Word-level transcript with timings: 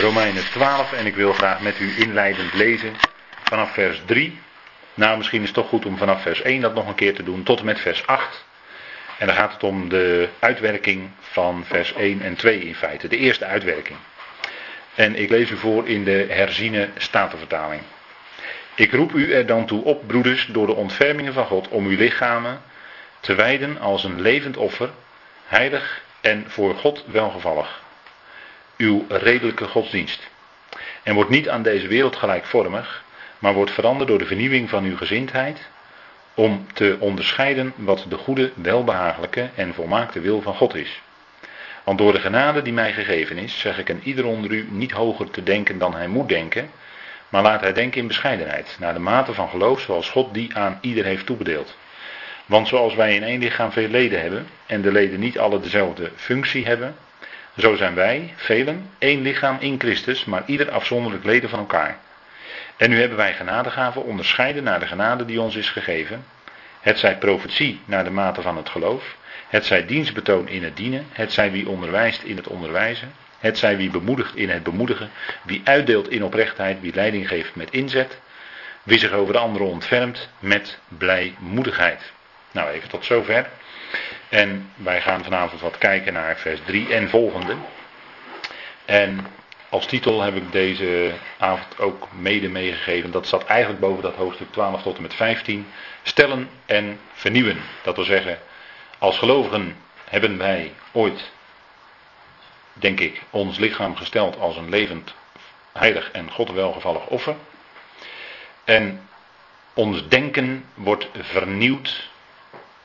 Romeinen 0.00 0.44
12 0.50 0.92
en 0.92 1.06
ik 1.06 1.14
wil 1.14 1.32
graag 1.32 1.60
met 1.60 1.78
u 1.78 1.94
inleidend 1.96 2.54
lezen 2.54 2.92
vanaf 3.42 3.72
vers 3.72 4.02
3. 4.06 4.40
Nou, 4.94 5.16
misschien 5.16 5.40
is 5.40 5.46
het 5.46 5.54
toch 5.54 5.68
goed 5.68 5.86
om 5.86 5.96
vanaf 5.96 6.22
vers 6.22 6.42
1 6.42 6.60
dat 6.60 6.74
nog 6.74 6.88
een 6.88 6.94
keer 6.94 7.14
te 7.14 7.22
doen, 7.22 7.42
tot 7.42 7.58
en 7.58 7.64
met 7.64 7.80
vers 7.80 8.06
8. 8.06 8.44
En 9.18 9.26
dan 9.26 9.36
gaat 9.36 9.52
het 9.52 9.62
om 9.62 9.88
de 9.88 10.28
uitwerking 10.38 11.10
van 11.20 11.64
vers 11.66 11.92
1 11.92 12.20
en 12.20 12.36
2 12.36 12.60
in 12.60 12.74
feite, 12.74 13.08
de 13.08 13.16
eerste 13.16 13.44
uitwerking. 13.44 13.98
En 14.94 15.16
ik 15.16 15.30
lees 15.30 15.50
u 15.50 15.56
voor 15.56 15.88
in 15.88 16.04
de 16.04 16.26
herziene 16.28 16.88
statenvertaling. 16.96 17.82
Ik 18.74 18.92
roep 18.92 19.12
u 19.12 19.32
er 19.32 19.46
dan 19.46 19.66
toe 19.66 19.84
op, 19.84 20.06
broeders, 20.06 20.46
door 20.46 20.66
de 20.66 20.74
ontfermingen 20.74 21.32
van 21.32 21.46
God, 21.46 21.68
om 21.68 21.86
uw 21.86 21.96
lichamen 21.96 22.62
te 23.20 23.34
wijden 23.34 23.78
als 23.78 24.04
een 24.04 24.20
levend 24.20 24.56
offer, 24.56 24.90
heilig 25.46 26.02
en 26.20 26.44
voor 26.48 26.74
God 26.74 27.04
welgevallig. 27.06 27.86
Uw 28.78 29.04
redelijke 29.08 29.64
godsdienst. 29.64 30.28
En 31.02 31.14
wordt 31.14 31.30
niet 31.30 31.48
aan 31.48 31.62
deze 31.62 31.88
wereld 31.88 32.16
gelijkvormig, 32.16 33.04
maar 33.38 33.54
wordt 33.54 33.70
veranderd 33.70 34.08
door 34.08 34.18
de 34.18 34.26
vernieuwing 34.26 34.68
van 34.68 34.84
uw 34.84 34.96
gezindheid, 34.96 35.68
om 36.34 36.66
te 36.72 36.96
onderscheiden 36.98 37.72
wat 37.76 38.04
de 38.08 38.16
goede, 38.16 38.52
welbehagelijke 38.54 39.50
en 39.54 39.74
volmaakte 39.74 40.20
wil 40.20 40.42
van 40.42 40.54
God 40.54 40.74
is. 40.74 41.00
Want 41.84 41.98
door 41.98 42.12
de 42.12 42.20
genade 42.20 42.62
die 42.62 42.72
mij 42.72 42.92
gegeven 42.92 43.38
is, 43.38 43.58
zeg 43.58 43.78
ik 43.78 43.90
aan 43.90 44.00
ieder 44.02 44.26
onder 44.26 44.50
u 44.50 44.68
niet 44.70 44.92
hoger 44.92 45.30
te 45.30 45.42
denken 45.42 45.78
dan 45.78 45.94
hij 45.94 46.08
moet 46.08 46.28
denken, 46.28 46.70
maar 47.28 47.42
laat 47.42 47.60
hij 47.60 47.72
denken 47.72 48.00
in 48.00 48.06
bescheidenheid, 48.06 48.76
naar 48.78 48.94
de 48.94 49.00
mate 49.00 49.34
van 49.34 49.48
geloof 49.48 49.80
zoals 49.80 50.10
God 50.10 50.34
die 50.34 50.56
aan 50.56 50.78
ieder 50.80 51.04
heeft 51.04 51.26
toebedeeld. 51.26 51.76
Want 52.46 52.68
zoals 52.68 52.94
wij 52.94 53.14
in 53.14 53.22
één 53.22 53.40
lichaam 53.40 53.72
veel 53.72 53.88
leden 53.88 54.20
hebben 54.20 54.46
en 54.66 54.82
de 54.82 54.92
leden 54.92 55.20
niet 55.20 55.38
alle 55.38 55.60
dezelfde 55.60 56.10
functie 56.16 56.66
hebben, 56.66 56.96
zo 57.58 57.76
zijn 57.76 57.94
wij, 57.94 58.32
velen, 58.36 58.90
één 58.98 59.22
lichaam 59.22 59.56
in 59.60 59.78
Christus, 59.78 60.24
maar 60.24 60.42
ieder 60.46 60.70
afzonderlijk 60.70 61.24
leden 61.24 61.50
van 61.50 61.58
elkaar. 61.58 61.98
En 62.76 62.90
nu 62.90 63.00
hebben 63.00 63.16
wij 63.16 63.34
genadegaven 63.34 64.04
onderscheiden 64.04 64.64
naar 64.64 64.80
de 64.80 64.86
genade 64.86 65.24
die 65.24 65.40
ons 65.40 65.56
is 65.56 65.70
gegeven. 65.70 66.24
Het 66.80 66.98
zij 66.98 67.18
profetie 67.18 67.80
naar 67.84 68.04
de 68.04 68.10
mate 68.10 68.42
van 68.42 68.56
het 68.56 68.68
geloof. 68.68 69.16
Het 69.48 69.66
zij 69.66 69.86
dienstbetoon 69.86 70.48
in 70.48 70.64
het 70.64 70.76
dienen. 70.76 71.06
Het 71.12 71.32
zij 71.32 71.50
wie 71.50 71.68
onderwijst 71.68 72.22
in 72.22 72.36
het 72.36 72.46
onderwijzen. 72.46 73.12
Het 73.38 73.58
zij 73.58 73.76
wie 73.76 73.90
bemoedigt 73.90 74.36
in 74.36 74.50
het 74.50 74.62
bemoedigen. 74.62 75.10
Wie 75.42 75.60
uitdeelt 75.64 76.10
in 76.10 76.24
oprechtheid. 76.24 76.80
Wie 76.80 76.94
leiding 76.94 77.28
geeft 77.28 77.54
met 77.54 77.70
inzet. 77.70 78.18
Wie 78.82 78.98
zich 78.98 79.12
over 79.12 79.32
de 79.32 79.38
anderen 79.38 79.68
ontfermt 79.68 80.28
met 80.38 80.78
blijmoedigheid. 80.88 82.12
Nou, 82.52 82.70
even 82.70 82.88
tot 82.88 83.04
zover. 83.04 83.46
En 84.28 84.72
wij 84.76 85.00
gaan 85.00 85.24
vanavond 85.24 85.60
wat 85.60 85.78
kijken 85.78 86.12
naar 86.12 86.36
vers 86.36 86.60
3 86.64 86.94
en 86.94 87.08
volgende. 87.08 87.56
En 88.84 89.26
als 89.68 89.86
titel 89.86 90.20
heb 90.20 90.36
ik 90.36 90.52
deze 90.52 91.12
avond 91.38 91.78
ook 91.78 92.08
mede 92.12 92.48
meegegeven. 92.48 93.10
Dat 93.10 93.26
zat 93.26 93.44
eigenlijk 93.44 93.80
boven 93.80 94.02
dat 94.02 94.14
hoofdstuk 94.14 94.52
12 94.52 94.82
tot 94.82 94.96
en 94.96 95.02
met 95.02 95.14
15. 95.14 95.66
Stellen 96.02 96.50
en 96.66 97.00
vernieuwen. 97.12 97.60
Dat 97.82 97.96
wil 97.96 98.04
zeggen, 98.04 98.38
als 98.98 99.18
gelovigen 99.18 99.76
hebben 100.04 100.38
wij 100.38 100.72
ooit, 100.92 101.30
denk 102.72 103.00
ik, 103.00 103.22
ons 103.30 103.58
lichaam 103.58 103.96
gesteld 103.96 104.38
als 104.38 104.56
een 104.56 104.68
levend, 104.68 105.14
heilig 105.72 106.10
en 106.10 106.30
God 106.30 106.50
welgevallig 106.50 107.06
offer. 107.06 107.34
En 108.64 109.08
ons 109.74 110.08
denken 110.08 110.64
wordt 110.74 111.08
vernieuwd. 111.18 112.08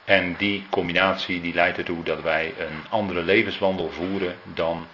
En 0.06 0.36
die 0.36 0.66
combinatie 0.70 1.42
die 1.42 1.54
leidt 1.54 1.78
ertoe 1.78 2.04
dat 2.04 2.22
wij 2.22 2.54
een 2.58 2.90
andere 2.90 3.23
levenswandel 3.23 3.90
voeren 3.90 4.36
dan 4.44 4.88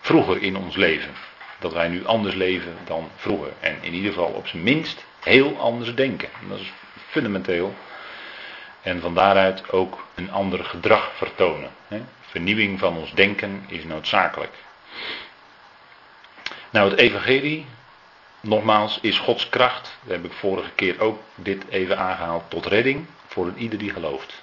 vroeger 0.00 0.42
in 0.42 0.56
ons 0.56 0.76
leven 0.76 1.14
dat 1.60 1.72
wij 1.72 1.88
nu 1.88 2.06
anders 2.06 2.34
leven 2.34 2.76
dan 2.84 3.10
vroeger. 3.16 3.52
En 3.60 3.78
in 3.80 3.94
ieder 3.94 4.12
geval 4.12 4.30
op 4.30 4.46
zijn 4.46 4.62
minst 4.62 5.04
heel 5.20 5.58
anders 5.58 5.94
denken. 5.94 6.28
Dat 6.48 6.58
is 6.58 6.72
fundamenteel. 7.08 7.74
En 8.82 9.00
van 9.00 9.14
daaruit 9.14 9.72
ook 9.72 10.06
een 10.14 10.30
ander 10.30 10.64
gedrag 10.64 11.12
vertonen. 11.14 11.70
Vernieuwing 12.20 12.78
van 12.78 12.96
ons 12.96 13.12
denken 13.12 13.64
is 13.68 13.84
noodzakelijk. 13.84 14.52
Nou, 16.70 16.90
het 16.90 16.98
evangelie, 16.98 17.66
nogmaals, 18.40 18.98
is 19.00 19.18
Gods 19.18 19.48
kracht. 19.48 19.98
Dat 20.02 20.12
heb 20.12 20.24
ik 20.24 20.32
vorige 20.32 20.70
keer 20.70 21.00
ook 21.00 21.22
dit 21.34 21.64
even 21.68 21.98
aangehaald. 21.98 22.44
Tot 22.48 22.66
redding 22.66 23.06
voor 23.26 23.46
een 23.46 23.58
ieder 23.58 23.78
die 23.78 23.90
gelooft. 23.90 24.42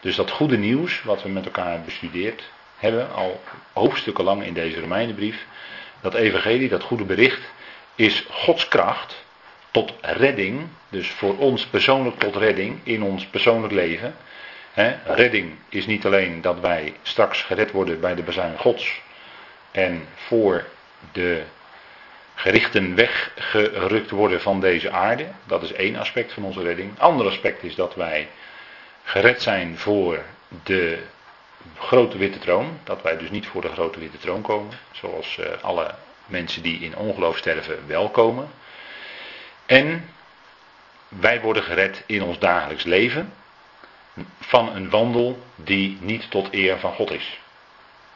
Dus 0.00 0.16
dat 0.16 0.30
goede 0.30 0.58
nieuws, 0.58 1.02
wat 1.02 1.22
we 1.22 1.28
met 1.28 1.44
elkaar 1.44 1.80
bestudeerd 1.80 2.50
hebben, 2.76 3.12
al 3.12 3.42
hoofdstukken 3.72 4.24
lang 4.24 4.44
in 4.44 4.54
deze 4.54 4.80
Romeinenbrief, 4.80 5.46
dat 6.00 6.14
evangelie, 6.14 6.68
dat 6.68 6.82
goede 6.82 7.04
bericht, 7.04 7.40
is 7.94 8.24
Gods 8.30 8.68
kracht 8.68 9.24
tot 9.70 9.92
redding. 10.00 10.68
Dus 10.88 11.10
voor 11.10 11.38
ons 11.38 11.66
persoonlijk 11.66 12.18
tot 12.18 12.36
redding 12.36 12.80
in 12.82 13.02
ons 13.02 13.26
persoonlijk 13.26 13.72
leven. 13.72 14.16
redding 15.04 15.54
is 15.68 15.86
niet 15.86 16.06
alleen 16.06 16.40
dat 16.40 16.60
wij 16.60 16.94
straks 17.02 17.42
gered 17.42 17.70
worden 17.70 18.00
bij 18.00 18.14
de 18.14 18.22
bezuin 18.22 18.58
Gods. 18.58 19.00
En 19.70 20.06
voor 20.14 20.64
de 21.12 21.42
gerichten 22.34 22.94
weggerukt 22.94 24.10
worden 24.10 24.40
van 24.40 24.60
deze 24.60 24.90
aarde. 24.90 25.26
Dat 25.44 25.62
is 25.62 25.72
één 25.72 25.96
aspect 25.96 26.32
van 26.32 26.44
onze 26.44 26.62
redding. 26.62 26.98
Ander 26.98 27.26
aspect 27.26 27.62
is 27.62 27.74
dat 27.74 27.94
wij 27.94 28.28
gered 29.08 29.42
zijn 29.42 29.78
voor 29.78 30.22
de 30.62 31.02
grote 31.78 32.18
witte 32.18 32.38
troon. 32.38 32.78
Dat 32.84 33.02
wij 33.02 33.16
dus 33.16 33.30
niet 33.30 33.46
voor 33.46 33.60
de 33.60 33.72
grote 33.72 33.98
witte 33.98 34.18
troon 34.18 34.42
komen. 34.42 34.72
Zoals 34.92 35.36
uh, 35.40 35.46
alle 35.62 35.94
mensen 36.26 36.62
die 36.62 36.80
in 36.80 36.96
ongeloof 36.96 37.36
sterven 37.36 37.86
wel 37.86 38.10
komen. 38.10 38.50
En 39.66 40.08
wij 41.08 41.40
worden 41.40 41.62
gered 41.62 42.02
in 42.06 42.22
ons 42.22 42.38
dagelijks 42.38 42.84
leven. 42.84 43.32
Van 44.40 44.76
een 44.76 44.90
wandel 44.90 45.42
die 45.54 45.98
niet 46.00 46.30
tot 46.30 46.48
eer 46.50 46.78
van 46.78 46.92
God 46.92 47.10
is. 47.10 47.40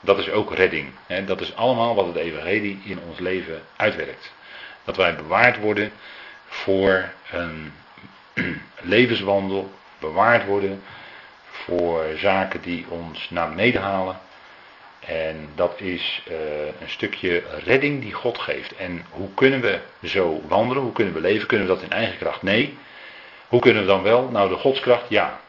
Dat 0.01 0.19
is 0.19 0.31
ook 0.31 0.55
redding. 0.55 0.93
Dat 1.25 1.41
is 1.41 1.57
allemaal 1.57 1.95
wat 1.95 2.07
het 2.07 2.17
evangelie 2.17 2.81
in 2.85 3.01
ons 3.09 3.19
leven 3.19 3.63
uitwerkt. 3.77 4.33
Dat 4.85 4.97
wij 4.97 5.17
bewaard 5.17 5.59
worden 5.59 5.93
voor 6.47 7.13
een 7.31 7.73
levenswandel. 8.81 9.73
Bewaard 10.03 10.47
worden 10.47 10.83
voor 11.51 12.05
zaken 12.17 12.61
die 12.61 12.87
ons 12.89 13.31
naar 13.31 13.49
beneden 13.49 13.81
halen. 13.81 14.19
En 15.07 15.49
dat 15.55 15.81
is 15.81 16.23
uh, 16.31 16.37
een 16.67 16.89
stukje 16.89 17.43
redding 17.65 18.01
die 18.03 18.13
God 18.13 18.39
geeft. 18.39 18.77
En 18.77 19.05
hoe 19.11 19.29
kunnen 19.35 19.61
we 19.61 19.79
zo 20.03 20.43
wandelen? 20.49 20.83
Hoe 20.83 20.93
kunnen 20.93 21.15
we 21.15 21.21
leven? 21.21 21.47
Kunnen 21.47 21.67
we 21.67 21.75
dat 21.75 21.83
in 21.83 21.91
eigen 21.91 22.19
kracht? 22.19 22.43
Nee. 22.43 22.79
Hoe 23.49 23.61
kunnen 23.61 23.83
we 23.83 23.89
dan 23.89 24.03
wel? 24.03 24.29
Nou, 24.29 24.49
de 24.49 24.57
godskracht, 24.57 25.05
ja. 25.09 25.41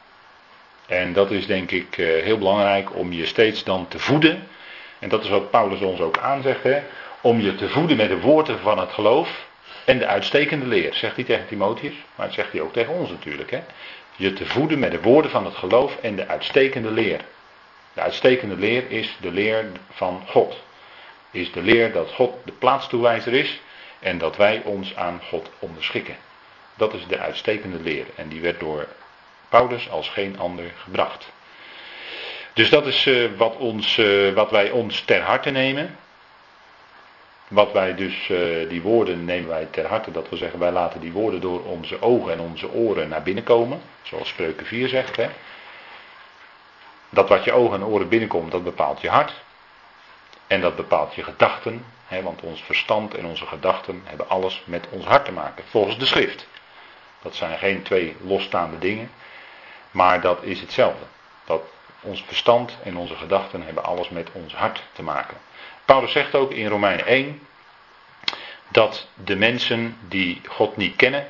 En 0.88 1.14
dat 1.14 1.31
is 1.31 1.46
denk 1.46 1.72
ik 1.72 1.97
uh, 1.97 2.24
heel 2.24 2.38
belangrijk 2.38 2.96
om 2.96 3.12
je 3.12 3.25
steeds 3.25 3.64
dan 3.64 3.88
te 3.88 4.00
voeden. 4.00 4.47
En 5.00 5.09
dat 5.09 5.24
is 5.24 5.30
wat 5.30 5.52
Paulus 5.52 5.80
ons 5.80 6.00
ook 6.00 6.18
aanzegt. 6.18 6.64
Hè? 6.64 6.81
Om 7.22 7.40
je 7.40 7.56
te 7.56 7.70
voeden 7.70 7.97
met 7.97 8.09
de 8.09 8.20
woorden 8.20 8.59
van 8.59 8.80
het 8.80 8.91
geloof 8.91 9.46
en 9.85 9.97
de 9.97 10.08
uitstekende 10.08 10.68
leer. 10.68 10.94
Zegt 10.94 11.16
hij 11.16 11.24
tegen 11.24 11.47
Timotheus, 11.47 11.94
maar 12.16 12.25
dat 12.25 12.35
zegt 12.35 12.52
hij 12.52 12.62
ook 12.62 12.74
tegen 12.74 12.94
ons 12.94 13.09
natuurlijk. 13.09 13.52
Hè? 13.52 13.59
Je 14.16 14.34
te 14.34 14.46
voeden 14.46 14.79
met 14.79 14.91
de 14.91 15.01
woorden 15.01 15.31
van 15.31 15.46
het 15.46 15.56
geloof 15.56 15.97
en 16.01 16.16
de 16.16 16.28
uitstekende 16.28 16.91
leer. 16.91 17.22
De 17.94 18.01
uitstekende 18.01 18.56
leer 18.56 18.91
is 18.91 19.18
de 19.22 19.31
leer 19.31 19.66
van 19.91 20.24
God. 20.28 20.62
Is 21.31 21.51
de 21.51 21.62
leer 21.62 21.91
dat 21.91 22.12
God 22.12 22.34
de 22.46 22.52
plaatstoewijzer 22.52 23.34
is 23.34 23.62
en 24.00 24.18
dat 24.18 24.38
wij 24.38 24.62
ons 24.66 24.96
aan 24.96 25.22
God 25.29 25.50
onderschikken. 25.59 26.16
Dat 26.75 26.94
is 26.94 27.07
de 27.07 27.19
uitstekende 27.19 27.79
leer 27.79 28.06
en 28.16 28.28
die 28.28 28.41
werd 28.41 28.59
door 28.59 28.88
Paulus 29.50 29.90
als 29.90 30.09
geen 30.09 30.40
ander 30.40 30.72
gebracht. 30.84 31.31
Dus 32.53 32.69
dat 32.69 32.88
is 32.88 33.06
uh, 33.06 33.29
wat, 33.38 33.56
ons, 33.57 33.97
uh, 33.97 34.34
wat 34.34 34.52
wij 34.52 34.72
ons 34.72 35.02
ter 35.02 35.22
harte 35.22 35.50
nemen. 35.50 35.97
Wat 37.48 37.72
wij 37.72 37.96
dus, 37.96 38.30
uh, 38.30 38.70
die 38.70 38.82
woorden 38.82 39.26
nemen 39.26 39.50
wij 39.50 39.67
ter 39.72 39.85
harte, 39.85 40.12
dat 40.12 40.29
wil 40.29 40.38
zeggen, 40.38 40.59
wij 40.59 40.72
laten 40.72 41.00
die 41.00 41.12
woorden 41.12 41.41
door 41.41 41.64
onze 41.64 42.02
ogen 42.02 42.32
en 42.32 42.40
onze 42.40 42.72
oren 42.72 43.09
naar 43.09 43.23
binnen 43.23 43.44
komen. 43.44 43.82
Zoals 44.02 44.28
Spreuken 44.28 44.66
4 44.66 44.88
zegt. 44.88 45.16
Hè. 45.16 45.29
Dat 47.09 47.29
wat 47.29 47.44
je 47.44 47.52
ogen 47.52 47.76
en 47.76 47.85
oren 47.85 48.09
binnenkomt, 48.09 48.52
dat 48.52 48.64
bepaalt 48.64 49.02
je 49.02 49.09
hart. 49.09 49.41
En 50.47 50.62
dat 50.62 50.76
bepaalt 50.76 51.16
je 51.16 51.23
gedachten. 51.23 51.85
Hè, 52.08 52.22
want 52.22 52.41
ons 52.41 52.64
verstand 52.64 53.16
en 53.16 53.26
onze 53.26 53.46
gedachten 53.46 54.02
hebben 54.03 54.29
alles 54.29 54.64
met 54.66 54.88
ons 54.90 55.06
hart 55.06 55.26
te 55.26 55.32
maken. 55.32 55.64
Volgens 55.67 55.97
de 55.97 56.06
schrift. 56.06 56.47
Dat 57.22 57.35
zijn 57.35 57.58
geen 57.58 57.82
twee 57.82 58.16
losstaande 58.22 58.79
dingen. 58.79 59.12
Maar 59.91 60.22
dat 60.22 60.44
is 60.44 60.62
hetzelfde. 60.62 61.06
Dat 61.46 61.62
ons 62.02 62.23
verstand 62.23 62.78
en 62.84 62.97
onze 62.97 63.16
gedachten 63.16 63.62
hebben 63.62 63.84
alles 63.84 64.09
met 64.09 64.29
ons 64.32 64.56
hart 64.56 64.84
te 64.91 65.03
maken. 65.03 65.38
Paulus 65.85 66.12
zegt 66.12 66.35
ook 66.35 66.52
in 66.52 66.68
Romeinen 66.68 67.06
1 67.06 67.47
dat 68.68 69.08
de 69.14 69.35
mensen 69.35 69.97
die 70.08 70.41
God 70.47 70.78
niet 70.78 70.96
kennen 70.96 71.28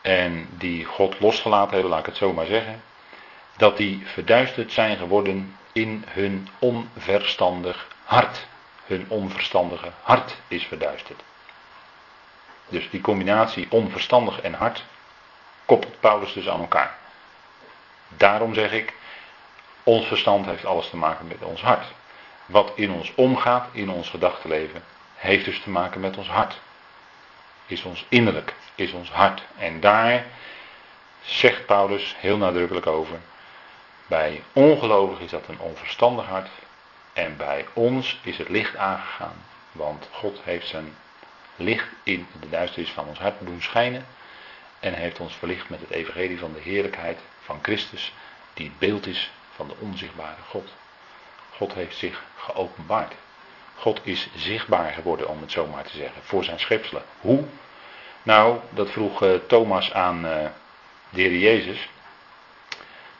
en 0.00 0.48
die 0.50 0.84
God 0.84 1.20
losgelaten 1.20 1.72
hebben, 1.72 1.90
laat 1.90 2.00
ik 2.00 2.06
het 2.06 2.16
zo 2.16 2.32
maar 2.32 2.46
zeggen, 2.46 2.82
dat 3.56 3.76
die 3.76 4.06
verduisterd 4.06 4.72
zijn 4.72 4.96
geworden 4.96 5.56
in 5.72 6.04
hun 6.08 6.48
onverstandig 6.58 7.88
hart. 8.04 8.46
hun 8.86 9.04
onverstandige 9.08 9.92
hart 10.02 10.36
is 10.48 10.64
verduisterd. 10.64 11.22
Dus 12.68 12.90
die 12.90 13.00
combinatie 13.00 13.66
onverstandig 13.70 14.40
en 14.40 14.54
hart 14.54 14.84
koppelt 15.64 16.00
Paulus 16.00 16.32
dus 16.32 16.48
aan 16.48 16.60
elkaar. 16.60 16.96
Daarom 18.08 18.54
zeg 18.54 18.72
ik, 18.72 18.94
ons 19.82 20.06
verstand 20.06 20.46
heeft 20.46 20.64
alles 20.64 20.90
te 20.90 20.96
maken 20.96 21.26
met 21.26 21.42
ons 21.42 21.62
hart. 21.62 21.86
Wat 22.48 22.72
in 22.74 22.90
ons 22.90 23.14
omgaat, 23.14 23.68
in 23.72 23.90
ons 23.90 24.08
gedachtenleven, 24.08 24.84
heeft 25.14 25.44
dus 25.44 25.60
te 25.60 25.70
maken 25.70 26.00
met 26.00 26.16
ons 26.16 26.28
hart. 26.28 26.60
Is 27.66 27.82
ons 27.82 28.06
innerlijk, 28.08 28.54
is 28.74 28.92
ons 28.92 29.10
hart. 29.10 29.42
En 29.58 29.80
daar 29.80 30.24
zegt 31.22 31.66
Paulus 31.66 32.14
heel 32.18 32.36
nadrukkelijk 32.36 32.86
over. 32.86 33.18
Bij 34.06 34.42
ongelovigen 34.52 35.24
is 35.24 35.30
dat 35.30 35.48
een 35.48 35.60
onverstandig 35.60 36.26
hart. 36.26 36.48
En 37.12 37.36
bij 37.36 37.66
ons 37.72 38.20
is 38.22 38.38
het 38.38 38.48
licht 38.48 38.76
aangegaan. 38.76 39.44
Want 39.72 40.08
God 40.12 40.40
heeft 40.44 40.66
zijn 40.66 40.96
licht 41.56 41.88
in 42.02 42.26
de 42.40 42.48
duisternis 42.48 42.90
van 42.90 43.06
ons 43.06 43.18
hart 43.18 43.34
doen 43.40 43.62
schijnen. 43.62 44.06
En 44.80 44.94
heeft 44.94 45.20
ons 45.20 45.34
verlicht 45.34 45.68
met 45.68 45.80
het 45.80 45.90
evangelie 45.90 46.38
van 46.38 46.52
de 46.52 46.60
heerlijkheid 46.60 47.18
van 47.42 47.58
Christus. 47.62 48.12
Die 48.54 48.66
het 48.66 48.78
beeld 48.78 49.06
is 49.06 49.30
van 49.54 49.68
de 49.68 49.74
onzichtbare 49.78 50.42
God. 50.48 50.68
God 51.58 51.74
heeft 51.74 51.96
zich 51.96 52.22
geopenbaard. 52.36 53.14
God 53.74 54.00
is 54.02 54.28
zichtbaar 54.34 54.92
geworden, 54.92 55.28
om 55.28 55.40
het 55.40 55.52
zo 55.52 55.66
maar 55.66 55.84
te 55.84 55.96
zeggen, 55.96 56.22
voor 56.22 56.44
zijn 56.44 56.60
schepselen. 56.60 57.02
Hoe? 57.20 57.44
Nou, 58.22 58.58
dat 58.70 58.90
vroeg 58.90 59.22
uh, 59.22 59.30
Thomas 59.46 59.92
aan 59.92 60.24
uh, 60.24 60.32
de 61.10 61.20
Heer 61.20 61.38
Jezus. 61.38 61.88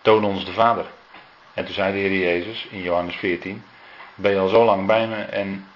Toon 0.02 0.24
ons 0.24 0.44
de 0.44 0.52
Vader. 0.52 0.86
En 1.54 1.64
toen 1.64 1.74
zei 1.74 1.92
de 1.92 1.98
Heer 1.98 2.18
Jezus 2.18 2.66
in 2.70 2.82
Johannes 2.82 3.16
14: 3.16 3.64
Ben 4.14 4.32
je 4.32 4.38
al 4.38 4.48
zo 4.48 4.64
lang 4.64 4.86
bij 4.86 5.06
me 5.06 5.22
en 5.22 5.68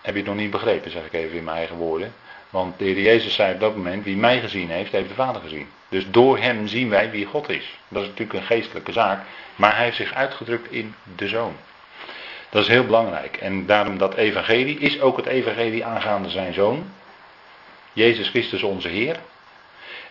heb 0.00 0.14
je 0.14 0.20
het 0.20 0.30
nog 0.30 0.38
niet 0.38 0.50
begrepen, 0.50 0.90
zeg 0.90 1.04
ik 1.04 1.12
even 1.12 1.36
in 1.36 1.44
mijn 1.44 1.56
eigen 1.56 1.76
woorden. 1.76 2.14
Want 2.50 2.78
de 2.78 2.84
Heer 2.84 3.00
Jezus 3.00 3.34
zei 3.34 3.54
op 3.54 3.60
dat 3.60 3.76
moment: 3.76 4.04
Wie 4.04 4.16
mij 4.16 4.40
gezien 4.40 4.70
heeft, 4.70 4.92
heeft 4.92 5.08
de 5.08 5.14
Vader 5.14 5.42
gezien. 5.42 5.68
Dus 5.88 6.10
door 6.10 6.38
hem 6.38 6.66
zien 6.66 6.88
wij 6.88 7.10
wie 7.10 7.26
God 7.26 7.48
is. 7.48 7.78
Dat 7.88 8.02
is 8.02 8.08
natuurlijk 8.08 8.38
een 8.38 8.46
geestelijke 8.46 8.92
zaak. 8.92 9.24
Maar 9.56 9.74
hij 9.74 9.84
heeft 9.84 9.96
zich 9.96 10.14
uitgedrukt 10.14 10.70
in 10.70 10.94
de 11.16 11.28
Zoon. 11.28 11.56
Dat 12.48 12.62
is 12.62 12.68
heel 12.68 12.84
belangrijk. 12.84 13.36
En 13.36 13.66
daarom 13.66 13.98
dat 13.98 14.14
evangelie 14.14 14.78
is 14.78 15.00
ook 15.00 15.16
het 15.16 15.26
evangelie 15.26 15.84
aangaande 15.84 16.30
zijn 16.30 16.54
Zoon. 16.54 16.92
Jezus 17.92 18.28
Christus 18.28 18.62
onze 18.62 18.88
Heer. 18.88 19.16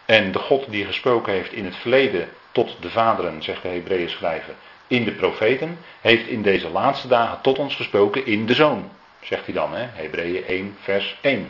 En 0.06 0.32
de 0.32 0.40
God 0.40 0.70
die 0.70 0.86
gesproken 0.86 1.34
heeft 1.34 1.54
in 1.54 1.66
het 1.66 1.76
verleden 1.76 2.30
tot 2.52 2.76
de 2.80 2.90
vaderen, 2.90 3.44
zegt 3.44 3.62
de 3.62 3.68
Hebreeën 3.68 4.10
schrijver, 4.10 4.54
in 4.88 5.04
de 5.04 5.12
profeten, 5.12 5.80
heeft 6.02 6.28
in 6.28 6.42
deze 6.42 6.70
laatste 6.70 7.08
dagen 7.08 7.42
tot 7.42 7.60
ons 7.60 7.76
gesproken 7.76 8.26
in 8.26 8.46
de 8.46 8.54
Zoon. 8.54 8.92
Zegt 9.22 9.46
hij 9.46 9.54
dan, 9.54 9.76
hè? 9.76 9.86
Hebreeën 9.94 10.46
1, 10.46 10.78
vers 10.82 11.18
1. 11.22 11.50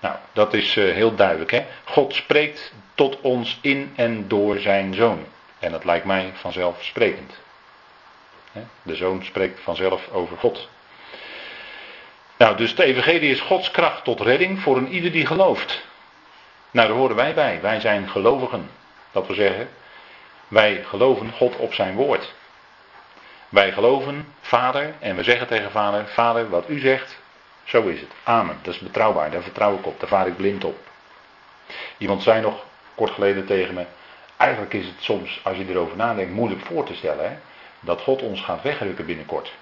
Nou, 0.00 0.16
dat 0.32 0.54
is 0.54 0.76
uh, 0.76 0.94
heel 0.94 1.14
duidelijk. 1.14 1.50
Hè? 1.50 1.66
God 1.84 2.14
spreekt 2.14 2.72
tot 2.94 3.20
ons 3.20 3.58
in 3.62 3.92
en 3.96 4.28
door 4.28 4.58
zijn 4.58 4.94
zoon. 4.94 5.24
En 5.58 5.72
dat 5.72 5.84
lijkt 5.84 6.04
mij 6.04 6.30
vanzelfsprekend. 6.34 7.38
De 8.82 8.94
zoon 8.94 9.24
spreekt 9.24 9.60
vanzelf 9.60 10.08
over 10.12 10.36
God. 10.36 10.68
Nou, 12.36 12.56
dus 12.56 12.74
de 12.74 12.84
evangelie 12.84 13.30
is 13.30 13.40
Gods 13.40 13.70
kracht 13.70 14.04
tot 14.04 14.20
redding 14.20 14.60
voor 14.60 14.76
een 14.76 14.88
ieder 14.88 15.12
die 15.12 15.26
gelooft. 15.26 15.86
Nou, 16.70 16.88
daar 16.88 16.96
horen 16.96 17.16
wij 17.16 17.34
bij. 17.34 17.60
Wij 17.60 17.80
zijn 17.80 18.08
gelovigen. 18.08 18.70
Dat 19.12 19.26
wil 19.26 19.36
zeggen, 19.36 19.68
wij 20.48 20.84
geloven 20.84 21.32
God 21.32 21.56
op 21.56 21.74
zijn 21.74 21.94
woord. 21.94 22.32
Wij 23.48 23.72
geloven 23.72 24.34
Vader 24.40 24.94
en 24.98 25.16
we 25.16 25.22
zeggen 25.22 25.46
tegen 25.46 25.70
Vader: 25.70 26.06
Vader, 26.06 26.48
wat 26.48 26.68
u 26.68 26.78
zegt, 26.78 27.18
zo 27.64 27.82
is 27.82 28.00
het. 28.00 28.10
Amen. 28.22 28.58
Dat 28.62 28.74
is 28.74 28.80
betrouwbaar. 28.80 29.30
Daar 29.30 29.42
vertrouw 29.42 29.74
ik 29.74 29.86
op. 29.86 30.00
Daar 30.00 30.08
vaar 30.08 30.26
ik 30.26 30.36
blind 30.36 30.64
op. 30.64 30.78
Iemand 31.98 32.22
zei 32.22 32.40
nog 32.40 32.64
kort 32.94 33.10
geleden 33.10 33.46
tegen 33.46 33.74
me. 33.74 33.84
Eigenlijk 34.36 34.74
is 34.74 34.86
het 34.86 34.96
soms, 34.98 35.40
als 35.42 35.56
je 35.56 35.68
erover 35.68 35.96
nadenkt, 35.96 36.32
moeilijk 36.32 36.60
voor 36.66 36.84
te 36.84 36.94
stellen. 36.94 37.30
Hè? 37.30 37.36
Dat 37.80 38.00
God 38.00 38.22
ons 38.22 38.40
gaat 38.40 38.62
wegrukken 38.62 39.06
binnenkort. 39.06 39.52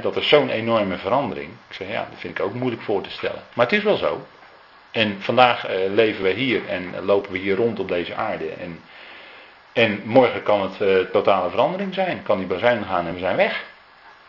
Dat 0.00 0.16
is 0.16 0.28
zo'n 0.28 0.48
enorme 0.48 0.96
verandering. 0.96 1.50
Ik 1.68 1.74
zeg 1.74 1.88
ja, 1.88 2.06
dat 2.10 2.18
vind 2.18 2.38
ik 2.38 2.44
ook 2.44 2.54
moeilijk 2.54 2.82
voor 2.82 3.02
te 3.02 3.10
stellen. 3.10 3.42
Maar 3.52 3.66
het 3.66 3.74
is 3.74 3.82
wel 3.82 3.96
zo. 3.96 4.26
En 4.90 5.22
vandaag 5.22 5.66
eh, 5.66 5.76
leven 5.90 6.22
we 6.22 6.30
hier 6.30 6.68
en 6.68 7.04
lopen 7.04 7.32
we 7.32 7.38
hier 7.38 7.56
rond 7.56 7.78
op 7.80 7.88
deze 7.88 8.14
aarde. 8.14 8.48
En, 8.48 8.80
en 9.72 10.02
morgen 10.04 10.42
kan 10.42 10.62
het 10.62 10.80
uh, 10.80 10.98
totale 11.12 11.50
verandering 11.50 11.94
zijn. 11.94 12.22
Kan 12.22 12.38
die 12.38 12.46
bazuin 12.46 12.84
gaan 12.84 13.06
en 13.06 13.12
we 13.12 13.18
zijn 13.18 13.36
weg. 13.36 13.64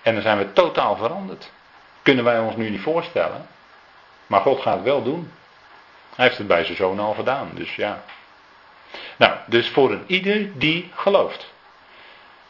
En 0.02 0.14
dan 0.14 0.22
zijn 0.22 0.38
we 0.38 0.54
totaal 0.54 0.96
veranderd. 0.96 1.52
Kunnen 2.02 2.24
wij 2.24 2.40
ons 2.40 2.56
nu 2.56 2.70
niet 2.70 2.82
voorstellen. 2.82 3.48
Maar 4.28 4.42
God 4.42 4.62
gaat 4.62 4.84
wel 4.84 5.04
doen. 5.04 5.32
Hij 6.16 6.26
heeft 6.26 6.38
het 6.38 6.48
bij 6.48 6.64
zijn 6.64 6.78
zoon 6.78 7.00
al 7.00 7.14
gedaan. 7.14 7.52
Dus 7.54 7.76
ja. 7.76 8.04
Nou, 9.16 9.34
dus 9.46 9.70
voor 9.70 9.92
een 9.92 10.04
ieder 10.08 10.60
die 10.60 10.92
gelooft. 10.96 11.54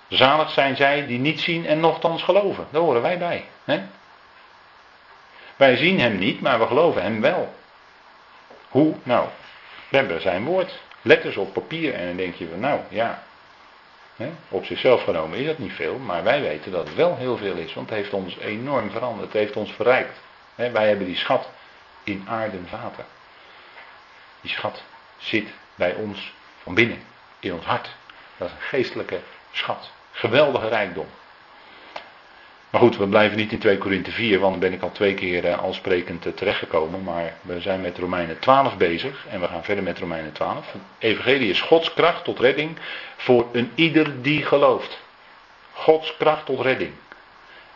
Zalig 0.10 0.52
zijn 0.52 0.76
zij 0.76 1.06
die 1.06 1.20
niet 1.20 1.40
zien 1.40 1.66
en 1.66 1.80
nochtans 1.80 2.24
geloven. 2.24 2.68
Daar 2.70 2.82
horen 2.82 3.02
wij 3.02 3.18
bij. 3.18 3.46
Hè? 3.64 3.82
Wij 5.56 5.76
zien 5.76 6.00
hem 6.00 6.18
niet, 6.18 6.42
maar 6.42 6.60
we 6.60 6.68
geloven 6.68 7.02
hem 7.02 7.22
wel. 7.22 7.54
Hoe? 8.70 8.96
Nou, 9.04 9.28
we 9.90 9.98
hebben 9.98 10.22
zijn 10.22 10.46
woord. 10.46 10.80
Letters 11.02 11.38
op 11.38 11.54
papier 11.54 11.94
en 11.94 12.08
dan 12.08 12.16
denk 12.16 12.36
je 12.36 12.48
nou 12.56 12.80
ja. 12.90 13.24
Hè? 14.16 14.30
Op 14.50 14.66
zichzelf 14.66 15.04
genomen 15.04 15.38
is 15.38 15.46
dat 15.46 15.58
niet 15.58 15.74
veel, 15.74 15.98
maar 15.98 16.24
wij 16.24 16.42
weten 16.42 16.72
dat 16.72 16.88
het 16.88 16.96
wel 16.96 17.16
heel 17.16 17.38
veel 17.38 17.56
is. 17.56 17.74
Want 17.74 17.90
het 17.90 17.98
heeft 17.98 18.14
ons 18.14 18.38
enorm 18.38 18.92
veranderd. 18.92 19.34
Het 19.34 19.42
heeft 19.42 19.56
ons 19.56 19.72
verrijkt. 19.72 20.20
Hè? 20.56 20.72
Wij 20.72 20.88
hebben 20.88 21.06
die 21.06 21.16
schat 21.16 21.50
in 22.04 22.26
aarden 22.28 22.68
vaten. 22.68 23.06
Die 24.42 24.52
schat 24.52 24.84
zit 25.18 25.48
bij 25.76 25.94
ons 25.94 26.34
van 26.64 26.74
binnen, 26.74 27.04
in 27.40 27.54
ons 27.54 27.66
hart. 27.66 27.96
Dat 28.38 28.48
is 28.48 28.54
een 28.54 28.62
geestelijke 28.62 29.20
schat. 29.52 29.92
Geweldige 30.20 30.68
rijkdom. 30.68 31.06
Maar 32.70 32.82
goed, 32.82 32.98
we 32.98 33.08
blijven 33.08 33.38
niet 33.38 33.52
in 33.52 33.60
2 33.60 33.78
Korinthe 33.78 34.12
4, 34.12 34.40
want 34.40 34.52
dan 34.52 34.60
ben 34.60 34.74
ik 34.74 34.82
al 34.82 34.92
twee 34.92 35.14
keer 35.14 35.46
uh, 35.46 35.60
al 35.60 35.74
sprekend 35.74 36.26
uh, 36.26 36.34
terechtgekomen. 36.34 37.04
Maar 37.04 37.34
we 37.42 37.62
zijn 37.62 37.82
met 37.82 37.98
Romeinen 37.98 38.40
12 38.40 38.78
bezig 38.78 39.26
en 39.30 39.40
we 39.40 39.48
gaan 39.48 39.64
verder 39.64 39.84
met 39.84 40.00
Romeinen 40.00 40.32
12. 40.32 40.76
Evangelie 40.98 41.50
is 41.50 41.62
Gods 41.62 41.94
kracht 41.94 42.24
tot 42.24 42.40
redding 42.40 42.78
voor 43.18 43.48
een 43.52 43.72
ieder 43.76 44.22
die 44.22 44.44
gelooft. 44.44 45.00
Gods 45.74 46.18
kracht 46.18 46.46
tot 46.46 46.62
redding. 46.62 46.92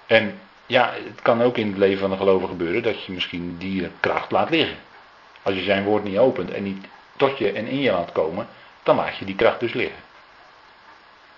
En 0.06 0.40
ja, 0.66 0.94
het 0.94 1.22
kan 1.22 1.42
ook 1.42 1.58
in 1.58 1.68
het 1.68 1.78
leven 1.78 2.00
van 2.00 2.12
een 2.12 2.18
gelovige 2.18 2.52
gebeuren 2.52 2.84
dat 2.84 3.04
je 3.04 3.12
misschien 3.12 3.56
die 3.58 3.90
kracht 4.00 4.32
laat 4.32 4.50
liggen. 4.50 4.78
Als 5.42 5.56
je 5.56 5.64
zijn 5.64 5.84
woord 5.84 6.04
niet 6.04 6.18
opent 6.18 6.52
en 6.52 6.64
niet 6.64 6.86
tot 7.16 7.38
je 7.38 7.52
en 7.52 7.68
in 7.68 7.80
je 7.80 7.92
laat 7.92 8.12
komen, 8.12 8.48
dan 8.84 8.96
laat 8.96 9.18
je 9.18 9.26
die 9.26 9.36
kracht 9.36 9.60
dus 9.60 9.74
liggen. 9.74 10.12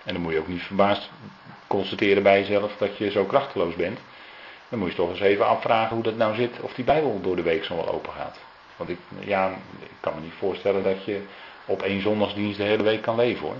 En 0.06 0.12
dan 0.12 0.22
moet 0.22 0.32
je 0.32 0.38
ook 0.38 0.48
niet 0.48 0.62
verbaasd 0.62 1.10
constateren 1.66 2.22
bij 2.22 2.38
jezelf 2.40 2.76
dat 2.78 2.96
je 2.96 3.10
zo 3.10 3.24
krachteloos 3.24 3.74
bent. 3.74 3.98
Dan 4.68 4.78
moet 4.78 4.90
je 4.90 4.94
toch 4.94 5.10
eens 5.10 5.20
even 5.20 5.46
afvragen 5.46 5.94
hoe 5.94 6.04
dat 6.04 6.16
nou 6.16 6.34
zit, 6.34 6.60
of 6.60 6.74
die 6.74 6.84
Bijbel 6.84 7.20
door 7.22 7.36
de 7.36 7.42
week 7.42 7.64
zo 7.64 7.76
wel 7.76 7.92
open 7.92 8.12
gaat. 8.12 8.38
Want 8.76 8.90
ik, 8.90 8.98
ja, 9.18 9.48
ik 9.82 9.96
kan 10.00 10.14
me 10.14 10.20
niet 10.20 10.32
voorstellen 10.38 10.82
dat 10.82 11.04
je 11.04 11.22
op 11.64 11.82
één 11.82 12.02
zondagsdienst 12.02 12.58
de 12.58 12.64
hele 12.64 12.82
week 12.82 13.02
kan 13.02 13.16
leven 13.16 13.46
hoor. 13.46 13.56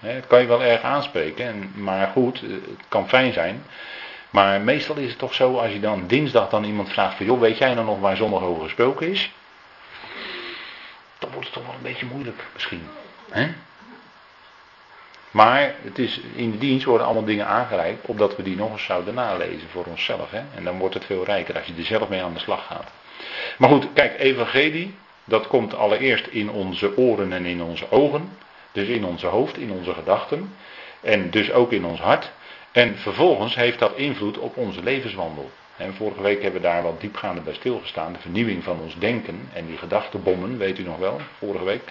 Het 0.00 0.26
kan 0.26 0.40
je 0.40 0.46
wel 0.46 0.62
erg 0.62 0.82
aanspreken, 0.82 1.46
en, 1.46 1.72
maar 1.74 2.06
goed, 2.06 2.40
het 2.40 2.84
kan 2.88 3.08
fijn 3.08 3.32
zijn. 3.32 3.64
Maar 4.30 4.60
meestal 4.60 4.96
is 4.96 5.08
het 5.08 5.18
toch 5.18 5.34
zo, 5.34 5.56
als 5.56 5.72
je 5.72 5.80
dan 5.80 6.06
dinsdag 6.06 6.48
dan 6.48 6.64
iemand 6.64 6.88
vraagt 6.88 7.16
van, 7.16 7.26
joh, 7.26 7.40
weet 7.40 7.58
jij 7.58 7.74
nou 7.74 7.86
nog 7.86 8.00
waar 8.00 8.16
zondag 8.16 8.42
over 8.42 8.62
gesproken 8.62 9.10
is? 9.10 9.32
Dan 11.18 11.30
wordt 11.30 11.46
het 11.46 11.56
toch 11.56 11.66
wel 11.66 11.74
een 11.74 11.82
beetje 11.82 12.06
moeilijk 12.06 12.44
misschien. 12.52 12.88
Hè? 13.30 13.52
Maar 15.32 15.74
het 15.82 15.98
is, 15.98 16.20
in 16.34 16.50
de 16.50 16.58
dienst 16.58 16.84
worden 16.84 17.06
allemaal 17.06 17.24
dingen 17.24 17.46
aangereikt, 17.46 18.06
opdat 18.06 18.36
we 18.36 18.42
die 18.42 18.56
nog 18.56 18.72
eens 18.72 18.84
zouden 18.84 19.14
nalezen 19.14 19.68
voor 19.70 19.84
onszelf. 19.84 20.30
Hè? 20.30 20.42
En 20.54 20.64
dan 20.64 20.78
wordt 20.78 20.94
het 20.94 21.04
veel 21.04 21.24
rijker 21.24 21.56
als 21.56 21.66
je 21.66 21.72
er 21.76 21.84
zelf 21.84 22.08
mee 22.08 22.22
aan 22.22 22.34
de 22.34 22.40
slag 22.40 22.66
gaat. 22.66 22.90
Maar 23.58 23.68
goed, 23.68 23.86
kijk, 23.92 24.18
evangelie, 24.18 24.94
dat 25.24 25.46
komt 25.46 25.74
allereerst 25.74 26.26
in 26.26 26.50
onze 26.50 26.96
oren 26.96 27.32
en 27.32 27.44
in 27.44 27.62
onze 27.62 27.90
ogen. 27.90 28.36
Dus 28.72 28.88
in 28.88 29.04
onze 29.04 29.26
hoofd, 29.26 29.56
in 29.56 29.70
onze 29.70 29.94
gedachten. 29.94 30.54
En 31.00 31.30
dus 31.30 31.52
ook 31.52 31.72
in 31.72 31.84
ons 31.84 32.00
hart. 32.00 32.30
En 32.72 32.98
vervolgens 32.98 33.54
heeft 33.54 33.78
dat 33.78 33.96
invloed 33.96 34.38
op 34.38 34.56
onze 34.56 34.82
levenswandel. 34.82 35.50
En 35.76 35.94
vorige 35.94 36.22
week 36.22 36.42
hebben 36.42 36.60
we 36.60 36.66
daar 36.66 36.82
wat 36.82 37.00
diepgaande 37.00 37.40
bij 37.40 37.54
stilgestaan. 37.54 38.12
De 38.12 38.18
vernieuwing 38.18 38.64
van 38.64 38.80
ons 38.80 38.98
denken 38.98 39.48
en 39.52 39.66
die 39.66 39.76
gedachtenbommen, 39.76 40.58
weet 40.58 40.78
u 40.78 40.82
nog 40.82 40.98
wel, 40.98 41.20
vorige 41.38 41.64
week. 41.64 41.82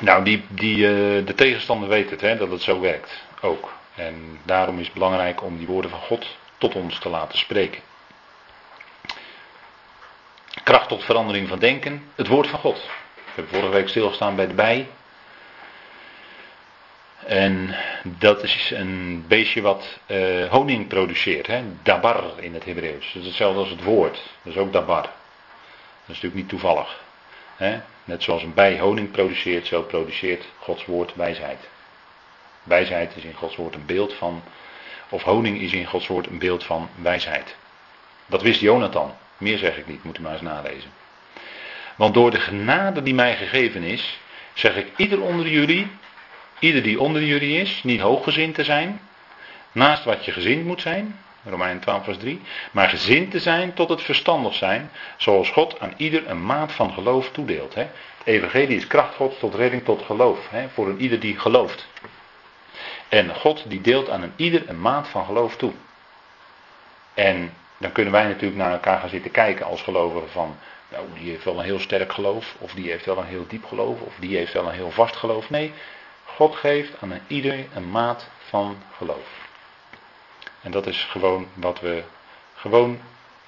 Nou, 0.00 0.24
die, 0.24 0.44
die, 0.48 0.76
uh, 0.76 1.26
de 1.26 1.34
tegenstander 1.34 1.88
weet 1.88 2.10
het, 2.10 2.20
hè, 2.20 2.36
dat 2.36 2.50
het 2.50 2.62
zo 2.62 2.80
werkt. 2.80 3.22
Ook. 3.40 3.72
En 3.94 4.38
daarom 4.44 4.78
is 4.78 4.84
het 4.84 4.94
belangrijk 4.94 5.42
om 5.42 5.58
die 5.58 5.66
woorden 5.66 5.90
van 5.90 6.00
God 6.00 6.26
tot 6.58 6.74
ons 6.74 6.98
te 6.98 7.08
laten 7.08 7.38
spreken. 7.38 7.80
Kracht 10.62 10.88
tot 10.88 11.04
verandering 11.04 11.48
van 11.48 11.58
denken, 11.58 12.02
het 12.14 12.26
woord 12.26 12.46
van 12.46 12.58
God. 12.58 12.86
We 13.14 13.22
hebben 13.34 13.52
vorige 13.52 13.72
week 13.72 13.88
stilgestaan 13.88 14.36
bij 14.36 14.46
de 14.46 14.54
bij. 14.54 14.88
En 17.26 17.76
dat 18.02 18.42
is 18.42 18.70
een 18.74 19.24
beestje 19.28 19.60
wat 19.60 19.98
uh, 20.06 20.50
honing 20.50 20.88
produceert. 20.88 21.46
Hè? 21.46 21.62
Dabar 21.82 22.24
in 22.36 22.54
het 22.54 22.64
Hebreeuws. 22.64 23.12
Dat 23.12 23.22
is 23.22 23.28
hetzelfde 23.28 23.60
als 23.60 23.70
het 23.70 23.82
woord. 23.82 24.22
Dat 24.42 24.52
is 24.52 24.58
ook 24.58 24.72
dabar. 24.72 25.02
Dat 25.02 25.10
is 26.02 26.06
natuurlijk 26.06 26.34
niet 26.34 26.48
toevallig. 26.48 27.00
Hè? 27.56 27.80
Net 28.08 28.22
zoals 28.22 28.42
een 28.42 28.54
bij 28.54 28.78
honing 28.78 29.10
produceert, 29.10 29.66
zo 29.66 29.82
produceert 29.82 30.44
Gods 30.58 30.84
woord 30.84 31.14
wijsheid. 31.14 31.68
Wijsheid 32.62 33.16
is 33.16 33.24
in 33.24 33.34
Gods 33.34 33.56
woord 33.56 33.74
een 33.74 33.86
beeld 33.86 34.14
van, 34.14 34.42
of 35.08 35.22
honing 35.22 35.60
is 35.60 35.72
in 35.72 35.86
Gods 35.86 36.06
woord 36.06 36.26
een 36.26 36.38
beeld 36.38 36.64
van 36.64 36.88
wijsheid. 37.02 37.56
Dat 38.26 38.42
wist 38.42 38.60
Jonathan. 38.60 39.14
Meer 39.36 39.58
zeg 39.58 39.76
ik 39.76 39.86
niet, 39.86 40.04
moet 40.04 40.18
u 40.18 40.22
maar 40.22 40.32
eens 40.32 40.40
nalezen. 40.40 40.90
Want 41.96 42.14
door 42.14 42.30
de 42.30 42.40
genade 42.40 43.02
die 43.02 43.14
mij 43.14 43.36
gegeven 43.36 43.82
is, 43.82 44.18
zeg 44.54 44.76
ik 44.76 44.86
ieder 44.96 45.20
onder 45.20 45.48
jullie, 45.48 45.86
ieder 46.58 46.82
die 46.82 47.00
onder 47.00 47.22
jullie 47.22 47.60
is, 47.60 47.82
niet 47.82 48.00
hooggezind 48.00 48.54
te 48.54 48.64
zijn, 48.64 49.00
naast 49.72 50.04
wat 50.04 50.24
je 50.24 50.32
gezind 50.32 50.64
moet 50.64 50.80
zijn, 50.80 51.18
Romein 51.44 51.80
12 51.80 52.04
vers 52.04 52.18
3, 52.18 52.40
maar 52.70 52.88
gezind 52.88 53.30
te 53.30 53.38
zijn 53.38 53.74
tot 53.74 53.88
het 53.88 54.02
verstandig 54.02 54.54
zijn, 54.54 54.90
zoals 55.16 55.50
God 55.50 55.80
aan 55.80 55.94
ieder 55.96 56.28
een 56.28 56.46
maat 56.46 56.72
van 56.72 56.92
geloof 56.92 57.30
toedeelt. 57.30 57.74
Hè. 57.74 57.82
Het 57.82 58.26
evangelie 58.26 58.76
is 58.76 58.86
kracht 58.86 59.14
Gods 59.14 59.38
tot 59.38 59.54
redding 59.54 59.84
tot 59.84 60.02
geloof, 60.02 60.48
hè, 60.50 60.68
voor 60.68 60.88
een 60.88 61.00
ieder 61.00 61.20
die 61.20 61.38
gelooft. 61.38 61.86
En 63.08 63.34
God 63.34 63.64
die 63.70 63.80
deelt 63.80 64.10
aan 64.10 64.22
een 64.22 64.32
ieder 64.36 64.68
een 64.68 64.80
maat 64.80 65.08
van 65.08 65.24
geloof 65.24 65.56
toe. 65.56 65.72
En 67.14 67.52
dan 67.78 67.92
kunnen 67.92 68.12
wij 68.12 68.24
natuurlijk 68.24 68.60
naar 68.60 68.72
elkaar 68.72 69.00
gaan 69.00 69.08
zitten 69.08 69.30
kijken 69.30 69.66
als 69.66 69.82
gelovigen 69.82 70.30
van, 70.30 70.56
nou 70.88 71.06
die 71.18 71.30
heeft 71.30 71.44
wel 71.44 71.58
een 71.58 71.64
heel 71.64 71.80
sterk 71.80 72.12
geloof, 72.12 72.54
of 72.58 72.72
die 72.72 72.90
heeft 72.90 73.04
wel 73.04 73.18
een 73.18 73.26
heel 73.26 73.46
diep 73.48 73.64
geloof, 73.64 74.00
of 74.00 74.14
die 74.20 74.36
heeft 74.36 74.52
wel 74.52 74.66
een 74.66 74.74
heel 74.74 74.90
vast 74.90 75.16
geloof. 75.16 75.50
Nee, 75.50 75.72
God 76.24 76.56
geeft 76.56 76.92
aan 77.00 77.10
een 77.10 77.22
ieder 77.26 77.66
een 77.74 77.90
maat 77.90 78.28
van 78.38 78.76
geloof. 78.96 79.47
En 80.62 80.70
dat 80.70 80.86
is 80.86 81.04
gewoon 81.04 81.46
wat 81.54 81.80
we 81.80 82.02
gewoon 82.54 83.00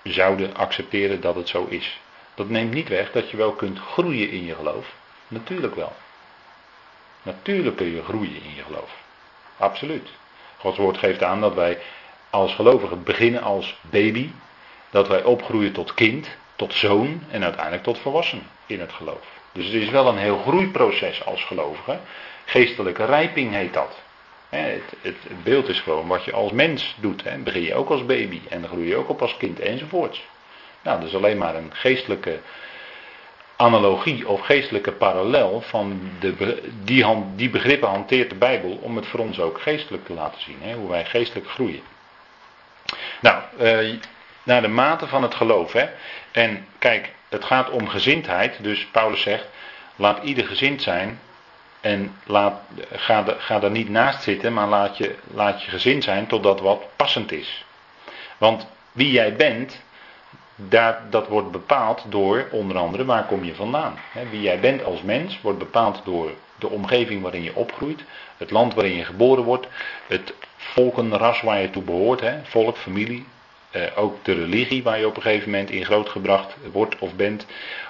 zouden 0.03 0.57
accepteren 0.57 1.21
dat 1.21 1.35
het 1.35 1.49
zo 1.49 1.67
is. 1.69 2.01
Dat 2.35 2.49
neemt 2.49 2.73
niet 2.73 2.89
weg 2.89 3.13
dat 3.13 3.31
je 3.31 3.37
wel 3.37 3.53
kunt 3.53 3.79
groeien 3.79 4.31
in 4.31 4.45
je 4.45 4.55
geloof. 4.55 4.95
Natuurlijk 5.29 5.75
wel. 5.75 5.93
Natuurlijk 7.23 7.77
kun 7.77 7.95
je 7.95 8.03
groeien 8.03 8.43
in 8.43 8.55
je 8.55 8.63
geloof. 8.63 8.91
Absoluut. 9.57 10.09
Gods 10.57 10.79
woord 10.79 10.99
geeft 10.99 11.23
aan 11.23 11.41
dat 11.41 11.55
wij 11.55 11.79
als 12.31 12.55
gelovigen 12.55 13.03
beginnen 13.03 13.43
als 13.43 13.79
baby. 13.81 14.31
Dat 14.91 15.09
wij 15.09 15.23
opgroeien 15.23 15.73
tot 15.73 15.95
kind, 15.95 16.29
tot 16.57 16.75
zoon 16.75 17.23
en 17.31 17.45
uiteindelijk 17.45 17.83
tot 17.83 17.99
volwassen 17.99 18.43
in 18.67 18.81
het 18.81 18.93
geloof. 18.93 19.27
Dus 19.53 19.65
het 19.65 19.75
is 19.75 19.91
wel 19.91 20.09
een 20.09 20.19
heel 20.19 20.39
groeiproces 20.39 21.25
als 21.25 21.45
gelovige. 21.45 21.99
Geestelijke 22.45 23.05
rijping 23.05 23.53
heet 23.53 23.75
dat. 23.75 23.99
Het, 24.51 24.95
het, 25.01 25.17
beeld 25.43 25.69
is 25.69 25.81
gewoon 25.81 26.07
wat 26.07 26.25
je 26.25 26.33
als 26.33 26.53
mens 26.53 26.97
doet. 27.01 27.23
Begin 27.45 27.63
je 27.63 27.75
ook 27.75 27.91
als 27.91 28.07
baby 28.07 28.41
en 28.49 28.61
dan 28.61 28.71
groei 28.71 28.89
je 28.89 28.97
ook 28.97 29.09
op 29.09 29.23
als 29.23 29.37
kind 29.37 29.61
enzovoorts. 29.61 30.23
Nou, 30.83 30.99
dat 30.99 31.09
is 31.09 31.15
alleen 31.15 31.39
maar 31.39 31.55
een 31.55 31.75
geestelijke 31.75 32.41
analogie 33.57 34.29
of 34.29 34.41
geestelijke 34.41 34.93
parallel 34.93 35.61
van 35.61 36.01
de, 36.21 36.63
die, 36.85 37.07
die 37.37 37.51
begrippen 37.51 37.89
hanteert 37.89 38.31
de 38.31 38.37
Bijbel 38.37 38.79
om 38.83 38.97
het 38.97 39.07
voor 39.07 39.21
ons 39.21 39.41
ook 39.41 39.61
geestelijk 39.61 40.05
te 40.05 40.13
laten 40.13 40.43
zien. 40.43 40.59
Hè, 40.61 40.75
hoe 40.75 40.89
wij 40.89 41.05
geestelijk 41.05 41.49
groeien. 41.49 41.83
Nou, 43.21 43.43
eh, 43.59 43.95
naar 44.43 44.63
de 44.63 44.69
mate 44.69 45.07
van 45.07 45.23
het 45.23 45.35
geloof. 45.35 45.73
Hè. 45.73 45.89
En 46.31 46.67
kijk, 46.79 47.13
het 47.29 47.45
gaat 47.45 47.71
om 47.71 47.89
gezindheid. 47.89 48.63
Dus 48.63 48.87
Paulus 48.87 49.23
zegt, 49.23 49.49
laat 49.97 50.23
ieder 50.23 50.45
gezind 50.45 50.83
zijn 50.83 51.21
en 51.81 52.17
laat, 52.27 52.61
ga, 52.93 53.23
de, 53.23 53.35
ga 53.39 53.63
er 53.63 53.71
niet 53.71 53.89
naast 53.89 54.23
zitten, 54.23 54.53
maar 54.53 54.69
laat 54.69 54.97
je, 54.97 55.15
laat 55.35 55.63
je 55.63 55.71
gezin 55.71 56.03
zijn 56.03 56.27
totdat 56.27 56.61
wat 56.61 56.83
passend 56.97 57.33
is. 57.33 57.65
Want 58.39 58.67
wie 58.93 59.11
jij 59.11 59.37
bent, 59.37 59.83
dat 61.11 61.29
wordt 61.29 61.51
bepaald 61.51 62.05
door 62.09 62.49
onder 62.51 62.77
andere 62.77 63.05
waar 63.05 63.25
kom 63.25 63.45
je 63.45 63.55
vandaan. 63.55 63.99
Wie 64.31 64.43
jij 64.43 64.61
bent 64.61 64.85
als 64.85 65.03
mens 65.03 65.41
wordt 65.41 65.59
bepaald 65.59 66.01
door 66.05 66.31
de 66.59 66.69
omgeving 66.69 67.23
waarin 67.23 67.43
je 67.43 67.55
opgroeit, 67.55 68.05
het 68.37 68.51
land 68.51 68.75
waarin 68.75 68.97
je 68.97 69.05
geboren 69.05 69.45
wordt, 69.45 69.67
het 70.07 70.35
volkenras 70.57 71.41
waar 71.41 71.61
je 71.61 71.71
toe 71.71 71.83
behoort, 71.83 72.23
volk, 72.43 72.77
familie, 72.77 73.27
eh, 73.71 73.83
ook 73.95 74.25
de 74.25 74.33
religie 74.33 74.83
waar 74.83 74.99
je 74.99 75.07
op 75.07 75.17
een 75.17 75.23
gegeven 75.23 75.51
moment 75.51 75.71
in 75.71 75.85
grootgebracht 75.85 76.57
wordt 76.73 76.99
of 76.99 77.15
bent, 77.15 77.47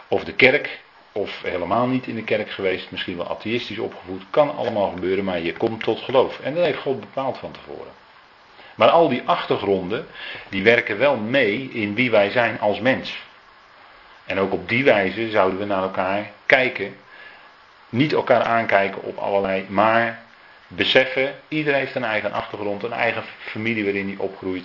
of 0.09 0.25
de 0.25 0.33
kerk, 0.33 0.81
of 1.21 1.43
helemaal 1.43 1.87
niet 1.87 2.07
in 2.07 2.15
de 2.15 2.25
kerk 2.25 2.50
geweest, 2.50 2.91
misschien 2.91 3.17
wel 3.17 3.29
atheïstisch 3.29 3.79
opgevoed, 3.79 4.23
kan 4.31 4.57
allemaal 4.57 4.91
gebeuren, 4.91 5.25
maar 5.25 5.41
je 5.41 5.53
komt 5.53 5.83
tot 5.83 6.00
geloof. 6.00 6.41
En 6.41 6.55
dat 6.55 6.65
heeft 6.65 6.79
God 6.79 7.00
bepaald 7.00 7.39
van 7.39 7.53
tevoren. 7.53 7.93
Maar 8.75 8.89
al 8.89 9.09
die 9.09 9.23
achtergronden, 9.25 10.07
die 10.49 10.62
werken 10.62 10.99
wel 10.99 11.17
mee 11.17 11.71
in 11.73 11.95
wie 11.95 12.11
wij 12.11 12.31
zijn 12.31 12.61
als 12.61 12.81
mens. 12.81 13.19
En 14.25 14.39
ook 14.39 14.53
op 14.53 14.69
die 14.69 14.85
wijze 14.85 15.31
zouden 15.31 15.59
we 15.59 15.65
naar 15.65 15.83
elkaar 15.83 16.31
kijken. 16.47 16.97
Niet 17.89 18.12
elkaar 18.12 18.43
aankijken 18.43 19.03
op 19.03 19.19
allerlei, 19.19 19.65
maar 19.69 20.23
beseffen, 20.67 21.35
iedereen 21.49 21.79
heeft 21.79 21.95
een 21.95 22.05
eigen 22.05 22.33
achtergrond, 22.33 22.83
een 22.83 22.93
eigen 22.93 23.23
familie 23.39 23.85
waarin 23.85 24.07
hij 24.07 24.17
opgroeit. 24.19 24.65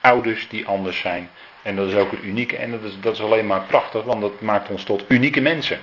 Ouders 0.00 0.48
die 0.48 0.66
anders 0.66 0.98
zijn. 0.98 1.30
En 1.62 1.76
dat 1.76 1.88
is 1.88 1.94
ook 1.94 2.10
het 2.10 2.22
unieke. 2.22 2.56
En 2.56 2.70
dat 2.70 2.82
is, 2.82 3.00
dat 3.00 3.14
is 3.14 3.20
alleen 3.20 3.46
maar 3.46 3.62
prachtig, 3.62 4.02
want 4.02 4.20
dat 4.20 4.40
maakt 4.40 4.68
ons 4.68 4.84
tot 4.84 5.04
unieke 5.08 5.40
mensen. 5.40 5.80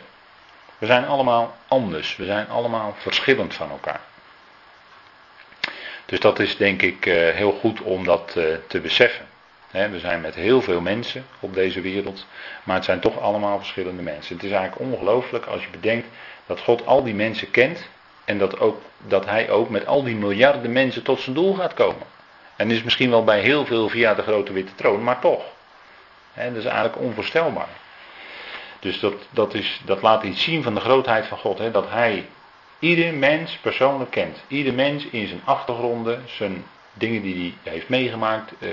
We 0.82 0.88
zijn 0.88 1.06
allemaal 1.06 1.56
anders. 1.68 2.16
We 2.16 2.26
zijn 2.26 2.50
allemaal 2.50 2.96
verschillend 2.98 3.54
van 3.54 3.70
elkaar. 3.70 4.00
Dus 6.06 6.20
dat 6.20 6.40
is 6.40 6.58
denk 6.58 6.82
ik 6.82 7.06
eh, 7.06 7.14
heel 7.14 7.52
goed 7.52 7.82
om 7.82 8.04
dat 8.04 8.36
eh, 8.36 8.44
te 8.68 8.80
beseffen. 8.80 9.26
We 9.72 10.00
zijn 10.00 10.22
met 10.22 10.36
heel 10.36 10.62
veel 10.62 10.82
mensen 10.82 11.26
op 11.40 11.54
deze 11.54 11.82
wereld, 11.82 12.26
maar 12.64 12.76
het 12.76 12.86
zijn 12.86 13.00
toch 13.00 13.20
allemaal 13.20 13.58
verschillende 13.58 14.02
mensen. 14.02 14.36
Het 14.36 14.44
is 14.44 14.52
eigenlijk 14.52 14.92
ongelooflijk 14.92 15.46
als 15.46 15.64
je 15.64 15.70
bedenkt 15.70 16.08
dat 16.46 16.60
God 16.60 16.86
al 16.86 17.04
die 17.04 17.14
mensen 17.14 17.52
kent 17.52 17.88
en 18.26 18.38
dat, 18.38 18.60
ook, 18.60 18.82
dat 18.98 19.26
Hij 19.26 19.50
ook 19.50 19.70
met 19.70 19.86
al 19.86 20.04
die 20.04 20.16
miljarden 20.16 20.72
mensen 20.72 21.04
tot 21.04 21.20
zijn 21.20 21.36
doel 21.36 21.54
gaat 21.54 21.74
komen. 21.74 22.08
En 22.56 22.72
is 22.72 22.84
misschien 22.84 23.10
wel 23.10 23.24
bij 23.24 23.40
heel 23.40 23.66
veel 23.66 23.90
via 23.90 24.14
de 24.14 24.22
grote 24.22 24.54
witte 24.54 24.76
troon, 24.76 25.04
maar 25.04 25.20
toch. 25.20 25.44
dat 26.36 26.56
is 26.56 26.66
eigenlijk 26.66 26.98
onvoorstelbaar. 26.98 27.81
Dus 28.82 29.00
dat, 29.00 29.14
dat, 29.30 29.54
is, 29.54 29.82
dat 29.86 30.02
laat 30.02 30.24
iets 30.24 30.44
zien 30.44 30.64
van 30.64 30.74
de 30.74 30.80
grootheid 30.80 31.26
van 31.26 31.38
God. 31.38 31.74
dat 31.74 31.90
Hij 31.90 32.26
ieder 32.80 33.14
mens 33.14 33.58
persoonlijk 33.58 34.12
kent. 34.12 34.38
Ieder 34.48 34.74
mens 34.74 35.06
in 35.06 35.28
zijn 35.28 35.42
achtergronden, 35.44 36.24
zijn 36.26 36.64
dingen 36.94 37.22
die 37.22 37.58
hij 37.64 37.74
heeft 37.74 37.90
meegemaakt, 37.90 38.54
eh, 38.60 38.70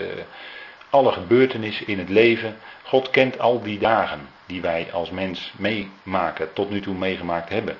alle 0.90 1.12
gebeurtenissen 1.12 1.86
in 1.86 1.98
het 1.98 2.08
leven. 2.08 2.56
God 2.82 3.10
kent 3.10 3.38
al 3.38 3.62
die 3.62 3.78
dagen 3.78 4.28
die 4.46 4.60
wij 4.60 4.88
als 4.92 5.10
mens 5.10 5.52
meemaken, 5.56 6.52
tot 6.52 6.70
nu 6.70 6.80
toe 6.80 6.94
meegemaakt 6.94 7.48
hebben. 7.48 7.76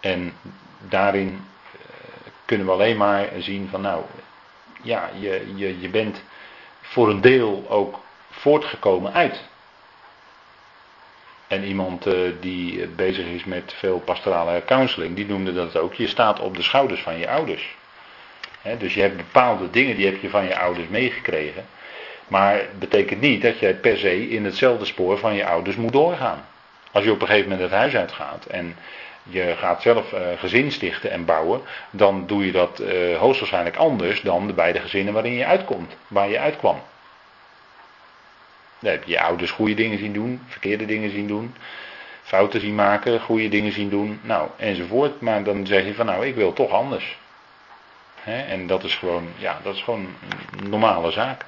En 0.00 0.32
daarin 0.88 1.28
eh, 1.72 1.78
kunnen 2.44 2.66
we 2.66 2.72
alleen 2.72 2.96
maar 2.96 3.28
zien 3.38 3.68
van 3.68 3.80
nou, 3.80 4.04
ja, 4.82 5.10
je, 5.20 5.52
je, 5.54 5.80
je 5.80 5.88
bent 5.88 6.22
voor 6.80 7.10
een 7.10 7.20
deel 7.20 7.64
ook 7.68 8.00
voortgekomen 8.30 9.12
uit. 9.12 9.50
En 11.52 11.64
iemand 11.64 12.06
uh, 12.06 12.14
die 12.40 12.86
bezig 12.86 13.26
is 13.26 13.44
met 13.44 13.74
veel 13.76 13.98
pastorale 13.98 14.62
counseling, 14.66 15.16
die 15.16 15.26
noemde 15.26 15.52
dat 15.52 15.76
ook. 15.76 15.94
Je 15.94 16.06
staat 16.06 16.40
op 16.40 16.56
de 16.56 16.62
schouders 16.62 17.00
van 17.00 17.18
je 17.18 17.28
ouders. 17.28 17.76
dus 18.78 18.94
je 18.94 19.00
hebt 19.00 19.16
bepaalde 19.16 19.70
dingen 19.70 19.96
die 19.96 20.06
heb 20.06 20.20
je 20.20 20.28
van 20.28 20.44
je 20.44 20.58
ouders 20.58 20.88
meegekregen. 20.88 21.64
Maar 22.28 22.54
het 22.54 22.78
betekent 22.78 23.20
niet 23.20 23.42
dat 23.42 23.58
je 23.58 23.74
per 23.74 23.96
se 23.98 24.28
in 24.28 24.44
hetzelfde 24.44 24.84
spoor 24.84 25.18
van 25.18 25.34
je 25.34 25.46
ouders 25.46 25.76
moet 25.76 25.92
doorgaan. 25.92 26.44
Als 26.92 27.04
je 27.04 27.10
op 27.10 27.20
een 27.20 27.26
gegeven 27.26 27.50
moment 27.50 27.70
het 27.70 27.78
huis 27.78 27.96
uitgaat 27.96 28.46
en 28.46 28.76
je 29.22 29.54
gaat 29.58 29.82
zelf 29.82 30.12
uh, 30.12 30.20
gezin 30.36 30.72
stichten 30.72 31.10
en 31.10 31.24
bouwen, 31.24 31.60
dan 31.90 32.26
doe 32.26 32.46
je 32.46 32.52
dat 32.52 32.82
hoogstwaarschijnlijk 33.18 33.76
anders 33.76 34.20
dan 34.20 34.46
de 34.46 34.52
beide 34.52 34.80
gezinnen 34.80 35.14
waarin 35.14 35.34
je 35.34 35.46
uitkomt, 35.46 35.96
waar 36.08 36.28
je 36.28 36.38
uitkwam. 36.38 36.82
Dan 38.82 38.90
heb 38.90 39.04
je 39.04 39.10
je 39.10 39.20
ouders 39.20 39.50
goede 39.50 39.74
dingen 39.74 39.98
zien 39.98 40.12
doen, 40.12 40.42
verkeerde 40.46 40.84
dingen 40.84 41.10
zien 41.10 41.26
doen, 41.26 41.54
fouten 42.22 42.60
zien 42.60 42.74
maken, 42.74 43.20
goede 43.20 43.48
dingen 43.48 43.72
zien 43.72 43.88
doen, 43.88 44.20
nou 44.22 44.48
enzovoort. 44.56 45.20
Maar 45.20 45.44
dan 45.44 45.66
zeg 45.66 45.84
je 45.84 45.94
van 45.94 46.06
nou, 46.06 46.26
ik 46.26 46.34
wil 46.34 46.52
toch 46.52 46.70
anders. 46.70 47.18
en 48.24 48.66
dat 48.66 48.84
is 48.84 48.94
gewoon, 48.94 49.28
ja, 49.36 49.60
dat 49.62 49.74
is 49.74 49.82
gewoon 49.82 50.08
een 50.60 50.68
normale 50.68 51.10
zaak. 51.10 51.44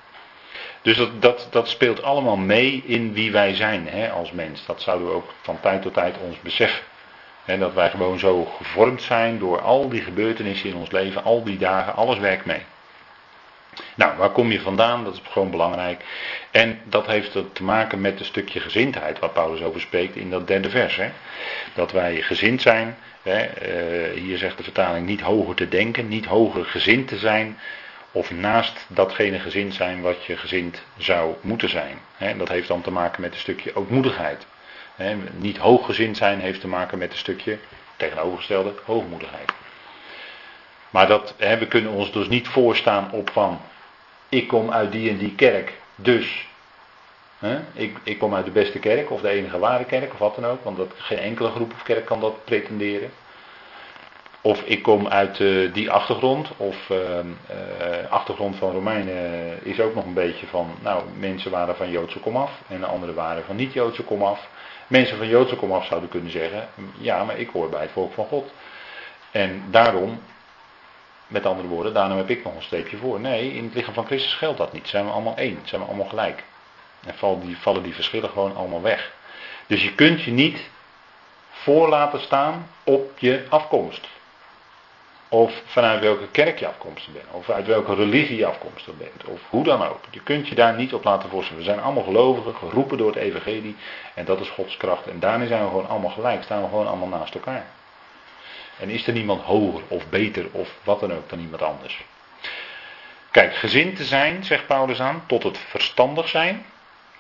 Dus 0.83 0.97
dat, 0.97 1.23
dat, 1.23 1.49
dat 1.51 1.69
speelt 1.69 2.03
allemaal 2.03 2.37
mee 2.37 2.83
in 2.87 3.13
wie 3.13 3.33
wij 3.33 3.55
zijn 3.55 3.89
hè, 3.89 4.11
als 4.11 4.33
mens. 4.33 4.67
Dat 4.67 4.83
zouden 4.83 5.09
we 5.09 5.15
ook 5.15 5.33
van 5.41 5.61
tijd 5.61 5.83
tot 5.83 5.95
tijd 5.95 6.17
ons 6.19 6.41
beseffen. 6.41 6.85
He, 7.45 7.59
dat 7.59 7.75
wij 7.75 7.91
gewoon 7.91 8.19
zo 8.19 8.45
gevormd 8.45 9.03
zijn 9.03 9.39
door 9.39 9.61
al 9.61 9.89
die 9.89 10.01
gebeurtenissen 10.01 10.69
in 10.71 10.77
ons 10.77 10.91
leven, 10.91 11.25
al 11.25 11.45
die 11.45 11.59
dagen, 11.59 11.95
alles 11.95 12.19
werkt 12.19 12.45
mee. 12.45 12.63
Nou, 13.95 14.17
waar 14.17 14.31
kom 14.31 14.51
je 14.53 14.61
vandaan? 14.61 15.05
Dat 15.05 15.15
is 15.15 15.21
gewoon 15.31 15.51
belangrijk. 15.51 16.05
En 16.51 16.81
dat 16.85 17.07
heeft 17.07 17.33
te 17.53 17.63
maken 17.63 18.01
met 18.01 18.19
een 18.19 18.25
stukje 18.25 18.61
gezindheid, 18.61 19.19
waar 19.19 19.31
Paulus 19.31 19.63
over 19.63 19.81
spreekt 19.81 20.17
in 20.17 20.31
dat 20.31 20.47
derde 20.47 20.71
vers. 20.71 20.97
Hè? 20.97 21.11
Dat 21.75 21.93
wij 21.93 22.23
gezind 22.23 22.63
zijn. 22.63 22.97
Hè? 23.23 23.39
Eh, 23.43 24.21
hier 24.21 24.39
zegt 24.39 24.57
de 24.57 24.63
vertaling 24.63 25.07
niet 25.07 25.21
hoger 25.21 25.55
te 25.55 25.69
denken, 25.69 26.09
niet 26.09 26.27
hoger 26.27 26.65
gezind 26.65 27.09
te 27.09 27.19
zijn. 27.19 27.59
Of 28.13 28.31
naast 28.31 28.87
datgene 28.89 29.39
gezind 29.39 29.75
zijn 29.75 30.01
wat 30.01 30.25
je 30.25 30.37
gezind 30.37 30.83
zou 30.97 31.35
moeten 31.41 31.69
zijn. 31.69 31.99
Hè? 32.17 32.37
Dat 32.37 32.49
heeft 32.49 32.69
dan 32.69 32.81
te 32.81 32.91
maken 32.91 33.21
met 33.21 33.33
een 33.33 33.41
stukje 33.41 33.77
ootmoedigheid. 33.77 34.47
Hè? 34.97 35.17
Niet 35.37 35.59
hooggezind 35.59 36.17
zijn 36.17 36.41
heeft 36.41 36.61
te 36.61 36.69
maken 36.69 36.99
met 36.99 37.13
een 37.13 37.19
stukje 37.19 37.59
tegenovergestelde 37.97 38.75
hoogmoedigheid. 38.85 39.53
Maar 40.95 41.07
dat, 41.07 41.35
hè, 41.37 41.59
we 41.59 41.67
kunnen 41.67 41.93
ons 41.93 42.13
dus 42.13 42.29
niet 42.29 42.49
voorstaan 42.49 43.11
op 43.13 43.31
van 43.31 43.61
ik 44.29 44.49
kom 44.49 44.71
uit 44.71 44.93
die 44.93 45.11
en 45.11 45.17
die 45.17 45.35
kerk, 45.35 45.73
dus 45.95 46.49
hè, 47.39 47.59
ik, 47.73 47.97
ik 48.03 48.19
kom 48.19 48.35
uit 48.35 48.45
de 48.45 48.51
beste 48.51 48.79
kerk 48.79 49.11
of 49.11 49.21
de 49.21 49.29
enige 49.29 49.59
ware 49.59 49.85
kerk 49.85 50.13
of 50.13 50.19
wat 50.19 50.35
dan 50.35 50.47
ook, 50.47 50.65
want 50.65 50.77
dat, 50.77 50.93
geen 50.97 51.19
enkele 51.19 51.51
groep 51.51 51.73
of 51.73 51.83
kerk 51.83 52.05
kan 52.05 52.21
dat 52.21 52.45
pretenderen. 52.45 53.11
Of 54.41 54.63
ik 54.63 54.83
kom 54.83 55.09
uit 55.09 55.39
uh, 55.39 55.73
die 55.73 55.91
achtergrond, 55.91 56.49
of 56.57 56.91
uh, 56.91 56.99
achtergrond 58.11 58.57
van 58.57 58.73
Romeinen 58.73 59.59
is 59.65 59.81
ook 59.81 59.95
nog 59.95 60.05
een 60.05 60.15
beetje 60.15 60.47
van, 60.47 60.75
nou, 60.83 61.03
mensen 61.19 61.51
waren 61.51 61.77
van 61.77 61.91
Joodse 61.91 62.21
komaf 62.21 62.51
en 62.69 62.81
de 62.81 62.87
anderen 62.87 63.15
waren 63.15 63.45
van 63.45 63.57
niet-Joodse 63.57 64.03
komaf. 64.03 64.49
Mensen 64.87 65.17
van 65.17 65.29
Joodse 65.29 65.57
komaf 65.57 65.87
zouden 65.87 66.09
kunnen 66.09 66.31
zeggen, 66.31 66.69
ja, 66.99 67.25
maar 67.25 67.39
ik 67.39 67.49
hoor 67.49 67.69
bij 67.69 67.83
het 67.83 67.91
volk 67.91 68.13
van 68.13 68.27
God. 68.27 68.53
En 69.31 69.63
daarom 69.71 70.21
met 71.35 71.47
andere 71.47 71.69
woorden, 71.69 71.95
daarom 71.95 72.17
heb 72.17 72.31
ik 72.31 72.45
nog 72.45 72.55
een 72.55 72.63
streepje 72.63 72.97
voor. 72.97 73.21
Nee, 73.21 73.53
in 73.53 73.65
het 73.65 73.75
lichaam 73.75 73.95
van 73.95 74.07
Christus 74.07 74.35
geldt 74.35 74.59
dat 74.59 74.73
niet. 74.73 74.89
Zijn 74.89 75.05
we 75.05 75.11
allemaal 75.11 75.37
één, 75.37 75.59
zijn 75.65 75.81
we 75.81 75.87
allemaal 75.87 76.09
gelijk. 76.09 76.45
En 77.07 77.15
vallen 77.15 77.41
die, 77.41 77.57
vallen 77.59 77.83
die 77.83 77.95
verschillen 77.95 78.31
gewoon 78.31 78.57
allemaal 78.57 78.83
weg. 78.83 79.13
Dus 79.67 79.83
je 79.83 79.95
kunt 79.95 80.23
je 80.23 80.31
niet 80.31 80.61
voor 81.51 81.89
laten 81.89 82.21
staan 82.21 82.69
op 82.85 83.19
je 83.19 83.45
afkomst. 83.49 84.09
Of 85.29 85.63
vanuit 85.65 86.01
welke 86.01 86.29
kerk 86.29 86.59
je 86.59 86.67
afkomstig 86.67 87.13
bent. 87.13 87.27
Of 87.31 87.51
uit 87.51 87.67
welke 87.67 87.95
religie 87.95 88.37
je 88.37 88.47
afkomstig 88.47 88.97
bent. 88.97 89.25
Of 89.25 89.41
hoe 89.51 89.65
dan 89.65 89.83
ook. 89.83 90.01
Je 90.11 90.21
kunt 90.23 90.49
je 90.49 90.55
daar 90.55 90.75
niet 90.75 90.95
op 90.95 91.05
laten 91.05 91.29
voorstellen. 91.29 91.63
We 91.63 91.69
zijn 91.69 91.81
allemaal 91.81 92.03
gelovigen, 92.03 92.55
geroepen 92.55 92.99
door 92.99 93.07
het 93.07 93.17
evangelie. 93.17 93.77
En 94.15 94.25
dat 94.25 94.41
is 94.41 94.49
Gods 94.49 94.77
kracht. 94.77 95.07
En 95.07 95.21
daarmee 95.21 95.49
zijn 95.49 95.63
we 95.63 95.69
gewoon 95.69 95.89
allemaal 95.89 96.11
gelijk. 96.11 96.43
Staan 96.43 96.63
we 96.63 96.69
gewoon 96.69 96.87
allemaal 96.87 97.19
naast 97.19 97.35
elkaar. 97.35 97.67
En 98.79 98.91
is 98.91 99.07
er 99.07 99.13
niemand 99.13 99.43
hoger 99.43 99.83
of 99.89 100.09
beter 100.09 100.47
of 100.53 100.75
wat 100.83 101.01
dan 101.01 101.13
ook 101.13 101.29
dan 101.29 101.41
iemand 101.41 101.63
anders. 101.63 102.05
Kijk, 103.31 103.55
gezind 103.55 103.97
te 103.97 104.05
zijn, 104.05 104.45
zegt 104.45 104.67
Paulus 104.67 105.01
aan, 105.01 105.25
tot 105.27 105.43
het 105.43 105.59
verstandig 105.59 106.29
zijn. 106.29 106.65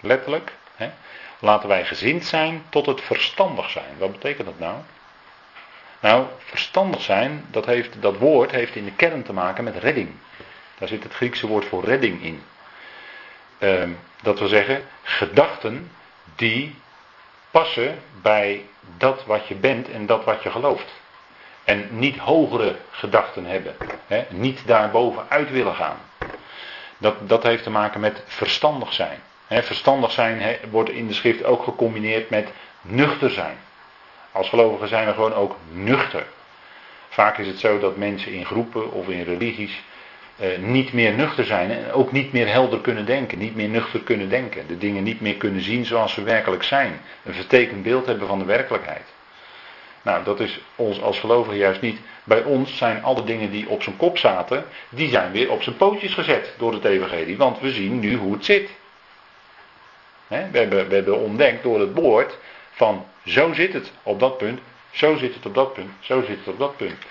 Letterlijk. 0.01 0.53
Hè. 0.77 0.91
Laten 1.39 1.69
wij 1.69 1.85
gezind 1.85 2.25
zijn 2.25 2.65
tot 2.69 2.87
het 2.87 3.01
verstandig 3.01 3.71
zijn. 3.71 3.99
Wat 3.99 4.13
betekent 4.13 4.47
dat 4.47 4.59
nou? 4.59 4.77
Nou, 6.01 6.27
verstandig 6.39 7.03
zijn, 7.03 7.47
dat, 7.51 7.67
heeft, 7.67 8.03
dat 8.03 8.17
woord 8.17 8.51
heeft 8.51 8.77
in 8.77 8.85
de 8.85 8.93
kern 8.93 9.23
te 9.23 9.33
maken 9.33 9.65
met 9.65 9.77
redding. 9.77 10.11
Daar 10.79 10.89
zit 10.89 11.03
het 11.03 11.15
Griekse 11.15 11.47
woord 11.47 11.65
voor 11.65 11.85
redding 11.85 12.23
in. 12.23 12.43
Ehm, 13.59 13.91
dat 14.23 14.39
wil 14.39 14.49
zeggen, 14.49 14.85
gedachten 15.03 15.91
die 16.37 16.75
passen 17.51 18.03
bij 18.23 18.65
dat 18.97 19.25
wat 19.25 19.47
je 19.47 19.55
bent 19.55 19.91
en 19.91 20.07
dat 20.07 20.25
wat 20.25 20.43
je 20.43 20.51
gelooft. 20.51 20.93
En 21.64 21.88
niet 21.90 22.18
hogere 22.18 22.76
gedachten 22.90 23.44
hebben. 23.44 23.76
Hè? 24.06 24.25
Niet 24.30 24.66
daarboven 24.66 25.25
uit 25.28 25.50
willen 25.50 25.75
gaan. 25.75 25.97
Dat, 26.99 27.28
dat 27.28 27.42
heeft 27.42 27.62
te 27.62 27.71
maken 27.71 28.00
met 28.00 28.23
verstandig 28.26 28.92
zijn. 28.92 29.18
Hè? 29.47 29.62
Verstandig 29.62 30.12
zijn 30.12 30.56
wordt 30.71 30.90
in 30.90 31.06
de 31.06 31.14
schrift 31.14 31.44
ook 31.44 31.62
gecombineerd 31.62 32.30
met 32.30 32.49
nuchter 32.80 33.30
zijn. 33.30 33.56
Als 34.33 34.49
gelovigen 34.49 34.88
zijn 34.88 35.06
we 35.06 35.12
gewoon 35.12 35.35
ook 35.35 35.56
nuchter. 35.71 36.26
Vaak 37.09 37.38
is 37.38 37.47
het 37.47 37.59
zo 37.59 37.78
dat 37.78 37.97
mensen 37.97 38.33
in 38.33 38.44
groepen 38.44 38.92
of 38.92 39.09
in 39.09 39.23
religies 39.23 39.83
eh, 40.37 40.59
niet 40.59 40.92
meer 40.92 41.12
nuchter 41.12 41.44
zijn 41.44 41.71
en 41.71 41.92
ook 41.92 42.12
niet 42.12 42.33
meer 42.33 42.49
helder 42.49 42.80
kunnen 42.80 43.06
denken, 43.06 43.38
niet 43.38 43.54
meer 43.54 43.68
nuchter 43.68 44.00
kunnen 44.00 44.28
denken, 44.28 44.66
de 44.66 44.78
dingen 44.78 45.02
niet 45.02 45.21
meer 45.21 45.37
kunnen 45.37 45.62
zien 45.62 45.85
zoals 45.85 46.12
ze 46.12 46.23
werkelijk 46.23 46.62
zijn, 46.62 47.00
een 47.25 47.35
vertekend 47.35 47.83
beeld 47.83 48.07
hebben 48.07 48.27
van 48.27 48.38
de 48.38 48.44
werkelijkheid. 48.44 49.12
Nou, 50.05 50.25
dat 50.25 50.40
is 50.40 50.61
ons 50.77 51.01
als 51.01 51.21
gelovigen 51.21 51.59
juist 51.59 51.81
niet. 51.81 52.01
Bij 52.25 52.43
ons 52.43 52.77
zijn 52.77 53.03
alle 53.03 53.25
dingen 53.25 53.51
die 53.51 53.69
op 53.69 53.83
zijn 53.83 53.97
kop 53.97 54.19
zaten, 54.19 54.64
die 54.88 55.09
zijn 55.09 55.33
weer 55.33 55.51
op 55.51 55.62
zijn 55.62 55.77
pootjes 55.77 56.14
gezet 56.14 56.55
door 56.59 56.73
het 56.73 56.85
evangelie. 56.85 57.37
Want 57.37 57.61
we 57.61 57.71
zien 57.71 57.99
nu 57.99 58.17
hoe 58.17 58.33
het 58.33 58.45
zit. 58.45 58.71
we, 60.27 60.37
hebben, 60.37 60.88
we 60.88 60.95
hebben 60.95 61.19
ontdekt 61.19 61.62
door 61.62 61.81
het 61.81 61.95
woord 61.95 62.38
van 62.71 63.07
zo 63.27 63.53
zit 63.53 63.73
het 63.73 63.93
op 64.03 64.21
dat 64.21 64.38
punt, 64.38 64.61
zo 64.90 65.17
zit 65.17 65.35
het 65.35 65.47
op 65.47 65.55
dat 65.55 65.73
punt, 65.73 65.90
zo 66.01 66.21
zit 66.21 66.38
het 66.38 66.49
op 66.49 66.59
dat 66.59 66.77
punt. 66.77 67.05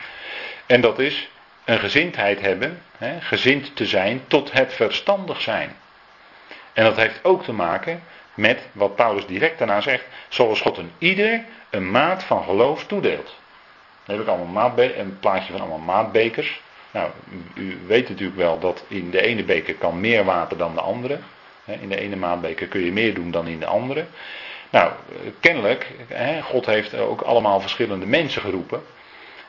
En 0.65 0.81
dat 0.81 0.99
is 0.99 1.29
een 1.65 1.79
gezindheid 1.79 2.41
hebben, 2.41 2.81
he, 2.97 3.21
gezind 3.21 3.75
te 3.75 3.85
zijn 3.85 4.23
tot 4.27 4.51
het 4.51 4.73
verstandig 4.73 5.41
zijn. 5.41 5.75
En 6.73 6.83
dat 6.83 6.95
heeft 6.95 7.19
ook 7.23 7.43
te 7.43 7.53
maken 7.53 8.03
met 8.33 8.59
wat 8.71 8.95
Paulus 8.95 9.25
direct 9.25 9.57
daarna 9.57 9.81
zegt, 9.81 10.05
zoals 10.27 10.61
God 10.61 10.77
een 10.77 10.91
ieder 10.97 11.43
een 11.73 11.91
maat 11.91 12.23
van 12.23 12.43
geloof 12.43 12.85
toedeelt. 12.85 13.35
Heb 14.03 14.19
ik 14.19 14.27
allemaal 14.27 14.73
een 14.77 15.19
plaatje 15.19 15.51
van 15.51 15.61
allemaal 15.61 15.95
maatbekers. 15.95 16.61
Nou, 16.91 17.09
u 17.55 17.77
weet 17.87 18.09
natuurlijk 18.09 18.37
wel 18.37 18.59
dat 18.59 18.83
in 18.87 19.09
de 19.09 19.21
ene 19.21 19.43
beker 19.43 19.73
kan 19.73 19.99
meer 19.99 20.25
water 20.25 20.57
dan 20.57 20.73
de 20.73 20.81
andere. 20.81 21.19
In 21.65 21.89
de 21.89 21.99
ene 21.99 22.15
maatbeker 22.15 22.67
kun 22.67 22.81
je 22.81 22.91
meer 22.91 23.13
doen 23.13 23.31
dan 23.31 23.47
in 23.47 23.59
de 23.59 23.65
andere. 23.65 24.05
Nou, 24.69 24.91
kennelijk, 25.39 25.91
God 26.43 26.65
heeft 26.65 26.95
ook 26.95 27.21
allemaal 27.21 27.59
verschillende 27.59 28.05
mensen 28.05 28.41
geroepen. 28.41 28.83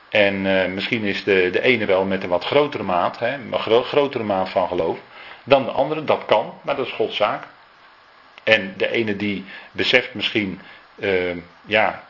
En 0.09 0.47
eh, 0.47 0.69
misschien 0.69 1.03
is 1.03 1.25
de, 1.25 1.49
de 1.53 1.63
ene 1.63 1.85
wel 1.85 2.05
met 2.05 2.23
een 2.23 2.29
wat 2.29 2.45
grotere 2.45 2.83
maat, 2.83 3.21
een 3.21 3.85
grotere 3.85 4.25
maat 4.25 4.49
van 4.49 4.69
geloof, 4.69 4.99
dan 5.45 5.65
de 5.65 5.71
andere. 5.71 6.05
Dat 6.05 6.25
kan, 6.25 6.55
maar 6.63 6.77
dat 6.77 6.87
is 6.87 6.93
Gods 6.93 7.17
zaak. 7.17 7.45
En 8.45 8.75
de 8.77 8.91
ene 8.91 9.17
die 9.17 9.45
beseft 9.73 10.15
misschien, 10.15 10.61
uh, 10.97 11.37
ja, 11.67 12.05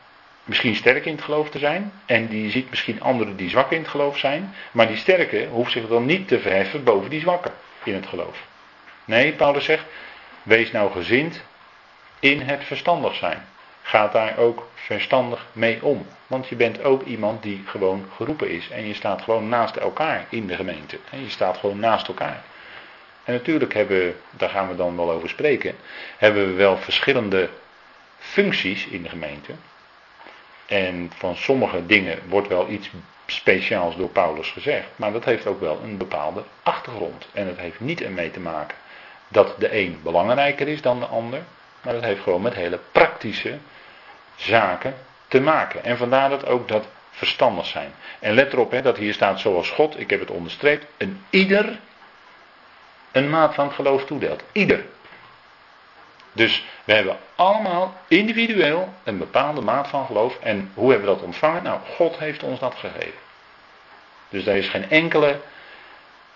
misschien 0.45 0.75
sterk 0.75 1.05
in 1.05 1.15
het 1.15 1.23
geloof 1.23 1.49
te 1.49 1.59
zijn. 1.59 1.91
En 2.05 2.27
die 2.27 2.51
ziet 2.51 2.69
misschien 2.69 3.01
anderen 3.01 3.35
die 3.35 3.49
zwak 3.49 3.71
in 3.71 3.79
het 3.79 3.87
geloof 3.87 4.17
zijn. 4.17 4.53
Maar 4.71 4.87
die 4.87 4.97
sterke 4.97 5.47
hoeft 5.51 5.71
zich 5.71 5.87
dan 5.87 6.05
niet 6.05 6.27
te 6.27 6.39
verheffen 6.39 6.83
boven 6.83 7.09
die 7.09 7.19
zwakke 7.19 7.51
in 7.83 7.93
het 7.93 8.07
geloof. 8.07 8.43
Nee, 9.05 9.33
Paulus 9.33 9.65
zegt, 9.65 9.85
wees 10.43 10.71
nou 10.71 10.91
gezind 10.91 11.43
in 12.19 12.41
het 12.41 12.63
verstandig 12.63 13.15
zijn. 13.15 13.45
Ga 13.81 14.07
daar 14.07 14.37
ook 14.37 14.67
verstandig 14.73 15.45
mee 15.51 15.83
om. 15.83 16.07
Want 16.27 16.47
je 16.47 16.55
bent 16.55 16.83
ook 16.83 17.03
iemand 17.03 17.43
die 17.43 17.63
gewoon 17.65 18.09
geroepen 18.15 18.49
is. 18.49 18.69
En 18.69 18.87
je 18.87 18.93
staat 18.93 19.21
gewoon 19.21 19.49
naast 19.49 19.75
elkaar 19.75 20.25
in 20.29 20.47
de 20.47 20.55
gemeente. 20.55 20.97
Je 21.09 21.29
staat 21.29 21.57
gewoon 21.57 21.79
naast 21.79 22.07
elkaar. 22.07 22.43
En 23.23 23.33
natuurlijk 23.33 23.73
hebben 23.73 24.15
daar 24.29 24.49
gaan 24.49 24.67
we 24.67 24.75
dan 24.75 24.95
wel 24.95 25.11
over 25.11 25.29
spreken, 25.29 25.75
hebben 26.17 26.47
we 26.47 26.53
wel 26.53 26.77
verschillende 26.77 27.49
functies 28.17 28.85
in 28.85 29.03
de 29.03 29.09
gemeente. 29.09 29.51
En 30.65 31.11
van 31.17 31.35
sommige 31.35 31.85
dingen 31.85 32.19
wordt 32.27 32.47
wel 32.47 32.69
iets 32.69 32.89
speciaals 33.25 33.95
door 33.95 34.09
Paulus 34.09 34.49
gezegd, 34.49 34.87
maar 34.95 35.11
dat 35.11 35.25
heeft 35.25 35.47
ook 35.47 35.59
wel 35.59 35.79
een 35.83 35.97
bepaalde 35.97 36.43
achtergrond. 36.63 37.27
En 37.33 37.47
het 37.47 37.57
heeft 37.57 37.79
niet 37.79 38.01
ermee 38.01 38.31
te 38.31 38.39
maken 38.39 38.77
dat 39.27 39.55
de 39.59 39.77
een 39.77 39.99
belangrijker 40.03 40.67
is 40.67 40.81
dan 40.81 40.99
de 40.99 41.05
ander, 41.05 41.41
maar 41.81 41.93
het 41.93 42.03
heeft 42.03 42.21
gewoon 42.21 42.41
met 42.41 42.53
hele 42.53 42.79
praktische 42.91 43.57
zaken 44.35 44.93
te 45.27 45.41
maken. 45.41 45.83
En 45.83 45.97
vandaar 45.97 46.29
dat 46.29 46.45
ook 46.45 46.67
dat 46.67 46.87
verstandig 47.11 47.65
zijn. 47.65 47.93
En 48.19 48.33
let 48.33 48.53
erop 48.53 48.71
hè, 48.71 48.81
dat 48.81 48.97
hier 48.97 49.13
staat 49.13 49.39
zoals 49.39 49.69
God, 49.69 49.99
ik 49.99 50.09
heb 50.09 50.19
het 50.19 50.31
onderstreept, 50.31 50.85
een 50.97 51.23
ieder 51.29 51.79
een 53.15 53.29
maat 53.29 53.53
van 53.53 53.65
het 53.65 53.75
geloof 53.75 54.05
toedeelt. 54.05 54.43
Ieder. 54.51 54.85
Dus 56.35 56.65
we 56.83 56.93
hebben 56.93 57.17
allemaal 57.35 57.93
individueel 58.07 58.93
een 59.03 59.17
bepaalde 59.17 59.61
maat 59.61 59.87
van 59.87 60.05
geloof. 60.05 60.37
En 60.39 60.71
hoe 60.73 60.91
hebben 60.91 61.09
we 61.09 61.15
dat 61.15 61.23
ontvangen? 61.23 61.63
Nou, 61.63 61.79
God 61.95 62.17
heeft 62.17 62.43
ons 62.43 62.59
dat 62.59 62.75
gegeven. 62.75 63.19
Dus 64.29 64.45
er 64.45 64.55
is 64.55 64.67
geen 64.67 64.89
enkele 64.89 65.39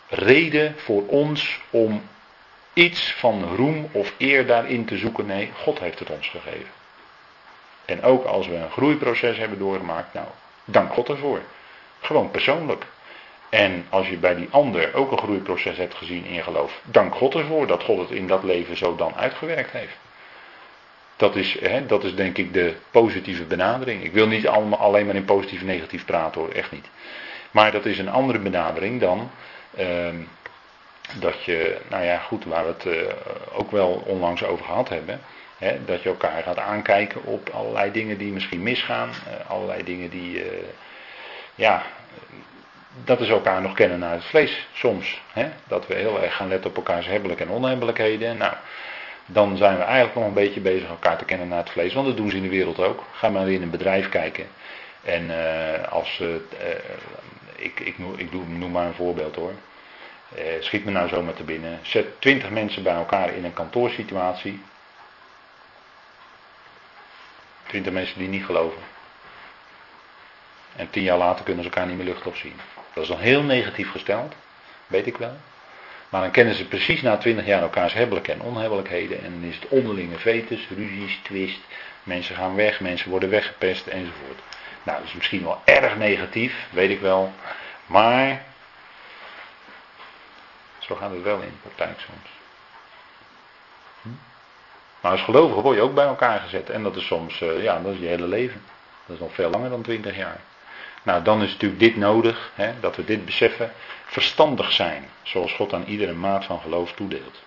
reden 0.07 0.75
voor 0.77 1.07
ons 1.07 1.59
om 1.69 2.03
iets 2.73 3.13
van 3.13 3.55
roem 3.55 3.89
of 3.91 4.13
eer 4.17 4.47
daarin 4.47 4.85
te 4.85 4.97
zoeken. 4.97 5.25
Nee, 5.25 5.51
God 5.55 5.79
heeft 5.79 5.99
het 5.99 6.09
ons 6.09 6.27
gegeven. 6.27 6.69
En 7.85 8.03
ook 8.03 8.25
als 8.25 8.47
we 8.47 8.55
een 8.55 8.71
groeiproces 8.71 9.37
hebben 9.37 9.59
doorgemaakt, 9.59 10.13
nou, 10.13 10.27
dank 10.65 10.93
God 10.93 11.09
ervoor. 11.09 11.41
Gewoon 11.99 12.31
persoonlijk. 12.31 12.85
En 13.49 13.85
als 13.89 14.09
je 14.09 14.17
bij 14.17 14.35
die 14.35 14.47
ander 14.51 14.93
ook 14.95 15.11
een 15.11 15.17
groeiproces 15.17 15.77
hebt 15.77 15.95
gezien 15.95 16.25
in 16.25 16.43
geloof, 16.43 16.81
dank 16.83 17.15
God 17.15 17.35
ervoor 17.35 17.67
dat 17.67 17.83
God 17.83 17.99
het 17.99 18.11
in 18.11 18.27
dat 18.27 18.43
leven 18.43 18.77
zo 18.77 18.95
dan 18.95 19.15
uitgewerkt 19.15 19.71
heeft. 19.71 19.97
Dat 21.15 21.35
is, 21.35 21.59
hè, 21.59 21.85
dat 21.85 22.03
is 22.03 22.15
denk 22.15 22.37
ik 22.37 22.53
de 22.53 22.73
positieve 22.91 23.43
benadering. 23.43 24.03
Ik 24.03 24.13
wil 24.13 24.27
niet 24.27 24.47
allemaal, 24.47 24.79
alleen 24.79 25.05
maar 25.05 25.15
in 25.15 25.25
positief 25.25 25.59
en 25.59 25.65
negatief 25.65 26.05
praten 26.05 26.41
hoor, 26.41 26.51
echt 26.51 26.71
niet. 26.71 26.89
Maar 27.51 27.71
dat 27.71 27.85
is 27.85 27.97
een 27.97 28.09
andere 28.09 28.39
benadering 28.39 28.99
dan, 28.99 29.31
ehm, 29.75 30.15
dat 31.19 31.43
je, 31.43 31.77
nou 31.89 32.03
ja, 32.03 32.17
goed, 32.17 32.45
waar 32.45 32.63
we 32.65 32.73
het 32.77 32.85
eh, 32.85 33.15
ook 33.53 33.71
wel 33.71 34.03
onlangs 34.05 34.43
over 34.43 34.65
gehad 34.65 34.89
hebben. 34.89 35.21
Hè, 35.57 35.85
dat 35.85 36.03
je 36.03 36.09
elkaar 36.09 36.43
gaat 36.43 36.57
aankijken 36.57 37.23
op 37.23 37.49
allerlei 37.49 37.91
dingen 37.91 38.17
die 38.17 38.31
misschien 38.31 38.63
misgaan. 38.63 39.09
Uh, 39.09 39.49
allerlei 39.49 39.83
dingen 39.83 40.09
die, 40.09 40.45
uh, 40.45 40.51
ja, 41.55 41.83
dat 43.03 43.19
is 43.19 43.29
elkaar 43.29 43.61
nog 43.61 43.73
kennen 43.73 43.99
naar 43.99 44.13
het 44.13 44.23
vlees 44.23 44.67
soms. 44.73 45.21
Hè? 45.33 45.49
Dat 45.67 45.87
we 45.87 45.95
heel 45.95 46.23
erg 46.23 46.35
gaan 46.35 46.47
letten 46.47 46.69
op 46.69 46.75
elkaars 46.75 47.05
hebbelijke 47.05 47.43
en 47.43 47.49
onhebbelijkheden. 47.49 48.37
Nou, 48.37 48.53
dan 49.25 49.57
zijn 49.57 49.77
we 49.77 49.83
eigenlijk 49.83 50.15
nog 50.15 50.25
een 50.25 50.33
beetje 50.33 50.59
bezig 50.59 50.89
elkaar 50.89 51.17
te 51.17 51.25
kennen 51.25 51.47
naar 51.47 51.57
het 51.57 51.69
vlees. 51.69 51.93
Want 51.93 52.07
dat 52.07 52.17
doen 52.17 52.29
ze 52.29 52.35
in 52.35 52.43
de 52.43 52.49
wereld 52.49 52.79
ook. 52.79 53.03
Ga 53.11 53.29
maar 53.29 53.49
in 53.49 53.61
een 53.61 53.69
bedrijf 53.69 54.09
kijken. 54.09 54.47
En 55.03 55.31
als, 55.89 56.23
ik, 57.55 57.79
ik, 57.79 57.95
ik, 58.15 58.31
doe, 58.31 58.45
noem 58.45 58.71
maar 58.71 58.85
een 58.85 58.93
voorbeeld 58.93 59.35
hoor. 59.35 59.53
Eh, 60.35 60.43
schiet 60.59 60.85
me 60.85 60.91
nou 60.91 61.07
zomaar 61.07 61.33
te 61.33 61.43
binnen. 61.43 61.79
Zet 61.81 62.21
twintig 62.21 62.49
mensen 62.49 62.83
bij 62.83 62.93
elkaar 62.93 63.33
in 63.33 63.45
een 63.45 63.53
kantoorsituatie. 63.53 64.61
Twintig 67.67 67.93
mensen 67.93 68.19
die 68.19 68.27
niet 68.27 68.45
geloven. 68.45 68.81
En 70.79 70.89
tien 70.89 71.03
jaar 71.03 71.17
later 71.17 71.45
kunnen 71.45 71.63
ze 71.63 71.69
elkaar 71.69 71.87
niet 71.87 71.97
meer 71.97 72.05
luchtop 72.05 72.35
zien. 72.35 72.59
Dat 72.93 73.03
is 73.03 73.09
dan 73.09 73.19
heel 73.19 73.43
negatief 73.43 73.91
gesteld. 73.91 74.33
Weet 74.87 75.07
ik 75.07 75.17
wel. 75.17 75.37
Maar 76.09 76.21
dan 76.21 76.31
kennen 76.31 76.53
ze 76.53 76.67
precies 76.67 77.01
na 77.01 77.17
twintig 77.17 77.45
jaar 77.45 77.61
elkaars 77.61 77.93
hebbelijke 77.93 78.31
en 78.31 78.41
onhebbelijkheden. 78.41 79.23
En 79.23 79.31
dan 79.31 79.49
is 79.49 79.55
het 79.55 79.67
onderlinge 79.67 80.17
vetus, 80.17 80.67
ruzies, 80.75 81.19
twist. 81.23 81.59
Mensen 82.03 82.35
gaan 82.35 82.55
weg, 82.55 82.79
mensen 82.79 83.09
worden 83.09 83.29
weggepest 83.29 83.87
enzovoort. 83.87 84.39
Nou, 84.83 84.97
dat 84.97 85.07
is 85.07 85.13
misschien 85.13 85.43
wel 85.43 85.61
erg 85.65 85.97
negatief, 85.97 86.67
weet 86.71 86.89
ik 86.89 86.99
wel. 86.99 87.33
Maar 87.85 88.43
zo 90.79 90.95
gaat 90.95 91.11
het 91.11 91.21
wel 91.21 91.39
in 91.39 91.49
de 91.61 91.69
praktijk 91.69 91.99
soms. 91.99 92.29
Hm? 94.01 94.09
Maar 95.01 95.11
als 95.11 95.21
gelovige 95.21 95.61
word 95.61 95.75
je 95.75 95.81
ook 95.81 95.93
bij 95.93 96.05
elkaar 96.05 96.39
gezet. 96.39 96.69
En 96.69 96.83
dat 96.83 96.95
is 96.95 97.05
soms, 97.05 97.41
uh, 97.41 97.63
ja, 97.63 97.79
dat 97.79 97.93
is 97.93 97.99
je 97.99 98.07
hele 98.07 98.27
leven. 98.27 98.61
Dat 99.05 99.15
is 99.15 99.21
nog 99.21 99.33
veel 99.33 99.49
langer 99.49 99.69
dan 99.69 99.81
20 99.81 100.15
jaar. 100.15 100.39
Nou, 101.03 101.23
dan 101.23 101.43
is 101.43 101.51
natuurlijk 101.51 101.79
dit 101.79 101.95
nodig, 101.95 102.51
hè, 102.55 102.79
dat 102.79 102.95
we 102.95 103.03
dit 103.03 103.25
beseffen. 103.25 103.71
Verstandig 104.05 104.71
zijn, 104.71 105.09
zoals 105.23 105.53
God 105.53 105.73
aan 105.73 105.83
iedere 105.83 106.13
maat 106.13 106.45
van 106.45 106.59
geloof 106.59 106.93
toedeelt. 106.93 107.43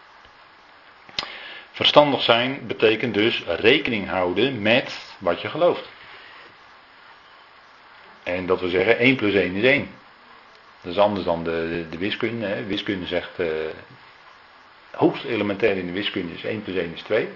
Verstandig 1.72 2.22
zijn 2.22 2.66
betekent 2.66 3.14
dus 3.14 3.44
rekening 3.46 4.08
houden 4.08 4.62
met 4.62 5.14
wat 5.18 5.40
je 5.40 5.48
gelooft. 5.48 5.88
En 8.22 8.46
dat 8.46 8.60
we 8.60 8.68
zeggen 8.68 8.98
1 8.98 9.16
plus 9.16 9.34
1 9.34 9.54
is 9.54 9.64
1. 9.64 9.90
Dat 10.80 10.92
is 10.92 10.98
anders 10.98 11.24
dan 11.24 11.44
de, 11.44 11.86
de 11.90 11.98
wiskunde. 11.98 12.46
Hè. 12.46 12.64
Wiskunde 12.64 13.06
zegt, 13.06 13.40
uh, 13.40 13.46
hoogst 14.90 15.24
elementair 15.24 15.76
in 15.76 15.86
de 15.86 15.92
wiskunde 15.92 16.34
is 16.34 16.44
1 16.44 16.62
plus 16.62 16.76
1 16.76 16.92
is 16.92 17.02
2. 17.02 17.28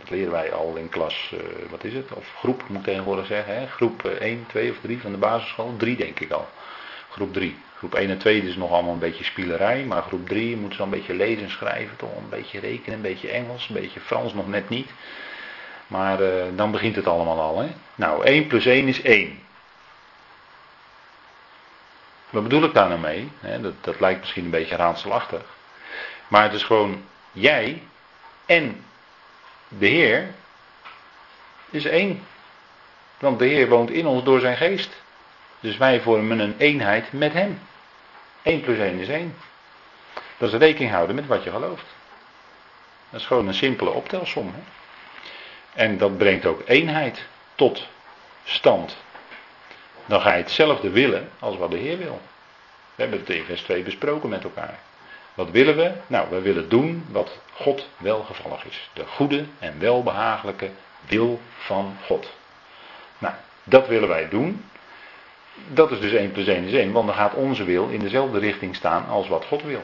Dat 0.00 0.10
leren 0.10 0.32
wij 0.32 0.52
al 0.52 0.76
in 0.76 0.88
klas, 0.88 1.32
uh, 1.34 1.40
wat 1.70 1.84
is 1.84 1.94
het? 1.94 2.12
Of 2.12 2.34
groep 2.38 2.62
moet 2.68 2.78
ik 2.78 2.84
tegenwoordig 2.84 3.26
zeggen. 3.26 3.54
Hè? 3.54 3.66
Groep 3.66 4.04
1, 4.04 4.38
eh, 4.38 4.48
2 4.48 4.70
of 4.70 4.76
3 4.80 5.00
van 5.00 5.12
de 5.12 5.18
basisschool. 5.18 5.74
3 5.76 5.96
denk 5.96 6.20
ik 6.20 6.30
al. 6.30 6.48
Groep 7.10 7.32
3. 7.32 7.56
Groep 7.76 7.94
1 7.94 8.10
en 8.10 8.18
2 8.18 8.42
is 8.42 8.56
nog 8.56 8.70
allemaal 8.70 8.92
een 8.92 8.98
beetje 8.98 9.24
spielerij. 9.24 9.84
Maar 9.84 10.02
groep 10.02 10.28
3 10.28 10.56
moet 10.56 10.74
zo 10.74 10.82
een 10.82 10.90
beetje 10.90 11.14
lezen 11.14 11.42
en 11.42 11.50
schrijven. 11.50 11.96
Toch 11.96 12.16
een 12.16 12.28
beetje 12.28 12.60
rekenen, 12.60 12.94
een 12.94 13.02
beetje 13.02 13.30
Engels, 13.30 13.68
een 13.68 13.74
beetje 13.74 14.00
Frans 14.00 14.34
nog 14.34 14.48
net 14.48 14.68
niet. 14.68 14.90
Maar 15.86 16.22
uh, 16.22 16.44
dan 16.54 16.70
begint 16.70 16.96
het 16.96 17.06
allemaal 17.06 17.40
al. 17.40 17.58
Hè? 17.58 17.68
Nou, 17.94 18.24
1 18.24 18.46
plus 18.46 18.66
1 18.66 18.88
is 18.88 19.02
1. 19.02 19.38
Wat 22.30 22.42
bedoel 22.42 22.64
ik 22.64 22.74
daar 22.74 22.88
nou 22.88 23.00
mee? 23.00 23.30
dat, 23.60 23.74
dat 23.80 24.00
lijkt 24.00 24.20
misschien 24.20 24.44
een 24.44 24.50
beetje 24.50 24.76
raadselachtig. 24.76 25.42
Maar 26.28 26.42
het 26.42 26.52
is 26.52 26.62
gewoon 26.62 27.02
jij 27.32 27.82
en 28.46 28.84
de 29.78 29.86
Heer 29.86 30.28
is 31.70 31.84
één. 31.84 32.26
Want 33.18 33.38
de 33.38 33.46
Heer 33.46 33.68
woont 33.68 33.90
in 33.90 34.06
ons 34.06 34.24
door 34.24 34.40
zijn 34.40 34.56
geest. 34.56 35.02
Dus 35.60 35.76
wij 35.76 36.00
vormen 36.00 36.38
een 36.38 36.54
eenheid 36.58 37.12
met 37.12 37.32
Hem. 37.32 37.60
1 38.42 38.60
plus 38.60 38.78
1 38.78 38.98
is 38.98 39.08
1. 39.08 39.34
Dat 40.36 40.52
is 40.52 40.58
rekening 40.58 40.92
houden 40.92 41.14
met 41.14 41.26
wat 41.26 41.44
je 41.44 41.50
gelooft. 41.50 41.84
Dat 43.10 43.20
is 43.20 43.26
gewoon 43.26 43.46
een 43.46 43.54
simpele 43.54 43.90
optelsom. 43.90 44.54
Hè? 44.54 44.60
En 45.82 45.98
dat 45.98 46.18
brengt 46.18 46.46
ook 46.46 46.62
eenheid 46.66 47.26
tot 47.54 47.86
stand 48.44 48.96
dan 50.10 50.20
ga 50.20 50.34
je 50.34 50.42
hetzelfde 50.42 50.90
willen 50.90 51.30
als 51.38 51.56
wat 51.56 51.70
de 51.70 51.76
Heer 51.76 51.98
wil. 51.98 52.20
We 52.94 53.02
hebben 53.02 53.18
het 53.18 53.30
in 53.30 53.44
vers 53.44 53.62
2 53.62 53.82
besproken 53.82 54.28
met 54.28 54.44
elkaar. 54.44 54.78
Wat 55.34 55.50
willen 55.50 55.76
we? 55.76 55.92
Nou, 56.06 56.30
we 56.30 56.40
willen 56.40 56.68
doen 56.68 57.06
wat 57.10 57.38
God 57.52 57.88
welgevallig 57.96 58.64
is. 58.64 58.90
De 58.92 59.04
goede 59.06 59.44
en 59.58 59.78
welbehagelijke 59.78 60.70
wil 61.06 61.40
van 61.58 61.96
God. 62.04 62.30
Nou, 63.18 63.34
dat 63.64 63.88
willen 63.88 64.08
wij 64.08 64.28
doen. 64.28 64.64
Dat 65.68 65.90
is 65.90 66.00
dus 66.00 66.12
1 66.12 66.32
plus 66.32 66.46
1 66.46 66.64
is 66.64 66.72
1, 66.72 66.92
want 66.92 67.06
dan 67.06 67.16
gaat 67.16 67.34
onze 67.34 67.64
wil 67.64 67.88
in 67.88 68.00
dezelfde 68.00 68.38
richting 68.38 68.76
staan 68.76 69.06
als 69.08 69.28
wat 69.28 69.44
God 69.44 69.62
wil. 69.62 69.82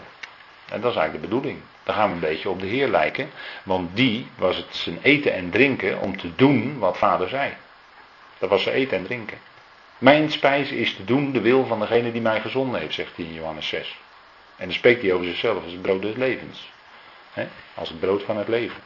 En 0.69 0.81
dat 0.81 0.91
is 0.91 0.97
eigenlijk 0.97 1.31
de 1.31 1.37
bedoeling. 1.37 1.61
Dan 1.83 1.95
gaan 1.95 2.09
we 2.09 2.15
een 2.15 2.21
beetje 2.21 2.51
op 2.51 2.61
de 2.61 2.67
Heer 2.67 2.89
lijken, 2.89 3.31
want 3.63 3.97
die 3.97 4.27
was 4.37 4.57
het 4.57 4.67
zijn 4.71 4.99
eten 5.03 5.33
en 5.33 5.51
drinken 5.51 6.01
om 6.01 6.17
te 6.17 6.35
doen 6.35 6.79
wat 6.79 6.99
Vader 6.99 7.29
zei. 7.29 7.53
Dat 8.39 8.51
was 8.51 8.63
zijn 8.63 8.75
eten 8.75 8.97
en 8.97 9.05
drinken. 9.05 9.39
Mijn 9.99 10.31
spijs 10.31 10.71
is 10.71 10.95
te 10.95 11.05
doen 11.05 11.33
de 11.33 11.41
wil 11.41 11.67
van 11.67 11.81
degene 11.81 12.13
die 12.13 12.21
mij 12.21 12.41
gezonden 12.41 12.81
heeft, 12.81 12.95
zegt 12.95 13.17
hij 13.17 13.25
in 13.25 13.33
Johannes 13.33 13.69
6. 13.69 13.97
En 14.57 14.65
dan 14.65 14.73
spreekt 14.73 15.03
hij 15.03 15.13
over 15.13 15.27
zichzelf 15.27 15.63
als 15.63 15.73
het 15.73 15.83
brood 15.83 16.03
des 16.03 16.17
levens. 16.17 16.71
Als 17.75 17.89
het 17.89 18.01
brood 18.01 18.23
van 18.23 18.37
het 18.37 18.49
leven. 18.49 18.83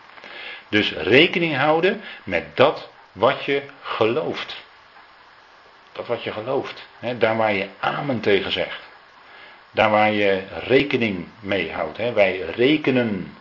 Dus 0.69 0.93
rekening 0.93 1.57
houden 1.57 2.03
met 2.25 2.57
dat 2.57 2.91
wat 3.13 3.45
je 3.45 3.63
gelooft. 3.83 4.57
Dat 5.93 6.07
wat 6.07 6.23
je 6.23 6.33
gelooft. 6.33 6.87
Daar 7.19 7.37
waar 7.37 7.53
je 7.53 7.69
amen 7.81 8.21
tegen 8.21 8.53
zegt. 8.53 8.89
Daar 9.71 9.91
waar 9.91 10.13
je 10.13 10.45
rekening 10.59 11.29
mee 11.41 11.73
houdt. 11.73 11.97
Wij 11.97 12.41
rekenen. 12.41 13.37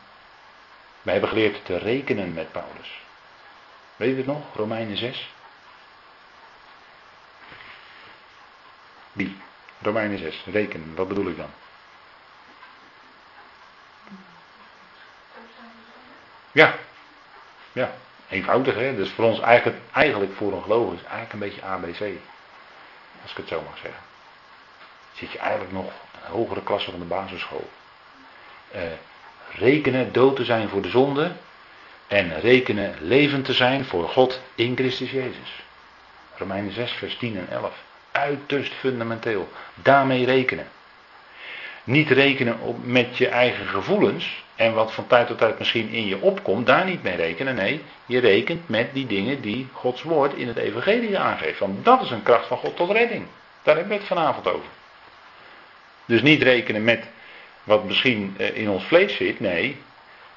Wij 1.01 1.13
hebben 1.13 1.29
geleerd 1.29 1.65
te 1.65 1.77
rekenen 1.77 2.33
met 2.33 2.51
Paulus. 2.51 3.01
Weet 3.95 4.09
je 4.09 4.15
het 4.15 4.25
nog? 4.25 4.55
Romeinen 4.55 4.97
6. 4.97 5.29
Wie? 9.11 9.37
Romeinen 9.81 10.17
6. 10.17 10.43
Rekenen. 10.45 10.95
Wat 10.95 11.07
bedoel 11.07 11.27
ik 11.27 11.37
dan? 11.37 11.49
Ja. 16.51 16.73
Ja. 17.71 17.91
Eenvoudig 18.29 18.75
hè. 18.75 18.95
Dus 18.95 19.09
voor 19.09 19.25
ons 19.25 19.39
eigenlijk, 19.39 19.77
eigenlijk 19.93 20.35
voor 20.35 20.53
een 20.53 20.61
geloof 20.61 20.93
is 20.93 21.03
eigenlijk 21.03 21.33
een 21.33 21.39
beetje 21.39 21.61
ABC. 21.61 22.17
Als 23.21 23.31
ik 23.31 23.37
het 23.37 23.47
zo 23.47 23.61
mag 23.61 23.77
zeggen. 23.77 24.01
Zit 25.13 25.31
je 25.31 25.37
eigenlijk 25.37 25.71
nog 25.71 25.85
een 25.85 26.31
hogere 26.31 26.63
klasse 26.63 26.91
van 26.91 26.99
de 26.99 27.05
basisschool. 27.05 27.69
Uh, 28.75 28.81
rekenen 29.51 30.11
dood 30.11 30.35
te 30.35 30.45
zijn 30.45 30.69
voor 30.69 30.81
de 30.81 30.89
zonde. 30.89 31.31
En 32.07 32.39
rekenen 32.39 32.95
levend 33.01 33.45
te 33.45 33.53
zijn 33.53 33.85
voor 33.85 34.09
God 34.09 34.41
in 34.55 34.75
Christus 34.75 35.11
Jezus. 35.11 35.63
Romeinen 36.37 36.71
6 36.71 36.91
vers 36.91 37.17
10 37.17 37.37
en 37.37 37.49
11 37.49 37.73
uiterst 38.11 38.73
fundamenteel. 38.73 39.49
Daarmee 39.73 40.25
rekenen. 40.25 40.67
Niet 41.89 42.09
rekenen 42.09 42.59
op, 42.59 42.77
met 42.85 43.17
je 43.17 43.27
eigen 43.27 43.65
gevoelens 43.65 44.43
en 44.55 44.73
wat 44.73 44.91
van 44.91 45.07
tijd 45.07 45.27
tot 45.27 45.37
tijd 45.37 45.59
misschien 45.59 45.89
in 45.89 46.05
je 46.05 46.21
opkomt, 46.21 46.67
daar 46.67 46.85
niet 46.85 47.03
mee 47.03 47.15
rekenen. 47.15 47.55
Nee, 47.55 47.81
je 48.05 48.19
rekent 48.19 48.69
met 48.69 48.93
die 48.93 49.07
dingen 49.07 49.41
die 49.41 49.67
Gods 49.71 50.03
woord 50.03 50.33
in 50.33 50.47
het 50.47 50.57
evangelie 50.57 51.19
aangeeft. 51.19 51.59
Want 51.59 51.85
dat 51.85 52.01
is 52.01 52.11
een 52.11 52.23
kracht 52.23 52.47
van 52.47 52.57
God 52.57 52.75
tot 52.75 52.91
redding. 52.91 53.25
Daar 53.63 53.75
hebben 53.75 53.93
we 53.93 53.99
het 53.99 54.07
vanavond 54.07 54.47
over. 54.47 54.69
Dus 56.05 56.21
niet 56.21 56.41
rekenen 56.41 56.83
met 56.83 57.07
wat 57.63 57.83
misschien 57.83 58.35
eh, 58.37 58.57
in 58.57 58.69
ons 58.69 58.83
vlees 58.83 59.15
zit, 59.15 59.39
nee. 59.39 59.77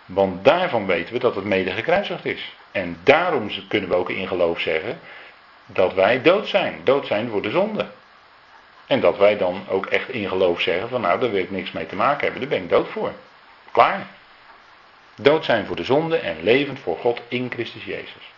Want 0.06 0.44
daarvan 0.44 0.86
weten 0.86 1.12
we 1.12 1.18
dat 1.18 1.34
het 1.34 1.44
mede 1.44 1.70
gekruisigd 1.70 2.24
is. 2.24 2.52
En 2.70 2.96
daarom 3.02 3.50
kunnen 3.68 3.88
we 3.88 3.94
ook 3.94 4.10
in 4.10 4.28
geloof 4.28 4.60
zeggen 4.60 5.00
dat 5.66 5.94
wij 5.94 6.22
dood 6.22 6.48
zijn. 6.48 6.80
Dood 6.84 7.06
zijn 7.06 7.28
voor 7.28 7.42
de 7.42 7.50
zonde. 7.50 7.86
En 8.86 9.00
dat 9.00 9.18
wij 9.18 9.36
dan 9.36 9.64
ook 9.68 9.86
echt 9.86 10.08
in 10.08 10.28
geloof 10.28 10.60
zeggen 10.60 10.88
van 10.88 11.00
nou, 11.00 11.20
daar 11.20 11.30
wil 11.30 11.42
ik 11.42 11.50
niks 11.50 11.72
mee 11.72 11.86
te 11.86 11.96
maken 11.96 12.22
hebben, 12.22 12.40
daar 12.40 12.50
ben 12.50 12.62
ik 12.62 12.68
dood 12.68 12.88
voor. 12.88 13.12
Klaar. 13.72 14.06
Dood 15.14 15.44
zijn 15.44 15.66
voor 15.66 15.76
de 15.76 15.84
zonde 15.84 16.16
en 16.16 16.42
levend 16.42 16.78
voor 16.78 16.98
God 16.98 17.20
in 17.28 17.50
Christus 17.50 17.84
Jezus. 17.84 18.32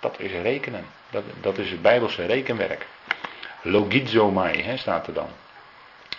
Dat 0.00 0.14
is 0.18 0.32
rekenen. 0.32 0.86
Dat, 1.10 1.22
dat 1.40 1.58
is 1.58 1.70
het 1.70 1.82
Bijbelse 1.82 2.26
rekenwerk. 2.26 2.86
Logizomai 3.62 4.62
hè, 4.62 4.76
staat 4.76 5.06
er 5.06 5.14
dan. 5.14 5.28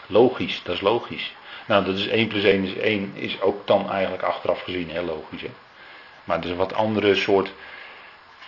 Logisch, 0.06 0.64
dat 0.64 0.76
is 0.76 0.82
logisch. 0.82 1.36
Nou, 1.66 1.86
dat 1.86 1.98
is 1.98 2.08
1 2.08 2.28
plus 2.28 2.44
1 2.44 2.64
is 2.64 2.76
1, 2.76 3.12
is 3.16 3.42
ook 3.42 3.68
dan 3.68 3.92
eigenlijk 3.92 4.24
achteraf 4.24 4.62
gezien 4.62 4.90
heel 4.90 5.04
logisch. 5.04 5.42
Hè? 5.42 5.52
Maar 6.24 6.36
het 6.36 6.46
is 6.46 6.52
een 6.52 6.58
wat 6.58 6.74
andere 6.74 7.16
soort 7.16 7.54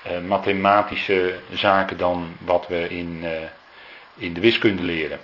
uh, 0.08 0.20
mathematische 0.20 1.40
zaken 1.54 1.98
dan 1.98 2.36
wat 2.40 2.68
we 2.68 2.90
in, 2.90 3.20
uh, 3.24 3.30
in 4.16 4.34
de 4.34 4.42
wiskunde 4.42 4.84
leren. 4.84 5.20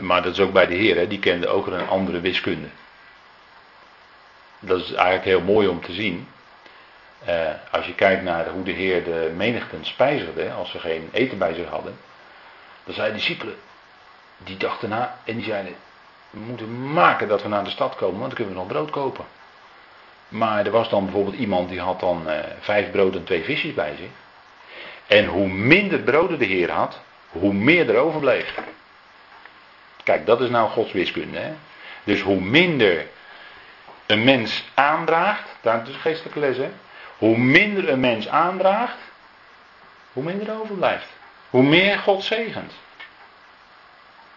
Maar 0.00 0.22
dat 0.22 0.32
is 0.32 0.40
ook 0.40 0.52
bij 0.52 0.66
de 0.66 0.74
Heer, 0.74 1.08
die 1.08 1.18
kende 1.18 1.48
ook 1.48 1.66
een 1.66 1.88
andere 1.88 2.20
wiskunde. 2.20 2.68
Dat 4.58 4.80
is 4.80 4.92
eigenlijk 4.92 5.24
heel 5.24 5.40
mooi 5.40 5.68
om 5.68 5.80
te 5.80 5.92
zien. 5.92 6.28
Uh, 7.28 7.50
als 7.70 7.86
je 7.86 7.94
kijkt 7.94 8.22
naar 8.22 8.48
hoe 8.48 8.64
de 8.64 8.70
Heer 8.70 9.04
de 9.04 9.32
menigten 9.36 9.84
spijzigde, 9.84 10.52
als 10.52 10.70
ze 10.70 10.78
geen 10.78 11.08
eten 11.12 11.38
bij 11.38 11.54
zich 11.54 11.68
hadden, 11.68 11.96
dan 12.84 12.94
zeiden 12.94 13.16
discipelen, 13.16 13.56
die 14.36 14.56
dachten 14.56 14.88
na 14.88 15.18
en 15.24 15.36
die 15.36 15.44
zeiden, 15.44 15.74
we 16.30 16.40
moeten 16.40 16.92
maken 16.92 17.28
dat 17.28 17.42
we 17.42 17.48
naar 17.48 17.64
de 17.64 17.70
stad 17.70 17.94
komen, 17.94 18.18
want 18.18 18.26
dan 18.26 18.34
kunnen 18.34 18.54
we 18.54 18.60
nog 18.60 18.68
brood 18.68 18.90
kopen. 18.90 19.24
Maar 20.28 20.66
er 20.66 20.70
was 20.70 20.88
dan 20.88 21.04
bijvoorbeeld 21.04 21.36
iemand 21.36 21.68
die 21.68 21.80
had 21.80 22.00
dan 22.00 22.22
uh, 22.26 22.38
vijf 22.60 22.90
brood 22.90 23.14
en 23.14 23.24
twee 23.24 23.44
visjes 23.44 23.74
bij 23.74 23.96
zich. 23.96 24.10
En 25.06 25.26
hoe 25.26 25.48
minder 25.48 25.98
broden 25.98 26.38
de 26.38 26.44
Heer 26.44 26.70
had, 26.70 27.00
hoe 27.28 27.52
meer 27.52 27.88
er 27.88 27.96
overbleef. 27.96 28.54
Kijk, 30.02 30.26
dat 30.26 30.40
is 30.40 30.50
nou 30.50 30.70
Gods 30.70 30.92
wiskunde. 30.92 31.38
Hè? 31.38 31.52
Dus 32.04 32.20
hoe 32.20 32.40
minder 32.40 33.06
een 34.06 34.24
mens 34.24 34.64
aandraagt, 34.74 35.48
daar 35.60 35.88
is 35.88 35.96
geestelijke 35.96 36.38
les 36.38 36.56
hè. 36.56 36.70
Hoe 37.18 37.38
minder 37.38 37.88
een 37.88 38.00
mens 38.00 38.28
aandraagt, 38.28 38.98
hoe 40.12 40.22
minder 40.22 40.48
er 40.48 40.60
overblijft. 40.60 41.08
Hoe 41.50 41.62
meer 41.62 41.98
God 41.98 42.24
zegent. 42.24 42.72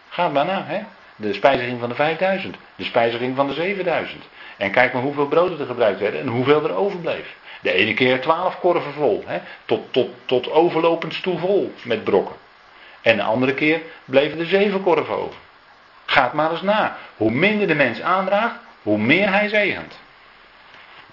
Gaat 0.08 0.32
maar 0.32 0.44
na, 0.44 0.64
hè. 0.64 0.80
De 1.16 1.32
spijziging 1.32 1.80
van 1.80 1.88
de 1.88 1.94
5000, 1.94 2.56
de 2.76 2.84
spijziging 2.84 3.36
van 3.36 3.46
de 3.46 3.54
7000. 3.54 4.24
En 4.56 4.70
kijk 4.70 4.92
maar 4.92 5.02
hoeveel 5.02 5.26
broden 5.26 5.60
er 5.60 5.66
gebruikt 5.66 6.00
werden 6.00 6.20
en 6.20 6.26
hoeveel 6.26 6.64
er 6.64 6.74
overbleef. 6.74 7.34
De 7.60 7.72
ene 7.72 7.94
keer 7.94 8.20
twaalf 8.20 8.58
korven 8.58 8.92
vol, 8.92 9.22
hè, 9.26 9.38
tot, 9.64 9.92
tot, 9.92 10.08
tot 10.24 10.50
overlopend 10.50 11.14
stoel 11.14 11.38
vol 11.38 11.72
met 11.82 12.04
brokken. 12.04 12.36
En 13.00 13.16
de 13.16 13.22
andere 13.22 13.54
keer 13.54 13.80
bleven 14.04 14.38
er 14.38 14.46
zeven 14.46 14.82
korven 14.82 15.14
over. 15.14 15.38
Gaat 16.06 16.32
maar 16.32 16.50
eens 16.50 16.62
na. 16.62 16.96
Hoe 17.16 17.30
minder 17.30 17.66
de 17.66 17.74
mens 17.74 18.00
aandraagt, 18.00 18.56
hoe 18.82 18.98
meer 18.98 19.32
hij 19.32 19.48
zegent. 19.48 19.98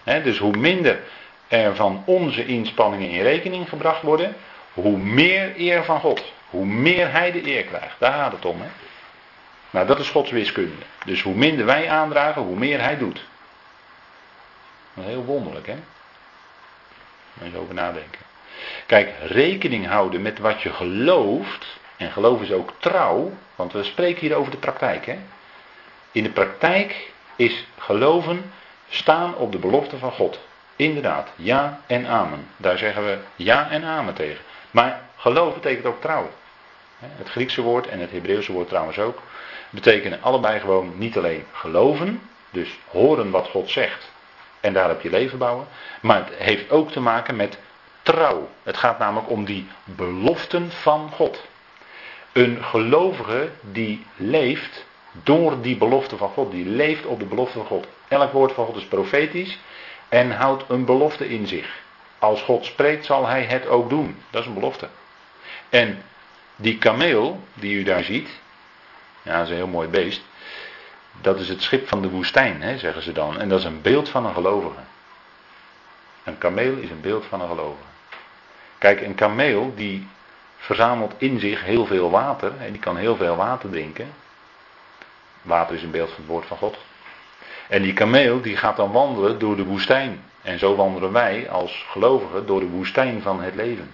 dus 0.04 0.38
hoe 0.38 0.58
minder 0.58 1.00
er 1.48 1.76
van 1.76 2.04
onze 2.06 2.46
inspanningen 2.46 3.10
in 3.10 3.22
rekening 3.22 3.70
gebracht 3.70 4.02
worden, 4.02 4.36
hoe 4.74 4.98
meer 4.98 5.54
eer 5.58 5.84
van 5.84 6.00
God. 6.00 6.34
Hoe 6.50 6.66
meer 6.66 7.12
hij 7.12 7.32
de 7.32 7.48
eer 7.48 7.64
krijgt. 7.64 7.96
Daar 8.00 8.14
gaat 8.14 8.32
het 8.32 8.46
om. 8.46 8.62
Hè? 8.62 8.68
Nou, 9.70 9.88
dat 9.88 10.00
is 10.00 10.10
Gods 10.10 10.32
wiskunde. 10.32 10.84
Dus 11.06 11.22
hoe 11.22 11.36
minder 11.36 11.66
wij 11.66 11.90
aandragen, 11.90 12.42
hoe 12.42 12.58
meer 12.58 12.82
hij 12.82 12.98
doet. 12.98 13.26
heel 14.94 15.24
wonderlijk, 15.24 15.68
hè? 15.68 15.76
Eens 17.42 17.56
over 17.56 17.74
nadenken. 17.74 18.20
Kijk, 18.86 19.14
rekening 19.22 19.88
houden 19.88 20.22
met 20.22 20.40
wat 20.40 20.62
je 20.62 20.70
gelooft. 20.70 21.66
En 21.98 22.12
geloof 22.12 22.42
is 22.42 22.52
ook 22.52 22.74
trouw. 22.80 23.32
Want 23.56 23.74
we 23.74 23.84
spreken 23.84 24.22
hier 24.22 24.36
over 24.36 24.52
de 24.52 24.58
praktijk. 24.58 25.06
Hè? 25.06 25.18
In 26.12 26.24
de 26.24 26.30
praktijk 26.30 27.12
is 27.36 27.68
geloven 27.78 28.52
staan 28.90 29.36
op 29.36 29.52
de 29.52 29.58
belofte 29.58 29.98
van 29.98 30.12
God. 30.12 30.40
Inderdaad, 30.76 31.30
ja 31.36 31.82
en 31.88 32.08
amen. 32.08 32.48
Daar 32.58 32.78
zeggen 32.78 33.06
we 33.06 33.18
ja 33.36 33.70
en 33.70 33.84
amen 33.84 34.14
tegen. 34.14 34.44
Maar 34.72 35.02
geloof 35.16 35.54
betekent 35.54 35.86
ook 35.86 36.02
trouw. 36.02 36.30
Het 37.00 37.30
Griekse 37.30 37.62
woord 37.62 37.88
en 37.88 38.00
het 38.00 38.12
Hebreeuwse 38.12 38.52
woord 38.52 38.68
trouwens 38.68 39.00
ook. 39.00 39.22
Betekenen 39.70 40.22
allebei 40.22 40.60
gewoon 40.60 40.94
niet 40.98 41.18
alleen 41.18 41.46
geloven. 41.52 42.22
Dus 42.50 42.70
horen 42.88 43.32
wat 43.32 43.48
God 43.48 43.70
zegt. 43.70 44.12
En 44.66 44.74
daar 44.74 44.92
op 44.92 45.02
je 45.02 45.10
leven 45.10 45.38
bouwen. 45.38 45.68
Maar 46.02 46.18
het 46.18 46.36
heeft 46.38 46.72
ook 46.72 46.92
te 46.92 47.00
maken 47.00 47.36
met 47.36 47.58
trouw. 48.02 48.50
Het 48.64 48.78
gaat 48.78 49.00
namelijk 49.00 49.30
om 49.30 49.46
die 49.46 49.68
beloften 49.84 50.72
van 50.72 51.12
God. 51.12 51.46
Een 52.32 52.64
gelovige 52.64 53.50
die 53.62 54.06
leeft 54.16 54.86
door 55.24 55.62
die 55.62 55.78
belofte 55.78 56.18
van 56.18 56.30
God. 56.30 56.52
Die 56.52 56.66
leeft 56.66 57.06
op 57.06 57.20
de 57.20 57.26
belofte 57.26 57.58
van 57.58 57.68
God. 57.68 57.88
Elk 58.08 58.32
woord 58.32 58.52
van 58.52 58.66
God 58.66 58.76
is 58.76 58.86
profetisch 58.86 59.60
en 60.10 60.32
houdt 60.32 60.64
een 60.68 60.86
belofte 60.86 61.30
in 61.30 61.48
zich. 61.48 61.84
Als 62.20 62.42
God 62.42 62.66
spreekt 62.66 63.06
zal 63.06 63.28
hij 63.28 63.44
het 63.44 63.68
ook 63.68 63.90
doen. 63.90 64.18
Dat 64.30 64.42
is 64.42 64.48
een 64.48 64.54
belofte. 64.54 64.88
En 65.70 66.04
die 66.56 66.78
kameel 66.78 67.40
die 67.54 67.76
u 67.76 67.84
daar 67.84 68.04
ziet, 68.04 68.30
ja, 69.22 69.38
dat 69.38 69.44
is 69.44 69.50
een 69.50 69.56
heel 69.56 69.68
mooi 69.68 69.88
beest. 69.88 70.22
Dat 71.22 71.40
is 71.40 71.50
het 71.50 71.62
schip 71.62 71.88
van 71.88 72.02
de 72.02 72.10
woestijn, 72.10 72.62
hè, 72.62 72.78
zeggen 72.78 73.02
ze 73.02 73.12
dan. 73.12 73.40
En 73.40 73.50
dat 73.50 73.60
is 73.60 73.66
een 73.66 73.82
beeld 73.82 74.10
van 74.10 74.26
een 74.26 74.34
gelovige. 74.34 74.80
Een 76.24 76.38
kameel 76.38 76.76
is 76.76 76.90
een 76.90 77.02
beeld 77.02 77.26
van 77.26 77.42
een 77.42 77.48
gelovige. 77.48 77.84
Kijk, 78.78 79.02
een 79.02 79.16
kameel 79.16 79.74
die 79.76 80.08
verzamelt 80.58 81.14
in 81.18 81.40
zich 81.40 81.64
heel 81.64 81.86
veel 81.86 82.10
water. 82.10 82.54
En 82.60 82.72
die 82.72 82.82
kan 82.82 82.98
heel 82.98 83.16
veel 83.16 83.36
water 83.36 83.70
drinken. 83.70 84.14
Water 85.42 85.76
is 85.76 85.84
een 85.84 85.92
beeld 85.92 86.10
van 86.10 86.18
het 86.18 86.28
woord 86.28 86.46
van 86.46 86.58
God. 86.58 86.78
En 87.68 87.82
die 87.82 87.94
kameel 87.94 88.42
die 88.42 88.58
gaat 88.58 88.76
dan 88.76 88.92
wandelen 88.92 89.40
door 89.40 89.56
de 89.56 89.66
woestijn. 89.66 90.24
En 90.42 90.60
zo 90.60 90.76
wandelen 90.76 91.12
wij 91.12 91.50
als 91.50 91.86
gelovigen 91.90 92.46
door 92.46 92.60
de 92.60 92.70
woestijn 92.70 93.22
van 93.22 93.42
het 93.42 93.56
leven. 93.56 93.92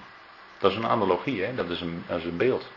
Dat 0.57 0.71
is 0.71 0.77
een 0.77 0.87
analogie, 0.87 1.43
hè? 1.43 1.55
Dat, 1.55 1.69
is 1.69 1.81
een, 1.81 2.03
dat 2.07 2.17
is 2.17 2.23
een 2.23 2.37
beeld. 2.37 2.69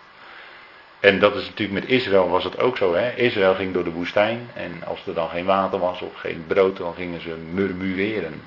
En 1.04 1.18
dat 1.18 1.36
is 1.36 1.46
natuurlijk 1.46 1.80
met 1.80 1.90
Israël 1.90 2.28
was 2.28 2.44
het 2.44 2.58
ook 2.58 2.76
zo. 2.76 2.94
Hè? 2.94 3.14
Israël 3.14 3.54
ging 3.54 3.72
door 3.72 3.84
de 3.84 3.90
woestijn 3.90 4.50
en 4.54 4.84
als 4.84 5.06
er 5.06 5.14
dan 5.14 5.28
geen 5.28 5.44
water 5.44 5.78
was 5.78 6.00
of 6.00 6.14
geen 6.14 6.44
brood, 6.46 6.76
dan 6.76 6.94
gingen 6.94 7.20
ze 7.20 7.36
murmureren. 7.36 8.42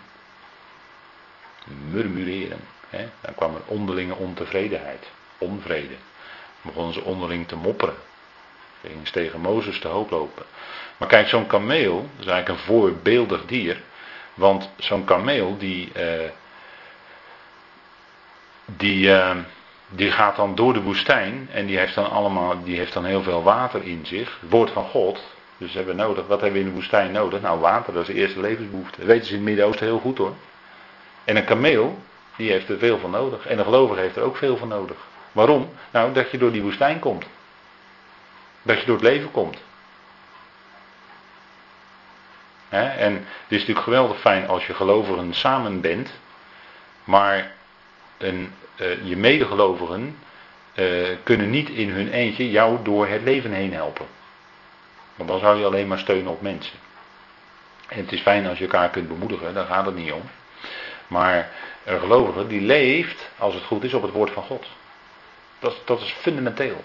Murmureren. 1.90 2.60
Hè? 2.90 3.10
Dan 3.22 3.36
kwam 3.36 3.56
er 3.56 3.62
onderlinge 3.66 4.16
ontevredenheid, 4.16 5.10
onvrede. 5.38 5.96
Dan 6.62 6.72
begonnen 6.72 6.94
ze 6.94 7.04
onderling 7.04 7.48
te 7.48 7.56
mopperen. 7.56 7.96
Ze 8.82 8.88
gingen 8.88 9.12
tegen 9.12 9.40
Mozes 9.40 9.80
te 9.80 9.88
hoop 9.88 10.10
lopen. 10.10 10.44
Maar 10.98 11.08
kijk, 11.08 11.28
zo'n 11.28 11.48
kameel, 11.48 12.10
is 12.20 12.26
eigenlijk 12.26 12.60
een 12.60 12.66
voorbeeldig 12.66 13.46
dier. 13.46 13.82
Want 14.34 14.70
zo'n 14.78 15.06
kameel 15.06 15.58
die, 15.58 15.92
uh, 15.98 16.30
die, 18.66 19.08
uh, 19.08 19.36
die 19.88 20.12
gaat 20.12 20.36
dan 20.36 20.56
door 20.56 20.74
de 20.74 20.82
woestijn 20.82 21.50
en 21.52 21.66
die 21.66 21.78
heeft 21.78 21.96
dan 21.96 22.10
allemaal, 22.10 22.64
die 22.64 22.78
heeft 22.78 22.94
dan 22.94 23.06
heel 23.06 23.24
veel 23.24 23.44
water 23.44 23.84
in 23.84 24.06
zich. 24.06 24.38
Het 24.42 24.50
woord 24.50 24.72
van 24.72 24.84
God. 24.84 25.24
Dus 25.58 25.74
hebben 25.74 25.96
nodig, 25.96 26.28
wat 26.28 26.42
hebben 26.42 26.60
we 26.60 26.66
in 26.66 26.72
de 26.72 26.76
woestijn 26.76 27.12
nodig? 27.12 27.42
Nou, 27.42 27.60
water, 27.60 27.94
dat 27.94 28.02
is 28.02 28.16
de 28.16 28.22
eerste 28.22 28.40
levensbehoefte. 28.40 28.98
Dat 28.98 29.08
weten 29.08 29.26
ze 29.26 29.32
in 29.32 29.38
het 29.38 29.48
Midden-Oosten 29.48 29.86
heel 29.86 30.00
goed 30.00 30.18
hoor. 30.18 30.36
En 31.24 31.36
een 31.36 31.46
kameel, 31.46 32.00
die 32.36 32.52
heeft 32.52 32.70
er 32.70 32.78
veel 32.78 33.00
van 33.00 33.12
nodig. 33.12 33.48
En 33.48 33.58
een 33.58 33.64
gelovige 33.64 34.00
heeft 34.00 34.16
er 34.16 34.24
ook 34.24 34.38
veel 34.38 34.58
van 34.58 34.68
nodig. 34.68 34.98
Waarom? 35.32 35.70
Nou, 35.92 36.14
dat 36.14 36.32
je 36.32 36.38
door 36.38 36.52
die 36.52 36.62
woestijn 36.62 37.00
komt. 37.00 37.26
Dat 38.62 38.80
je 38.80 38.86
door 38.86 38.96
het 38.96 39.06
leven 39.06 39.32
komt. 39.32 39.58
en 42.70 43.14
het 43.14 43.48
is 43.48 43.60
natuurlijk 43.60 43.86
geweldig 43.86 44.20
fijn 44.20 44.48
als 44.48 44.68
je 44.68 44.74
gelovigen 44.74 45.34
samen 45.34 45.82
bent. 45.82 46.12
Maar 47.04 47.52
een, 48.18 48.54
je 49.04 49.18
medegelovigen 49.18 50.18
uh, 50.76 51.08
kunnen 51.24 51.50
niet 51.50 51.70
in 51.70 51.90
hun 51.90 52.12
eentje 52.12 52.52
jou 52.52 52.78
door 52.84 53.08
het 53.08 53.22
leven 53.22 53.52
heen 53.52 53.74
helpen. 53.74 54.06
Want 55.16 55.30
dan 55.30 55.40
zou 55.40 55.60
je 55.60 55.66
alleen 55.66 55.88
maar 55.88 56.00
steunen 56.00 56.32
op 56.32 56.42
mensen. 56.42 56.78
En 57.88 57.98
het 57.98 58.12
is 58.12 58.22
fijn 58.22 58.48
als 58.48 58.58
je 58.58 58.64
elkaar 58.64 58.90
kunt 58.90 59.08
bemoedigen, 59.08 59.54
daar 59.54 59.66
gaat 59.66 59.86
het 59.86 59.96
niet 59.96 60.12
om. 60.12 60.22
Maar 61.08 61.52
een 61.84 62.00
gelovige 62.00 62.48
die 62.48 62.62
leeft, 62.62 63.30
als 63.38 63.54
het 63.54 63.64
goed 63.64 63.84
is, 63.84 63.94
op 63.94 64.02
het 64.02 64.12
woord 64.12 64.32
van 64.32 64.44
God. 64.44 64.66
Dat, 65.60 65.82
dat 65.86 66.02
is 66.02 66.12
fundamenteel. 66.12 66.84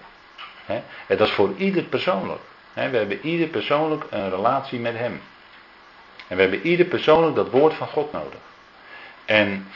En 1.07 1.17
dat 1.17 1.21
is 1.21 1.33
voor 1.33 1.55
ieder 1.57 1.83
persoonlijk. 1.83 2.41
We 2.73 2.81
hebben 2.81 3.27
ieder 3.27 3.47
persoonlijk 3.47 4.05
een 4.11 4.31
relatie 4.31 4.79
met 4.79 4.97
hem. 4.97 5.21
En 6.29 6.37
we 6.37 6.43
hebben 6.43 6.63
ieder 6.63 6.87
persoonlijk 6.87 7.37
dat 7.37 7.51
woord 7.51 7.75
van 7.75 7.87
God 7.87 8.13
nodig. 8.13 8.41
En 9.25 9.69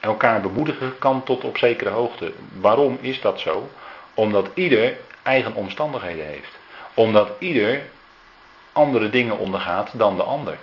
elkaar 0.00 0.40
bemoedigen 0.40 0.98
kan 0.98 1.22
tot 1.22 1.44
op 1.44 1.58
zekere 1.58 1.90
hoogte. 1.90 2.32
Waarom 2.60 2.98
is 3.00 3.20
dat 3.20 3.40
zo? 3.40 3.70
Omdat 4.14 4.48
ieder 4.54 4.96
eigen 5.22 5.54
omstandigheden 5.54 6.26
heeft. 6.26 6.58
Omdat 6.94 7.30
ieder 7.38 7.82
andere 8.72 9.10
dingen 9.10 9.38
ondergaat 9.38 9.90
dan 9.92 10.16
de 10.16 10.22
ander. 10.22 10.58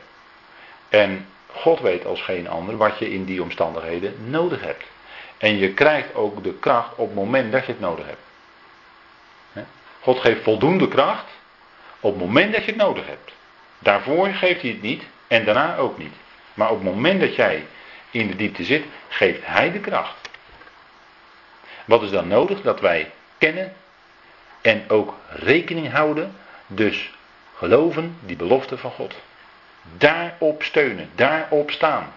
En 0.90 1.28
God 1.48 1.80
weet 1.80 2.06
als 2.06 2.22
geen 2.22 2.50
ander 2.50 2.78
wat 2.78 2.98
je 2.98 3.14
in 3.14 3.26
die 3.26 3.42
omstandigheden 3.42 4.30
nodig 4.30 4.62
hebt. 4.62 4.84
En 5.38 5.58
je 5.58 5.74
krijgt 5.74 6.16
ook 6.16 6.44
de 6.44 6.54
kracht 6.54 6.96
op 6.96 7.06
het 7.06 7.16
moment 7.16 7.52
dat 7.52 7.66
je 7.66 7.72
het 7.72 7.82
nodig 7.82 8.06
hebt. 8.06 8.28
God 10.02 10.20
geeft 10.20 10.44
voldoende 10.44 10.88
kracht 10.88 11.26
op 12.00 12.12
het 12.12 12.26
moment 12.26 12.54
dat 12.54 12.64
je 12.64 12.72
het 12.72 12.82
nodig 12.82 13.08
hebt. 13.08 13.32
Daarvoor 13.80 14.28
geeft 14.28 14.62
hij 14.62 14.70
het 14.70 14.82
niet 14.82 15.04
en 15.28 15.46
daarna 15.46 15.78
ook 15.78 15.98
niet. 15.98 16.14
Maar 16.54 16.70
op 16.70 16.76
het 16.76 16.94
moment 16.94 17.20
dat 17.20 17.36
jij 17.36 17.66
in 18.12 18.28
de 18.28 18.36
diepte 18.36 18.64
zit, 18.64 18.84
geeft 19.08 19.46
hij 19.46 19.72
de 19.72 19.80
kracht. 19.80 20.30
Wat 21.86 22.02
is 22.02 22.10
dan 22.10 22.28
nodig? 22.28 22.62
Dat 22.62 22.80
wij 22.80 23.12
kennen 23.38 23.74
en 24.62 24.90
ook 24.90 25.16
rekening 25.30 25.92
houden, 25.92 26.36
dus 26.68 27.12
geloven 27.56 28.18
die 28.20 28.36
belofte 28.36 28.78
van 28.78 28.92
God. 28.92 29.16
Daarop 29.98 30.64
steunen, 30.64 31.10
daarop 31.16 31.72
staan. 31.72 32.14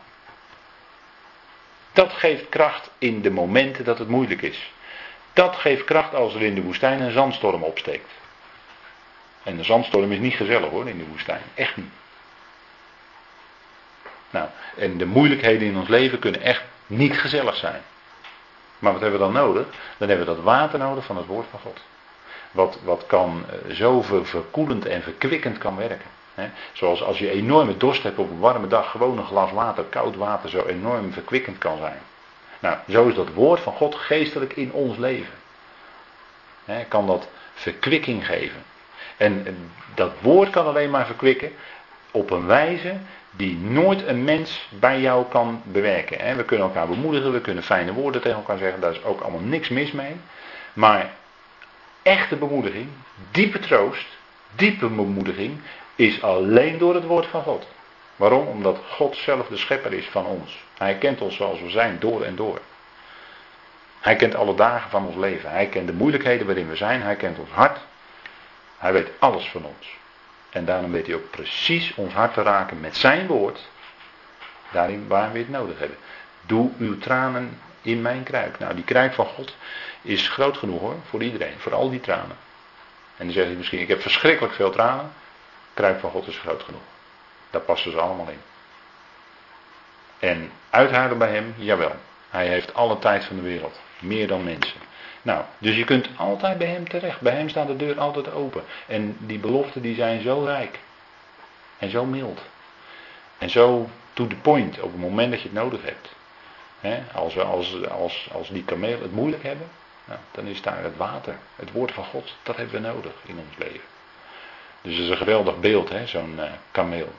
Dat 1.92 2.12
geeft 2.12 2.48
kracht 2.48 2.90
in 2.98 3.22
de 3.22 3.30
momenten 3.30 3.84
dat 3.84 3.98
het 3.98 4.08
moeilijk 4.08 4.42
is. 4.42 4.72
Dat 5.32 5.56
geeft 5.56 5.84
kracht 5.84 6.14
als 6.14 6.34
er 6.34 6.42
in 6.42 6.54
de 6.54 6.62
woestijn 6.62 7.00
een 7.00 7.12
zandstorm 7.12 7.62
opsteekt. 7.62 8.10
En 9.42 9.56
de 9.56 9.64
zandstorm 9.64 10.12
is 10.12 10.18
niet 10.18 10.34
gezellig 10.34 10.70
hoor 10.70 10.88
in 10.88 10.98
de 10.98 11.06
woestijn. 11.06 11.42
Echt 11.54 11.76
niet. 11.76 11.92
Nou, 14.32 14.48
en 14.76 14.98
de 14.98 15.06
moeilijkheden 15.06 15.68
in 15.68 15.76
ons 15.76 15.88
leven 15.88 16.18
kunnen 16.18 16.40
echt 16.40 16.62
niet 16.86 17.20
gezellig 17.20 17.56
zijn. 17.56 17.82
Maar 18.78 18.92
wat 18.92 19.00
hebben 19.00 19.18
we 19.18 19.24
dan 19.24 19.34
nodig? 19.34 19.66
Dan 19.96 20.08
hebben 20.08 20.26
we 20.26 20.34
dat 20.34 20.42
water 20.42 20.78
nodig 20.78 21.04
van 21.04 21.16
het 21.16 21.26
woord 21.26 21.46
van 21.50 21.60
God. 21.60 21.80
Wat, 22.50 22.78
wat 22.84 23.06
kan 23.06 23.44
eh, 23.48 23.74
zo 23.74 24.02
verkoelend 24.22 24.86
en 24.86 25.02
verkwikkend 25.02 25.58
kan 25.58 25.76
werken. 25.76 26.10
Zoals 26.72 27.02
als 27.02 27.18
je 27.18 27.30
enorme 27.30 27.76
dorst 27.76 28.02
hebt 28.02 28.18
op 28.18 28.30
een 28.30 28.38
warme 28.38 28.66
dag, 28.66 28.90
gewoon 28.90 29.18
een 29.18 29.26
glas 29.26 29.52
water, 29.52 29.84
koud 29.84 30.16
water, 30.16 30.50
zo 30.50 30.64
enorm 30.66 31.12
verkwikkend 31.12 31.58
kan 31.58 31.78
zijn. 31.78 31.98
Nou, 32.58 32.76
zo 32.88 33.08
is 33.08 33.14
dat 33.14 33.32
woord 33.32 33.60
van 33.60 33.72
God 33.72 33.94
geestelijk 33.94 34.52
in 34.52 34.72
ons 34.72 34.96
leven. 34.96 35.34
kan 36.88 37.06
dat 37.06 37.28
verkwikking 37.54 38.26
geven. 38.26 38.62
En 39.16 39.56
dat 39.94 40.12
woord 40.20 40.50
kan 40.50 40.66
alleen 40.66 40.90
maar 40.90 41.06
verkwikken 41.06 41.52
op 42.10 42.30
een 42.30 42.46
wijze 42.46 42.96
die 43.36 43.56
nooit 43.56 44.06
een 44.06 44.24
mens 44.24 44.68
bij 44.70 45.00
jou 45.00 45.24
kan 45.28 45.62
bewerken. 45.64 46.36
We 46.36 46.44
kunnen 46.44 46.66
elkaar 46.66 46.88
bemoedigen, 46.88 47.32
we 47.32 47.40
kunnen 47.40 47.62
fijne 47.62 47.92
woorden 47.92 48.20
tegen 48.20 48.36
elkaar 48.36 48.58
zeggen, 48.58 48.80
daar 48.80 48.92
is 48.92 49.04
ook 49.04 49.20
allemaal 49.20 49.40
niks 49.40 49.68
mis 49.68 49.92
mee. 49.92 50.16
Maar 50.72 51.10
echte 52.02 52.36
bemoediging, 52.36 52.88
diepe 53.30 53.58
troost, 53.58 54.06
diepe 54.54 54.88
bemoediging, 54.88 55.60
is 55.94 56.22
alleen 56.22 56.78
door 56.78 56.94
het 56.94 57.04
woord 57.04 57.26
van 57.26 57.42
God. 57.42 57.66
Waarom? 58.16 58.46
Omdat 58.46 58.78
God 58.88 59.16
zelf 59.16 59.48
de 59.48 59.56
schepper 59.56 59.92
is 59.92 60.06
van 60.06 60.26
ons. 60.26 60.64
Hij 60.78 60.98
kent 60.98 61.20
ons 61.20 61.36
zoals 61.36 61.60
we 61.60 61.70
zijn, 61.70 61.96
door 61.98 62.22
en 62.22 62.36
door. 62.36 62.60
Hij 64.00 64.16
kent 64.16 64.34
alle 64.34 64.54
dagen 64.54 64.90
van 64.90 65.06
ons 65.06 65.16
leven. 65.16 65.50
Hij 65.50 65.66
kent 65.66 65.86
de 65.86 65.92
moeilijkheden 65.92 66.46
waarin 66.46 66.68
we 66.68 66.76
zijn. 66.76 67.02
Hij 67.02 67.16
kent 67.16 67.38
ons 67.38 67.50
hart. 67.50 67.78
Hij 68.78 68.92
weet 68.92 69.10
alles 69.18 69.48
van 69.48 69.64
ons. 69.64 70.00
En 70.52 70.64
daarom 70.64 70.92
weet 70.92 71.06
hij 71.06 71.14
ook 71.14 71.30
precies 71.30 71.94
ons 71.94 72.12
hart 72.12 72.34
te 72.34 72.42
raken 72.42 72.80
met 72.80 72.96
zijn 72.96 73.26
woord. 73.26 73.60
Daarin 74.72 75.08
waar 75.08 75.32
we 75.32 75.38
het 75.38 75.48
nodig 75.48 75.78
hebben. 75.78 75.98
Doe 76.46 76.70
uw 76.78 76.98
tranen 76.98 77.60
in 77.82 78.02
mijn 78.02 78.22
kruik. 78.22 78.58
Nou, 78.58 78.74
die 78.74 78.84
kruik 78.84 79.12
van 79.12 79.26
God 79.26 79.56
is 80.02 80.28
groot 80.28 80.56
genoeg 80.56 80.80
hoor, 80.80 80.96
voor 81.08 81.22
iedereen. 81.22 81.58
Voor 81.58 81.74
al 81.74 81.90
die 81.90 82.00
tranen. 82.00 82.36
En 83.16 83.24
dan 83.24 83.32
zeg 83.32 83.48
je 83.48 83.54
misschien, 83.54 83.80
ik 83.80 83.88
heb 83.88 84.00
verschrikkelijk 84.00 84.54
veel 84.54 84.70
tranen. 84.70 85.12
Kruik 85.74 86.00
van 86.00 86.10
God 86.10 86.26
is 86.26 86.38
groot 86.38 86.62
genoeg. 86.62 86.82
Daar 87.50 87.60
passen 87.60 87.90
ze 87.90 88.00
allemaal 88.00 88.28
in. 88.28 88.40
En 90.18 90.52
uithuilen 90.70 91.18
bij 91.18 91.32
hem, 91.34 91.54
jawel. 91.56 91.96
Hij 92.30 92.46
heeft 92.46 92.74
alle 92.74 92.98
tijd 92.98 93.24
van 93.24 93.36
de 93.36 93.42
wereld. 93.42 93.80
Meer 93.98 94.26
dan 94.26 94.44
mensen. 94.44 94.80
Nou, 95.22 95.44
dus 95.58 95.76
je 95.76 95.84
kunt 95.84 96.08
altijd 96.16 96.58
bij 96.58 96.66
hem 96.66 96.88
terecht. 96.88 97.20
Bij 97.20 97.34
hem 97.34 97.48
staat 97.48 97.66
de 97.66 97.76
deur 97.76 98.00
altijd 98.00 98.32
open. 98.32 98.62
En 98.86 99.16
die 99.18 99.38
beloften 99.38 99.82
die 99.82 99.94
zijn 99.94 100.22
zo 100.22 100.44
rijk. 100.44 100.78
En 101.78 101.90
zo 101.90 102.04
mild. 102.04 102.40
En 103.38 103.50
zo 103.50 103.88
to 104.12 104.26
the 104.26 104.36
point 104.36 104.80
op 104.80 104.92
het 104.92 105.00
moment 105.00 105.30
dat 105.30 105.42
je 105.42 105.48
het 105.48 105.56
nodig 105.56 105.80
hebt. 105.82 106.14
als, 107.12 107.38
als, 107.38 107.88
als, 107.88 108.28
als 108.32 108.48
die 108.48 108.64
kameel 108.64 109.02
het 109.02 109.12
moeilijk 109.12 109.42
hebben, 109.42 109.68
nou, 110.04 110.18
dan 110.30 110.46
is 110.46 110.62
daar 110.62 110.82
het 110.82 110.96
water, 110.96 111.36
het 111.56 111.72
woord 111.72 111.92
van 111.92 112.04
God, 112.04 112.34
dat 112.42 112.56
hebben 112.56 112.82
we 112.82 112.88
nodig 112.88 113.12
in 113.26 113.38
ons 113.38 113.56
leven. 113.58 113.88
Dus 114.82 114.94
het 114.94 115.02
is 115.02 115.08
een 115.08 115.16
geweldig 115.16 115.60
beeld, 115.60 115.92
zo'n 116.04 116.34
uh, 116.38 116.44
kameel. 116.70 117.12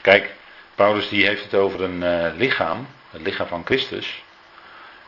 Kijk, 0.00 0.34
Paulus 0.74 1.08
die 1.08 1.26
heeft 1.26 1.44
het 1.44 1.54
over 1.54 1.82
een 1.82 2.02
uh, 2.02 2.36
lichaam, 2.36 2.86
het 3.10 3.20
lichaam 3.20 3.46
van 3.46 3.64
Christus. 3.64 4.22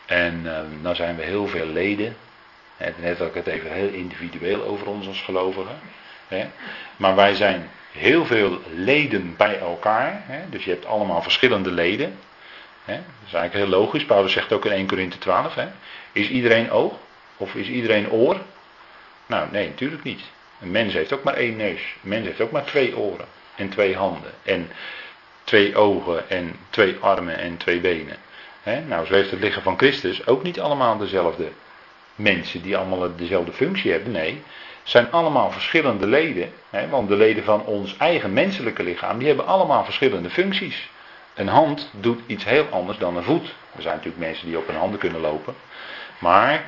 En 0.07 0.43
uh, 0.45 0.59
nou 0.81 0.95
zijn 0.95 1.17
we 1.17 1.23
heel 1.23 1.47
veel 1.47 1.67
leden. 1.67 2.17
Net 2.97 3.19
had 3.19 3.29
ik 3.29 3.35
het 3.35 3.47
even 3.47 3.73
heel 3.73 3.89
individueel 3.89 4.65
over 4.65 4.87
ons 4.87 5.07
als 5.07 5.21
gelovigen. 5.23 5.79
Hè. 6.29 6.47
Maar 6.97 7.15
wij 7.15 7.35
zijn 7.35 7.71
heel 7.93 8.27
veel 8.27 8.61
leden 8.75 9.37
bij 9.37 9.59
elkaar. 9.59 10.23
Hè. 10.27 10.49
Dus 10.49 10.65
je 10.65 10.71
hebt 10.71 10.87
allemaal 10.87 11.23
verschillende 11.23 11.71
leden. 11.71 12.19
Hè. 12.85 12.95
Dat 12.95 13.27
is 13.27 13.33
eigenlijk 13.33 13.55
heel 13.55 13.81
logisch. 13.81 14.05
Paulus 14.05 14.33
zegt 14.33 14.53
ook 14.53 14.65
in 14.65 14.73
1 14.73 14.87
Corinthië 14.87 15.19
12. 15.19 15.55
Hè. 15.55 15.67
Is 16.13 16.29
iedereen 16.29 16.71
oog? 16.71 16.95
Of 17.37 17.55
is 17.55 17.69
iedereen 17.69 18.11
oor? 18.11 18.41
Nou, 19.27 19.49
nee, 19.51 19.69
natuurlijk 19.69 20.03
niet. 20.03 20.21
Een 20.61 20.71
mens 20.71 20.93
heeft 20.93 21.13
ook 21.13 21.23
maar 21.23 21.35
één 21.35 21.57
neus. 21.57 21.81
Een 22.03 22.09
mens 22.09 22.27
heeft 22.27 22.41
ook 22.41 22.51
maar 22.51 22.65
twee 22.65 22.97
oren. 22.97 23.27
En 23.57 23.69
twee 23.69 23.97
handen. 23.97 24.33
En 24.43 24.71
twee 25.45 25.77
ogen. 25.77 26.31
En 26.31 26.57
twee 26.71 26.97
armen 27.01 27.39
en 27.39 27.57
twee 27.57 27.81
benen. 27.81 28.17
Nou, 28.65 29.07
zo 29.07 29.15
heeft 29.15 29.31
het 29.31 29.41
lichaam 29.41 29.63
van 29.63 29.77
Christus 29.77 30.27
ook 30.27 30.43
niet 30.43 30.61
allemaal 30.61 30.99
dezelfde 30.99 31.49
mensen 32.15 32.63
die 32.63 32.77
allemaal 32.77 33.17
dezelfde 33.17 33.53
functie 33.53 33.91
hebben. 33.91 34.13
Nee, 34.13 34.43
het 34.83 34.91
zijn 34.91 35.11
allemaal 35.11 35.51
verschillende 35.51 36.07
leden. 36.07 36.53
want 36.91 37.09
de 37.09 37.17
leden 37.17 37.45
van 37.45 37.65
ons 37.65 37.97
eigen 37.97 38.33
menselijke 38.33 38.83
lichaam, 38.83 39.19
die 39.19 39.27
hebben 39.27 39.47
allemaal 39.47 39.85
verschillende 39.85 40.31
functies. 40.31 40.91
Een 41.35 41.49
hand 41.49 41.91
doet 41.93 42.21
iets 42.27 42.45
heel 42.45 42.67
anders 42.71 42.99
dan 42.99 43.17
een 43.17 43.23
voet. 43.23 43.55
Er 43.77 43.83
zijn 43.83 43.97
natuurlijk 43.97 44.25
mensen 44.25 44.47
die 44.47 44.59
op 44.59 44.67
hun 44.67 44.77
handen 44.77 44.99
kunnen 44.99 45.21
lopen. 45.21 45.55
Maar 46.19 46.65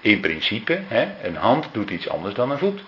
in 0.00 0.20
principe, 0.20 0.80
een 1.22 1.36
hand 1.36 1.68
doet 1.72 1.90
iets 1.90 2.08
anders 2.08 2.34
dan 2.34 2.50
een 2.50 2.58
voet. 2.58 2.80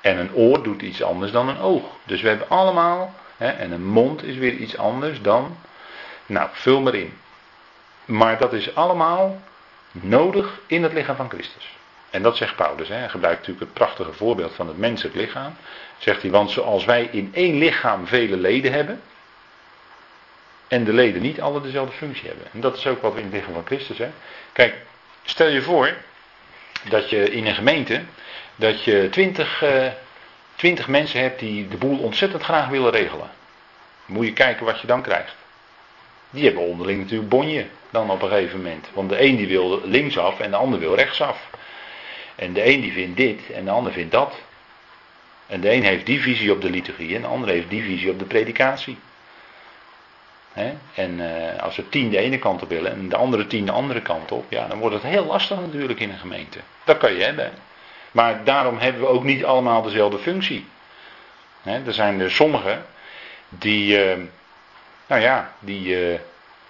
En 0.00 0.18
een 0.18 0.34
oor 0.34 0.62
doet 0.62 0.82
iets 0.82 1.02
anders 1.02 1.32
dan 1.32 1.48
een 1.48 1.58
oog. 1.58 1.82
Dus 2.04 2.20
we 2.20 2.28
hebben 2.28 2.48
allemaal, 2.48 3.14
en 3.36 3.72
een 3.72 3.86
mond 3.86 4.24
is 4.24 4.36
weer 4.36 4.52
iets 4.52 4.76
anders 4.76 5.20
dan. 5.20 5.56
Nou, 6.26 6.48
vul 6.52 6.80
maar 6.80 6.94
in. 6.94 7.12
Maar 8.12 8.38
dat 8.38 8.52
is 8.52 8.74
allemaal 8.74 9.40
nodig 9.90 10.60
in 10.66 10.82
het 10.82 10.92
lichaam 10.92 11.16
van 11.16 11.28
Christus. 11.28 11.76
En 12.10 12.22
dat 12.22 12.36
zegt 12.36 12.56
Paulus. 12.56 12.88
Hè. 12.88 12.94
Hij 12.94 13.08
gebruikt 13.08 13.38
natuurlijk 13.38 13.66
het 13.66 13.74
prachtige 13.74 14.12
voorbeeld 14.12 14.54
van 14.54 14.68
het 14.68 14.78
menselijk 14.78 15.14
lichaam. 15.14 15.56
Zegt 15.98 16.22
hij, 16.22 16.30
want 16.30 16.50
zoals 16.50 16.84
wij 16.84 17.08
in 17.12 17.30
één 17.34 17.58
lichaam 17.58 18.06
vele 18.06 18.36
leden 18.36 18.72
hebben. 18.72 19.00
En 20.68 20.84
de 20.84 20.92
leden 20.92 21.22
niet 21.22 21.40
alle 21.40 21.60
dezelfde 21.60 21.96
functie 21.96 22.28
hebben. 22.28 22.46
En 22.52 22.60
dat 22.60 22.76
is 22.76 22.86
ook 22.86 23.02
wat 23.02 23.12
we 23.12 23.18
in 23.18 23.24
het 23.24 23.34
lichaam 23.34 23.54
van 23.54 23.66
Christus 23.66 23.98
hebben. 23.98 24.16
Kijk, 24.52 24.74
stel 25.22 25.48
je 25.48 25.62
voor 25.62 25.94
dat 26.88 27.10
je 27.10 27.30
in 27.30 27.46
een 27.46 27.54
gemeente 27.54 28.02
dat 28.56 28.84
je 28.84 29.08
twintig, 29.10 29.62
uh, 29.62 29.86
twintig 30.54 30.88
mensen 30.88 31.20
hebt 31.20 31.38
die 31.38 31.68
de 31.68 31.76
boel 31.76 31.98
ontzettend 31.98 32.42
graag 32.42 32.68
willen 32.68 32.90
regelen. 32.90 33.30
Moet 34.06 34.26
je 34.26 34.32
kijken 34.32 34.66
wat 34.66 34.80
je 34.80 34.86
dan 34.86 35.02
krijgt. 35.02 35.34
Die 36.32 36.44
hebben 36.44 36.62
onderling 36.62 37.00
natuurlijk 37.00 37.28
bonje 37.28 37.66
dan 37.90 38.10
op 38.10 38.22
een 38.22 38.28
gegeven 38.28 38.62
moment. 38.62 38.88
Want 38.92 39.08
de 39.08 39.22
een 39.22 39.36
die 39.36 39.46
wil 39.46 39.80
linksaf 39.84 40.40
en 40.40 40.50
de 40.50 40.56
ander 40.56 40.78
wil 40.78 40.94
rechtsaf. 40.94 41.50
En 42.34 42.52
de 42.52 42.66
een 42.66 42.80
die 42.80 42.92
vindt 42.92 43.16
dit 43.16 43.40
en 43.50 43.64
de 43.64 43.70
ander 43.70 43.92
vindt 43.92 44.12
dat. 44.12 44.34
En 45.46 45.60
de 45.60 45.72
een 45.72 45.82
heeft 45.82 46.06
die 46.06 46.20
visie 46.20 46.52
op 46.52 46.60
de 46.60 46.70
liturgie 46.70 47.14
en 47.14 47.20
de 47.20 47.26
ander 47.26 47.48
heeft 47.48 47.70
die 47.70 47.82
visie 47.82 48.10
op 48.10 48.18
de 48.18 48.24
predikatie. 48.24 48.98
En 50.94 51.18
uh, 51.18 51.62
als 51.62 51.78
er 51.78 51.88
tien 51.88 52.10
de 52.10 52.18
ene 52.18 52.38
kant 52.38 52.62
op 52.62 52.68
willen 52.68 52.92
en 52.92 53.08
de 53.08 53.16
andere 53.16 53.46
tien 53.46 53.64
de 53.64 53.72
andere 53.72 54.02
kant 54.02 54.32
op, 54.32 54.44
ja, 54.48 54.66
dan 54.66 54.78
wordt 54.78 54.94
het 54.94 55.04
heel 55.04 55.24
lastig 55.24 55.60
natuurlijk 55.60 56.00
in 56.00 56.10
een 56.10 56.18
gemeente. 56.18 56.58
Dat 56.84 56.98
kan 56.98 57.14
je 57.14 57.22
hebben. 57.22 57.52
Maar 58.12 58.44
daarom 58.44 58.78
hebben 58.78 59.00
we 59.00 59.06
ook 59.06 59.24
niet 59.24 59.44
allemaal 59.44 59.82
dezelfde 59.82 60.18
functie. 60.18 60.66
er 61.62 61.92
zijn 61.92 62.20
er 62.20 62.30
sommigen 62.30 62.84
die, 63.48 64.16
uh, 64.16 64.22
nou 65.06 65.20
ja, 65.20 65.52
die 65.58 66.12
uh, 66.12 66.18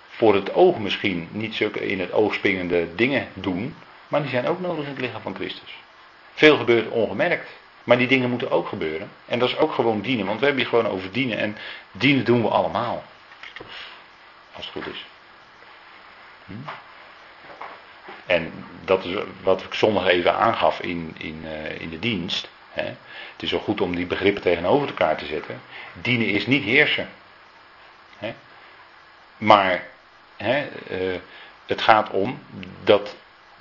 voor 0.08 0.34
het 0.34 0.54
oog 0.54 0.78
misschien 0.78 1.28
niet 1.30 1.54
zulke 1.54 1.86
in 1.86 2.00
het 2.00 2.12
oog 2.12 2.34
springende 2.34 2.94
dingen 2.94 3.28
doen, 3.34 3.74
maar 4.08 4.20
die 4.20 4.30
zijn 4.30 4.46
ook 4.46 4.60
nodig 4.60 4.84
in 4.84 4.90
het 4.90 5.00
lichaam 5.00 5.22
van 5.22 5.34
Christus. 5.34 5.80
Veel 6.34 6.56
gebeurt 6.56 6.88
ongemerkt. 6.88 7.50
Maar 7.84 7.98
die 7.98 8.06
dingen 8.06 8.30
moeten 8.30 8.50
ook 8.50 8.68
gebeuren. 8.68 9.10
En 9.26 9.38
dat 9.38 9.48
is 9.48 9.56
ook 9.56 9.72
gewoon 9.72 10.00
dienen. 10.00 10.26
Want 10.26 10.38
we 10.38 10.44
hebben 10.44 10.62
hier 10.62 10.72
gewoon 10.72 10.92
over 10.92 11.12
dienen. 11.12 11.38
En 11.38 11.56
dienen 11.92 12.24
doen 12.24 12.42
we 12.42 12.48
allemaal. 12.48 13.04
Als 14.52 14.64
het 14.64 14.84
goed 14.84 14.94
is. 14.94 15.06
Hm? 16.46 16.52
En 18.26 18.52
dat 18.84 19.04
is 19.04 19.14
wat 19.42 19.62
ik 19.62 19.74
zondag 19.74 20.06
even 20.06 20.34
aangaf 20.36 20.80
in, 20.80 21.14
in, 21.18 21.40
uh, 21.44 21.80
in 21.80 21.90
de 21.90 21.98
dienst. 21.98 22.50
Hè. 22.70 22.84
Het 23.32 23.42
is 23.42 23.48
zo 23.48 23.58
goed 23.58 23.80
om 23.80 23.96
die 23.96 24.06
begrippen 24.06 24.42
tegenover 24.42 24.88
elkaar 24.88 25.16
te 25.16 25.26
zetten. 25.26 25.60
Dienen 25.92 26.26
is 26.26 26.46
niet 26.46 26.64
heersen. 26.64 27.08
Hè. 28.22 28.34
Maar 29.36 29.86
hè, 30.36 30.68
uh, 30.90 31.18
het 31.66 31.82
gaat 31.82 32.10
om 32.10 32.38
dat, 32.84 33.16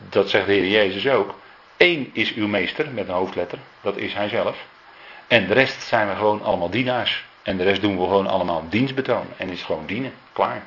dat 0.10 0.30
zegt 0.30 0.45
de 0.45 0.52
Heer 0.52 0.67
Jezus 0.67 1.08
ook. 1.08 1.39
Eén 1.78 2.10
is 2.13 2.33
uw 2.33 2.48
meester 2.48 2.90
met 2.90 3.08
een 3.08 3.13
hoofdletter, 3.13 3.60
dat 3.81 3.98
is 3.98 4.13
hij 4.13 4.29
zelf. 4.29 4.58
En 5.27 5.48
de 5.48 5.54
rest 5.54 5.81
zijn 5.81 6.08
we 6.08 6.15
gewoon 6.15 6.44
allemaal 6.44 6.69
dienaars. 6.69 7.25
En 7.44 7.58
de 7.58 7.63
rest 7.63 7.81
doen 7.81 7.98
we 7.98 8.04
gewoon 8.04 8.27
allemaal 8.27 8.65
dienstbetoon. 8.69 9.25
En 9.38 9.50
is 9.50 9.63
gewoon 9.63 9.86
dienen. 9.86 10.13
Klaar. 10.31 10.63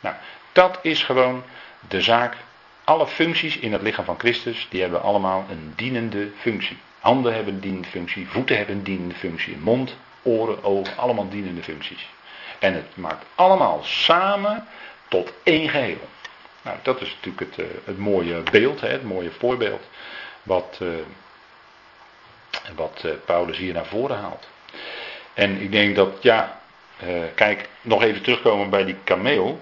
Nou, 0.00 0.14
dat 0.52 0.78
is 0.82 1.02
gewoon 1.02 1.42
de 1.88 2.00
zaak. 2.02 2.36
Alle 2.84 3.06
functies 3.06 3.58
in 3.58 3.72
het 3.72 3.82
lichaam 3.82 4.04
van 4.04 4.18
Christus, 4.18 4.66
die 4.70 4.80
hebben 4.80 5.02
allemaal 5.02 5.46
een 5.50 5.72
dienende 5.76 6.30
functie. 6.38 6.78
Handen 6.98 7.34
hebben 7.34 7.54
een 7.54 7.60
dienende 7.60 7.88
functie, 7.88 8.28
voeten 8.28 8.56
hebben 8.56 8.76
een 8.76 8.82
dienende 8.82 9.14
functie, 9.14 9.56
mond, 9.56 9.96
oren, 10.22 10.64
ogen, 10.64 10.96
allemaal 10.96 11.28
dienende 11.28 11.62
functies. 11.62 12.08
En 12.60 12.74
het 12.74 12.96
maakt 12.96 13.26
allemaal 13.34 13.80
samen 13.82 14.66
tot 15.08 15.32
één 15.42 15.68
geheel. 15.68 16.08
Nou, 16.62 16.76
dat 16.82 17.00
is 17.00 17.14
natuurlijk 17.14 17.56
het, 17.56 17.66
uh, 17.66 17.72
het 17.84 17.98
mooie 17.98 18.42
beeld, 18.50 18.80
het 18.80 19.04
mooie 19.04 19.30
voorbeeld. 19.30 19.82
Wat, 20.42 20.78
uh, 20.82 20.88
wat 22.74 23.02
uh, 23.06 23.12
Paulus 23.24 23.56
hier 23.56 23.72
naar 23.72 23.86
voren 23.86 24.16
haalt. 24.16 24.48
En 25.34 25.60
ik 25.60 25.72
denk 25.72 25.96
dat, 25.96 26.22
ja, 26.22 26.60
kijk, 27.34 27.68
nog 27.80 28.02
even 28.02 28.22
terugkomen 28.22 28.70
bij 28.70 28.84
die 28.84 28.96
kameel. 29.04 29.60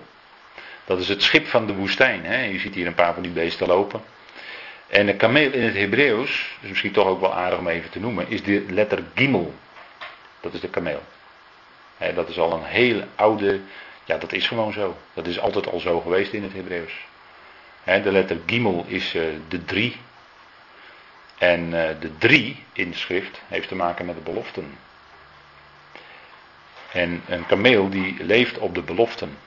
Dat 0.85 1.01
is 1.01 1.09
het 1.09 1.23
schip 1.23 1.47
van 1.47 1.67
de 1.67 1.75
woestijn. 1.75 2.25
Hè? 2.25 2.45
Je 2.45 2.59
ziet 2.59 2.75
hier 2.75 2.87
een 2.87 2.95
paar 2.95 3.15
van 3.15 3.23
die 3.23 3.33
beesten 3.33 3.67
lopen. 3.67 4.03
En 4.87 5.07
de 5.07 5.17
kameel 5.17 5.53
in 5.53 5.63
het 5.63 5.75
Hebreeuws, 5.75 6.57
dus 6.61 6.69
misschien 6.69 6.93
toch 6.93 7.07
ook 7.07 7.21
wel 7.21 7.35
aardig 7.35 7.59
om 7.59 7.69
even 7.69 7.91
te 7.91 8.01
noemen, 8.01 8.29
is 8.29 8.43
de 8.43 8.65
letter 8.69 9.03
gimel. 9.15 9.55
Dat 10.41 10.55
is 10.55 10.61
de 10.61 10.69
kameel. 10.69 11.03
Dat 12.15 12.29
is 12.29 12.39
al 12.39 12.53
een 12.53 12.65
hele 12.65 13.07
oude, 13.15 13.61
ja 14.05 14.19
dat 14.19 14.33
is 14.33 14.47
gewoon 14.47 14.73
zo. 14.73 14.97
Dat 15.15 15.27
is 15.27 15.41
altijd 15.41 15.67
al 15.67 15.81
zo 15.81 16.01
geweest 16.01 16.33
in 16.33 16.43
het 16.43 16.53
Hebreeuws. 16.53 17.07
De 17.85 18.13
letter 18.13 18.41
gimel 18.47 18.85
is 18.87 19.15
uh, 19.15 19.23
de 19.49 19.65
drie. 19.65 19.97
En 21.39 21.65
uh, 21.65 21.89
de 22.01 22.19
drie 22.19 22.65
in 22.73 22.91
de 22.91 22.97
schrift 22.97 23.41
heeft 23.49 23.69
te 23.69 23.75
maken 23.75 24.07
met 24.07 24.15
de 24.15 24.21
beloften. 24.21 24.79
En 26.93 27.23
een 27.27 27.47
kameel 27.47 27.89
die 27.89 28.25
leeft 28.25 28.59
op 28.59 28.75
de 28.75 28.83
beloften. 28.83 29.39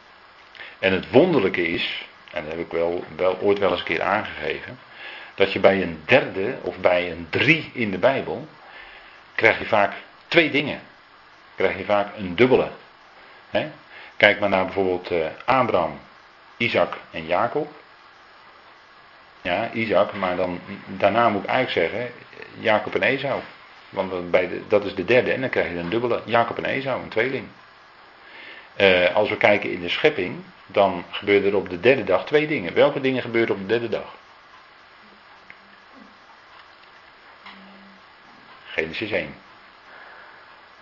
En 0.80 0.94
het 0.94 1.10
wonderlijke 1.10 1.68
is, 1.68 2.08
en 2.32 2.44
dat 2.44 2.52
heb 2.52 2.62
ik 2.62 2.72
wel, 2.72 3.04
wel 3.16 3.40
ooit 3.40 3.60
wel 3.60 3.72
eens 3.72 3.80
een 3.80 3.86
keer 3.86 4.02
aangegeven, 4.02 4.80
dat 5.36 5.54
je 5.54 5.60
bij 5.60 5.82
een 5.82 6.02
derde 6.06 6.58
of 6.62 6.78
bij 6.78 7.12
een 7.12 7.28
drie 7.30 7.70
in 7.74 7.92
de 7.92 7.98
Bijbel 7.98 8.48
krijg 9.36 9.60
je 9.60 9.66
vaak 9.66 9.94
twee 10.28 10.52
dingen. 10.52 10.82
Krijg 11.56 11.78
je 11.78 11.86
vaak 11.86 12.18
een 12.18 12.36
dubbele. 12.36 12.70
Kijk 14.18 14.40
maar 14.40 14.50
naar 14.50 14.66
bijvoorbeeld 14.66 15.12
uh, 15.12 15.26
Abraham, 15.46 16.00
Isaac 16.58 16.98
en 17.12 17.26
Jacob. 17.26 17.72
Ja, 19.42 19.72
Isaac, 19.72 20.14
maar 20.14 20.36
dan, 20.36 20.60
daarna 20.86 21.30
moet 21.30 21.44
ik 21.44 21.50
eigenlijk 21.50 21.92
zeggen 21.92 22.14
Jacob 22.60 22.96
en 22.96 23.02
Esau. 23.02 23.42
Want 23.90 24.32
bij 24.32 24.48
de, 24.48 24.62
dat 24.68 24.86
is 24.86 24.96
de 24.96 25.06
derde 25.06 25.32
en 25.32 25.42
dan 25.42 25.50
krijg 25.50 25.70
je 25.70 25.78
een 25.78 25.90
dubbele. 25.90 26.22
Jacob 26.26 26.58
en 26.58 26.66
Esau, 26.66 27.02
een 27.02 27.10
tweeling. 27.10 27.48
Uh, 28.78 29.16
als 29.16 29.30
we 29.30 29.38
kijken 29.38 29.72
in 29.72 29.82
de 29.82 29.90
schepping, 29.90 30.44
dan 30.66 31.06
gebeuren 31.10 31.50
er 31.50 31.58
op 31.58 31.70
de 31.70 31.80
derde 31.80 32.04
dag 32.04 32.26
twee 32.26 32.48
dingen. 32.48 32.74
Welke 32.74 33.02
dingen 33.02 33.22
gebeuren 33.22 33.56
op 33.56 33.62
de 33.62 33.68
derde 33.68 33.90
dag? 33.90 34.16
Genesis 38.66 39.12
1. 39.12 39.36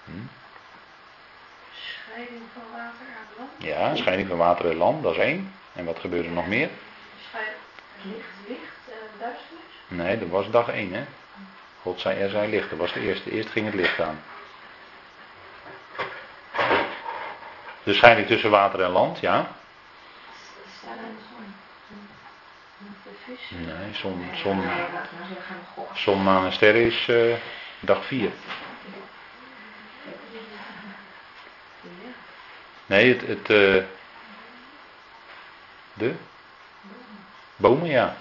Hm? 0.05 0.38
Scheiding 2.09 2.41
van 2.53 2.63
water 2.71 3.05
en 3.07 3.37
land? 3.37 3.49
Ja, 3.57 3.95
scheiding 3.95 4.27
van 4.27 4.37
water 4.37 4.69
en 4.69 4.75
land, 4.75 5.03
dat 5.03 5.11
is 5.11 5.17
één. 5.17 5.53
En 5.73 5.85
wat 5.85 5.99
gebeurde 5.99 6.27
er 6.27 6.33
nog 6.33 6.47
meer? 6.47 6.69
Licht, 8.01 8.27
licht, 8.47 8.61
uh, 8.87 8.95
duisternis? 9.19 9.73
Nee, 9.87 10.19
dat 10.19 10.29
was 10.29 10.49
dag 10.49 10.69
1, 10.69 10.93
hè? 10.93 11.05
God 11.81 11.99
zei 11.99 12.19
er 12.19 12.29
zijn 12.29 12.49
licht, 12.49 12.69
dat 12.69 12.79
was 12.79 12.93
de 12.93 12.99
eerste. 12.99 13.31
Eerst 13.31 13.49
ging 13.49 13.65
het 13.65 13.75
licht 13.75 14.01
aan. 14.01 14.21
De 17.83 17.93
scheiding 17.93 18.27
tussen 18.27 18.49
water 18.49 18.81
en 18.81 18.89
land, 18.89 19.19
ja. 19.19 19.47
Nee, 23.49 23.93
zon, 23.93 24.25
zon, 24.35 24.63
zon 25.93 26.23
maan 26.23 26.45
en 26.45 26.53
sterren 26.53 26.85
is 26.85 27.07
uh, 27.07 27.35
dag 27.79 28.05
4. 28.05 28.31
Nee, 32.89 33.13
het, 33.13 33.27
het 33.27 33.49
uh, 33.49 33.83
de 35.93 36.13
bomen, 37.55 37.89
ja. 37.89 38.17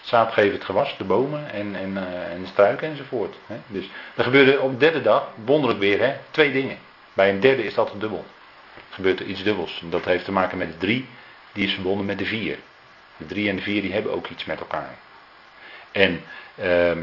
Zaad 0.00 0.32
geeft 0.32 0.52
het 0.52 0.64
gewas, 0.64 0.96
de 0.98 1.04
bomen 1.04 1.50
en, 1.52 1.76
en, 1.76 1.90
uh, 1.90 2.32
en 2.32 2.40
de 2.40 2.46
struiken 2.46 2.88
enzovoort. 2.88 3.36
Hè. 3.46 3.56
Dus 3.66 3.90
er 4.14 4.24
gebeurde 4.24 4.60
op 4.60 4.70
de 4.70 4.76
derde 4.76 5.02
dag, 5.02 5.28
wonderlijk 5.44 5.80
weer, 5.80 6.00
hè, 6.00 6.14
twee 6.30 6.52
dingen. 6.52 6.78
Bij 7.12 7.30
een 7.30 7.40
derde 7.40 7.64
is 7.64 7.74
dat 7.74 7.92
een 7.92 7.98
dubbel. 7.98 8.24
Er 8.76 8.94
gebeurt 8.94 9.20
er 9.20 9.26
iets 9.26 9.42
dubbels. 9.42 9.82
Dat 9.90 10.04
heeft 10.04 10.24
te 10.24 10.32
maken 10.32 10.58
met 10.58 10.72
de 10.72 10.78
drie, 10.78 11.08
die 11.52 11.66
is 11.66 11.72
verbonden 11.72 12.06
met 12.06 12.18
de 12.18 12.24
vier. 12.24 12.58
De 13.16 13.26
drie 13.26 13.48
en 13.48 13.56
de 13.56 13.62
vier 13.62 13.82
die 13.82 13.92
hebben 13.92 14.12
ook 14.12 14.28
iets 14.28 14.44
met 14.44 14.60
elkaar. 14.60 14.94
En 15.92 16.22
ehm, 16.56 17.02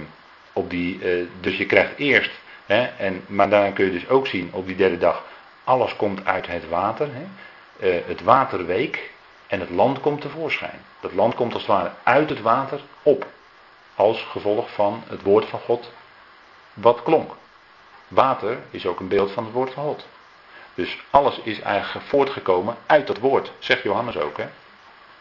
op 0.54 0.70
die, 0.70 1.00
uh, 1.00 1.28
dus 1.40 1.58
je 1.58 1.66
krijgt 1.66 1.98
eerst, 1.98 2.32
hè, 2.66 2.84
en, 2.84 3.24
maar 3.28 3.50
daarna 3.50 3.72
kun 3.72 3.86
je 3.86 3.92
dus 3.92 4.08
ook 4.08 4.28
zien 4.28 4.50
op 4.54 4.68
die 4.68 4.76
derde 4.76 4.98
dag, 4.98 5.24
alles 5.64 5.96
komt 5.96 6.26
uit 6.26 6.48
het 6.48 6.70
water. 6.70 7.08
Hè. 7.14 7.26
Uh, 7.88 8.08
het 8.08 8.22
water 8.22 8.66
week 8.66 9.12
en 9.48 9.60
het 9.60 9.70
land 9.70 10.00
komt 10.00 10.22
tevoorschijn. 10.22 10.82
Dat 11.00 11.14
land 11.14 11.36
komt 11.36 11.54
als 11.54 11.62
het 11.62 11.72
ware 11.72 11.92
uit 12.04 12.30
het 12.30 12.42
water 12.42 12.82
op. 13.04 13.26
Als 13.96 14.22
gevolg 14.22 14.74
van 14.74 15.04
het 15.08 15.22
woord 15.22 15.46
van 15.46 15.60
God 15.60 15.92
wat 16.74 17.04
klonk. 17.04 17.32
Water 18.08 18.58
is 18.70 18.86
ook 18.86 19.00
een 19.00 19.08
beeld 19.08 19.32
van 19.32 19.44
het 19.44 19.54
woord 19.54 19.74
van 19.74 19.84
God. 19.84 20.08
Dus 20.74 21.04
alles 21.10 21.40
is 21.44 21.62
eigenlijk 21.62 22.06
voortgekomen 22.06 22.76
uit 22.86 23.08
dat 23.08 23.18
woord, 23.18 23.52
zegt 23.60 23.84
Johannes 23.84 24.18
ook. 24.18 24.38
Hè? 24.38 24.46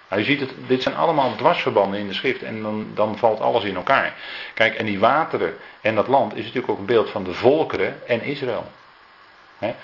Nou, 0.08 0.22
je 0.22 0.28
ziet 0.28 0.40
het, 0.40 0.54
dit 0.66 0.82
zijn 0.82 0.94
allemaal 0.94 1.34
dwarsverbanden 1.34 2.00
in 2.00 2.06
de 2.06 2.14
schrift 2.14 2.42
en 2.42 2.62
dan, 2.62 2.90
dan 2.94 3.18
valt 3.18 3.40
alles 3.40 3.64
in 3.64 3.76
elkaar. 3.76 4.14
Kijk, 4.54 4.74
en 4.74 4.86
die 4.86 4.98
wateren 4.98 5.56
en 5.80 5.94
dat 5.94 6.08
land 6.08 6.32
is 6.32 6.44
natuurlijk 6.44 6.72
ook 6.72 6.78
een 6.78 6.84
beeld 6.84 7.10
van 7.10 7.24
de 7.24 7.34
volkeren 7.34 8.06
en 8.06 8.22
Israël. 8.22 8.66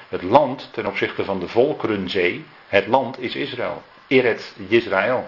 Het 0.09 0.23
land 0.23 0.69
ten 0.73 0.87
opzichte 0.87 1.25
van 1.25 1.41
de 1.41 1.49
volkerenzee, 1.49 2.45
het 2.69 2.87
land 2.87 3.21
is 3.21 3.35
Israël. 3.35 3.83
Eret 4.07 4.55
Israël. 4.69 5.27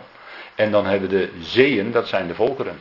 En 0.55 0.71
dan 0.71 0.87
hebben 0.87 1.09
de 1.09 1.33
zeeën, 1.41 1.91
dat 1.91 2.09
zijn 2.09 2.27
de 2.27 2.35
volkeren. 2.35 2.81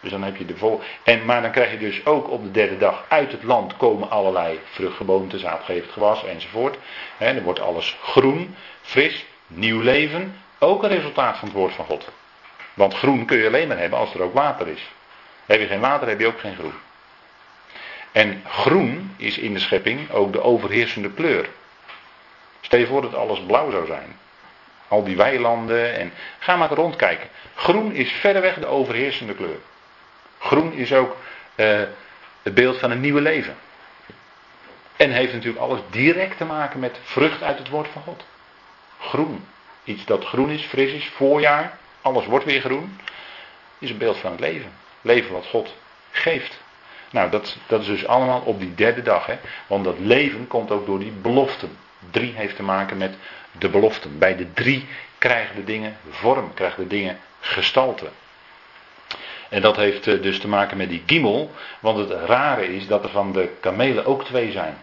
Dus 0.00 0.10
dan 0.10 0.22
heb 0.22 0.36
je 0.36 0.44
de 0.44 0.56
vol. 0.56 0.80
En, 1.02 1.24
maar 1.24 1.42
dan 1.42 1.50
krijg 1.50 1.70
je 1.70 1.78
dus 1.78 2.06
ook 2.06 2.30
op 2.30 2.42
de 2.42 2.50
derde 2.50 2.78
dag 2.78 3.04
uit 3.08 3.32
het 3.32 3.42
land 3.42 3.76
komen 3.76 4.10
allerlei 4.10 4.60
vruchtgeboomte, 4.64 5.38
zaadgevend 5.38 5.92
gewas 5.92 6.24
enzovoort. 6.24 6.76
He, 7.16 7.34
dan 7.34 7.42
wordt 7.42 7.60
alles 7.60 7.96
groen, 8.02 8.56
fris, 8.80 9.24
nieuw 9.46 9.80
leven. 9.80 10.36
Ook 10.58 10.82
een 10.82 10.88
resultaat 10.88 11.36
van 11.36 11.48
het 11.48 11.56
woord 11.56 11.74
van 11.74 11.84
God. 11.84 12.08
Want 12.74 12.94
groen 12.94 13.24
kun 13.24 13.38
je 13.38 13.46
alleen 13.46 13.68
maar 13.68 13.78
hebben 13.78 13.98
als 13.98 14.14
er 14.14 14.22
ook 14.22 14.34
water 14.34 14.68
is. 14.68 14.90
Heb 15.46 15.60
je 15.60 15.66
geen 15.66 15.80
water, 15.80 16.08
heb 16.08 16.20
je 16.20 16.26
ook 16.26 16.40
geen 16.40 16.54
groen. 16.54 16.74
En 18.12 18.42
groen 18.46 19.14
is 19.16 19.38
in 19.38 19.54
de 19.54 19.60
schepping 19.60 20.10
ook 20.10 20.32
de 20.32 20.42
overheersende 20.42 21.10
kleur. 21.10 21.48
Stel 22.60 22.78
je 22.78 22.86
voor 22.86 23.02
dat 23.02 23.14
alles 23.14 23.40
blauw 23.46 23.70
zou 23.70 23.86
zijn. 23.86 24.18
Al 24.88 25.04
die 25.04 25.16
weilanden 25.16 25.98
en 25.98 26.12
ga 26.38 26.56
maar 26.56 26.70
rondkijken. 26.70 27.28
Groen 27.54 27.92
is 27.92 28.12
verreweg 28.12 28.54
de 28.54 28.66
overheersende 28.66 29.34
kleur. 29.34 29.58
Groen 30.38 30.72
is 30.72 30.92
ook 30.92 31.16
uh, 31.56 31.82
het 32.42 32.54
beeld 32.54 32.78
van 32.78 32.90
een 32.90 33.00
nieuwe 33.00 33.20
leven. 33.20 33.56
En 34.96 35.10
heeft 35.10 35.32
natuurlijk 35.32 35.62
alles 35.62 35.80
direct 35.90 36.36
te 36.36 36.44
maken 36.44 36.80
met 36.80 36.98
vrucht 37.02 37.42
uit 37.42 37.58
het 37.58 37.68
woord 37.68 37.88
van 37.88 38.02
God. 38.02 38.24
Groen. 38.98 39.46
Iets 39.84 40.04
dat 40.04 40.24
groen 40.24 40.50
is, 40.50 40.62
fris 40.62 40.92
is, 40.92 41.08
voorjaar, 41.08 41.78
alles 42.00 42.26
wordt 42.26 42.44
weer 42.44 42.60
groen. 42.60 43.00
Is 43.78 43.90
een 43.90 43.98
beeld 43.98 44.16
van 44.16 44.30
het 44.30 44.40
leven. 44.40 44.72
Leven 45.00 45.32
wat 45.32 45.46
God 45.46 45.74
geeft. 46.10 46.61
Nou, 47.12 47.30
dat, 47.30 47.56
dat 47.66 47.80
is 47.80 47.86
dus 47.86 48.06
allemaal 48.06 48.40
op 48.40 48.60
die 48.60 48.74
derde 48.74 49.02
dag. 49.02 49.26
Hè? 49.26 49.38
Want 49.66 49.84
dat 49.84 49.98
leven 49.98 50.46
komt 50.46 50.70
ook 50.70 50.86
door 50.86 50.98
die 50.98 51.12
beloften. 51.12 51.76
Drie 52.10 52.32
heeft 52.34 52.56
te 52.56 52.62
maken 52.62 52.96
met 52.96 53.14
de 53.58 53.68
beloften. 53.68 54.18
Bij 54.18 54.36
de 54.36 54.52
drie 54.52 54.86
krijgen 55.18 55.56
de 55.56 55.64
dingen 55.64 55.96
vorm, 56.10 56.54
krijgen 56.54 56.82
de 56.82 56.88
dingen 56.88 57.18
gestalte. 57.40 58.06
En 59.48 59.62
dat 59.62 59.76
heeft 59.76 60.06
eh, 60.06 60.22
dus 60.22 60.38
te 60.38 60.48
maken 60.48 60.76
met 60.76 60.88
die 60.88 61.02
gimel. 61.06 61.50
Want 61.80 61.98
het 61.98 62.10
rare 62.10 62.74
is 62.74 62.86
dat 62.86 63.04
er 63.04 63.10
van 63.10 63.32
de 63.32 63.48
kamelen 63.60 64.06
ook 64.06 64.24
twee 64.24 64.52
zijn. 64.52 64.76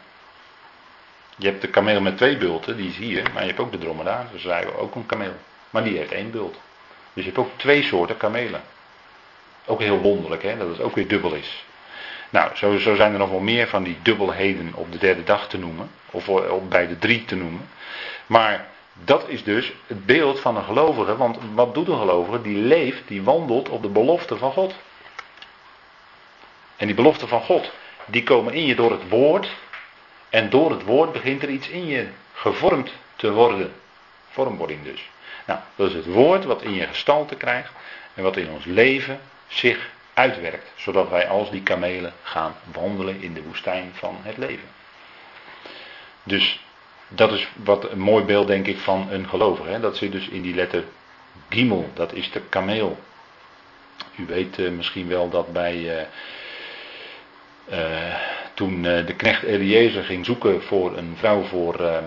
Je 1.36 1.48
hebt 1.48 1.62
de 1.62 1.68
kameel 1.68 2.02
met 2.02 2.18
twee 2.18 2.38
bulten, 2.38 2.78
die 2.78 2.92
zie 2.92 3.08
je. 3.08 3.24
Maar 3.34 3.42
je 3.42 3.48
hebt 3.48 3.60
ook 3.60 3.72
de 3.72 3.78
dromedaar, 3.78 4.28
dus 4.32 4.44
wij 4.44 4.74
ook 4.76 4.96
een 4.96 5.06
kameel. 5.06 5.34
Maar 5.70 5.84
die 5.84 5.98
heeft 5.98 6.12
één 6.12 6.32
bult. 6.32 6.60
Dus 7.14 7.24
je 7.24 7.32
hebt 7.32 7.38
ook 7.38 7.52
twee 7.56 7.84
soorten 7.84 8.18
kamelen. 8.18 8.62
Ook 9.66 9.80
heel 9.80 9.98
wonderlijk, 9.98 10.44
hè, 10.44 10.58
dat 10.58 10.68
het 10.68 10.82
ook 10.82 10.96
weer 10.96 11.08
dubbel 11.08 11.34
is. 11.34 11.66
Nou, 12.30 12.56
zo, 12.56 12.78
zo 12.78 12.96
zijn 12.96 13.14
er 13.14 13.20
nog 13.20 13.30
wel 13.30 13.40
meer 13.40 13.68
van 13.68 13.84
die 13.84 13.98
dubbelheden 14.02 14.72
op 14.76 14.92
de 14.92 14.98
derde 14.98 15.24
dag 15.24 15.48
te 15.48 15.58
noemen. 15.58 15.92
Of 16.12 16.30
op, 16.30 16.70
bij 16.70 16.88
de 16.88 17.00
drie 17.00 17.26
te 17.26 17.36
noemen. 17.36 17.70
Maar 18.26 18.68
dat 18.94 19.28
is 19.28 19.44
dus 19.44 19.74
het 19.88 20.06
beeld 20.06 20.40
van 20.40 20.58
een 20.58 20.64
gelovige. 20.64 21.18
Want 21.18 21.38
wat 21.54 21.74
doet 21.74 21.88
een 21.88 21.98
gelovige? 21.98 22.42
Die 22.42 22.58
leeft, 22.58 23.08
die 23.08 23.24
wandelt 23.24 23.70
op 23.70 23.82
de 23.82 23.90
belofte 23.90 24.38
van 24.38 24.52
God. 24.52 24.74
En 26.78 26.86
die 26.88 26.96
belofte 26.96 27.28
van 27.28 27.42
God, 27.42 27.72
die 28.06 28.24
komen 28.24 28.54
in 28.54 28.66
je 28.66 28.76
door 28.76 28.92
het 28.92 29.10
woord. 29.10 29.50
En 30.30 30.50
door 30.50 30.72
het 30.72 30.84
woord 30.84 31.12
begint 31.12 31.44
er 31.44 31.50
iets 31.50 31.68
in 31.68 31.86
je 31.86 32.08
gevormd 32.34 32.92
te 33.16 33.32
worden. 33.32 33.74
Vormwording 34.30 34.84
dus. 34.84 35.10
Nou, 35.46 35.60
dat 35.76 35.90
is 35.90 35.96
het 35.96 36.06
woord 36.06 36.46
wat 36.46 36.62
in 36.62 36.74
je 36.74 36.88
gestalte 36.88 37.36
krijgt. 37.36 37.72
En 38.14 38.24
wat 38.24 38.38
in 38.38 38.50
ons 38.50 38.66
leven 38.66 39.20
zich 39.48 39.90
uitwerkt. 40.20 40.72
Zodat 40.76 41.10
wij 41.10 41.28
als 41.28 41.52
die 41.52 41.64
kamelen 41.64 42.14
gaan 42.24 42.56
wandelen 42.74 43.22
in 43.22 43.34
de 43.34 43.44
woestijn 43.44 43.92
van 43.94 44.18
het 44.22 44.38
leven. 44.38 44.68
Dus 46.24 46.64
dat 47.08 47.32
is 47.32 47.48
wat 47.64 47.92
een 47.92 48.00
mooi 48.00 48.26
beeld, 48.26 48.48
denk 48.48 48.68
ik, 48.68 48.78
van 48.78 49.08
een 49.10 49.30
gelovige. 49.30 49.70
Hè? 49.70 49.80
Dat 49.80 49.98
zit 49.98 50.12
dus 50.12 50.28
in 50.28 50.42
die 50.42 50.56
letter 50.56 50.84
Gimel, 51.50 51.90
dat 51.94 52.14
is 52.14 52.32
de 52.32 52.42
kameel. 52.50 53.00
U 54.16 54.26
weet 54.26 54.58
uh, 54.58 54.72
misschien 54.72 55.08
wel 55.08 55.30
dat 55.30 55.54
bij, 55.54 55.76
uh, 55.76 56.02
eh, 57.66 58.16
toen 58.54 58.86
eh, 58.86 59.06
de 59.06 59.16
knecht 59.16 59.44
Eliezer 59.44 60.04
ging 60.04 60.26
zoeken 60.26 60.64
voor 60.64 60.98
een 60.98 61.16
vrouw 61.18 61.42
voor 61.42 62.02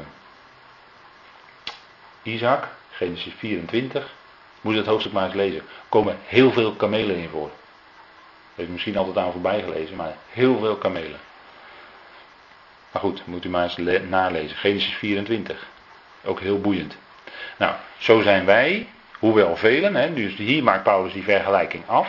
Isaac, 2.23 2.69
Genesis 2.91 3.33
24, 3.39 4.13
moet 4.61 4.73
je 4.73 4.79
het 4.79 4.89
hoofdstuk 4.89 5.13
maar 5.13 5.25
eens 5.25 5.35
lezen. 5.35 5.63
komen 5.89 6.19
heel 6.25 6.53
veel 6.53 6.73
kamelen 6.73 7.17
in 7.17 7.29
voor. 7.29 7.51
Heeft 8.55 8.69
u 8.69 8.73
misschien 8.73 8.97
altijd 8.97 9.17
aan 9.17 9.33
voorbij 9.33 9.63
gelezen, 9.63 9.97
maar 9.97 10.17
heel 10.31 10.59
veel 10.59 10.77
kamelen. 10.77 11.21
Maar 12.93 13.03
goed, 13.03 13.27
moet 13.27 13.45
u 13.45 13.49
maar 13.49 13.63
eens 13.63 14.03
nalezen. 14.09 14.57
Genesis 14.57 14.95
24. 14.95 15.67
Ook 16.25 16.41
heel 16.41 16.61
boeiend. 16.61 16.97
Nou, 17.57 17.75
zo 17.99 18.21
zijn 18.21 18.45
wij, 18.45 18.89
hoewel 19.19 19.57
velen, 19.57 19.95
hè, 19.95 20.15
dus 20.15 20.35
hier 20.35 20.63
maakt 20.63 20.83
Paulus 20.83 21.13
die 21.13 21.23
vergelijking 21.23 21.83
af. 21.87 22.09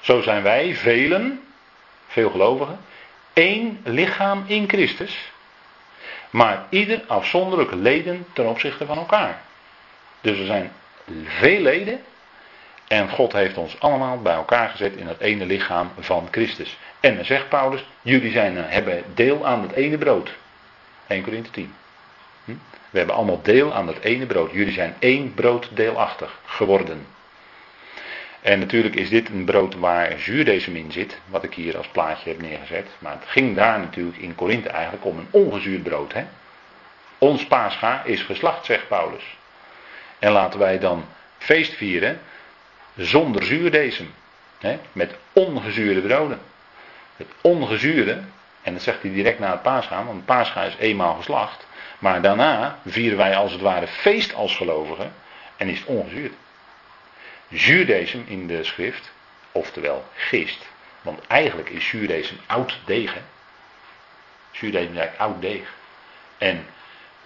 Zo 0.00 0.20
zijn 0.20 0.42
wij, 0.42 0.74
velen, 0.74 1.44
veel 2.06 2.30
gelovigen, 2.30 2.78
één 3.32 3.80
lichaam 3.84 4.44
in 4.46 4.68
Christus. 4.68 5.32
Maar 6.30 6.66
ieder 6.68 7.02
afzonderlijk 7.06 7.72
leden 7.72 8.26
ten 8.32 8.46
opzichte 8.46 8.86
van 8.86 8.98
elkaar. 8.98 9.42
Dus 10.20 10.38
er 10.38 10.46
zijn 10.46 10.72
veel 11.24 11.60
leden. 11.60 12.00
En 12.88 13.08
God 13.08 13.32
heeft 13.32 13.56
ons 13.56 13.80
allemaal 13.80 14.22
bij 14.22 14.34
elkaar 14.34 14.68
gezet 14.68 14.96
in 14.96 15.06
het 15.06 15.20
ene 15.20 15.46
lichaam 15.46 15.90
van 15.98 16.28
Christus. 16.30 16.78
En 17.00 17.16
dan 17.16 17.24
zegt 17.24 17.48
Paulus, 17.48 17.84
jullie 18.02 18.32
zijn, 18.32 18.56
hebben 18.56 19.02
deel 19.14 19.46
aan 19.46 19.62
het 19.62 19.72
ene 19.72 19.98
brood. 19.98 20.30
1 21.06 21.22
Corinthië 21.22 21.50
10. 21.50 21.74
Hm? 22.44 22.52
We 22.90 22.98
hebben 22.98 23.16
allemaal 23.16 23.42
deel 23.42 23.74
aan 23.74 23.86
het 23.86 24.00
ene 24.00 24.26
brood. 24.26 24.52
Jullie 24.52 24.72
zijn 24.72 24.94
één 24.98 25.34
brood 25.34 25.68
deelachtig 25.72 26.38
geworden. 26.44 27.06
En 28.40 28.58
natuurlijk 28.58 28.94
is 28.94 29.08
dit 29.08 29.28
een 29.28 29.44
brood 29.44 29.74
waar 29.74 30.18
zuurdesem 30.18 30.76
in 30.76 30.92
zit, 30.92 31.18
wat 31.26 31.44
ik 31.44 31.54
hier 31.54 31.76
als 31.76 31.86
plaatje 31.86 32.30
heb 32.30 32.40
neergezet. 32.40 32.86
Maar 32.98 33.12
het 33.12 33.28
ging 33.28 33.56
daar 33.56 33.78
natuurlijk 33.78 34.16
in 34.16 34.34
Korinthe 34.34 34.68
eigenlijk 34.68 35.04
om 35.04 35.18
een 35.18 35.28
ongezuurd 35.30 35.82
brood. 35.82 36.12
Hè? 36.12 36.24
Ons 37.18 37.46
paascha 37.46 38.02
is 38.04 38.22
geslacht, 38.22 38.64
zegt 38.64 38.88
Paulus. 38.88 39.36
En 40.18 40.32
laten 40.32 40.58
wij 40.58 40.78
dan 40.78 41.04
feest 41.38 41.74
vieren 41.74 42.20
zonder 42.96 43.44
zuurdesem. 43.44 44.14
Hè? 44.58 44.78
Met 44.92 45.14
ongezuurde 45.32 46.00
broden. 46.00 46.40
Het 47.16 47.28
ongezuurde, 47.40 48.20
en 48.62 48.72
dat 48.72 48.82
zegt 48.82 49.02
hij 49.02 49.12
direct 49.12 49.38
na 49.38 49.50
het 49.50 49.62
paascha, 49.62 50.04
want 50.04 50.16
het 50.16 50.24
paascha 50.24 50.62
is 50.62 50.76
eenmaal 50.78 51.14
geslacht. 51.14 51.66
Maar 51.98 52.22
daarna 52.22 52.78
vieren 52.86 53.18
wij 53.18 53.36
als 53.36 53.52
het 53.52 53.60
ware 53.60 53.86
feest 53.86 54.34
als 54.34 54.56
gelovigen 54.56 55.12
en 55.56 55.68
is 55.68 55.78
het 55.78 55.88
ongezuurd. 55.88 56.32
Zuurdesem 57.50 58.24
in 58.26 58.46
de 58.46 58.64
schrift, 58.64 59.12
oftewel 59.52 60.04
gist. 60.14 60.66
Want 61.02 61.26
eigenlijk 61.26 61.68
is 61.68 61.88
zuurdesem 61.88 62.38
oud 62.46 62.78
deeg. 62.84 63.14
Hè? 63.14 63.20
Zuurdesem 64.50 64.92
is 64.92 64.98
eigenlijk 64.98 65.30
oud 65.30 65.40
deeg. 65.40 65.74
En 66.38 66.66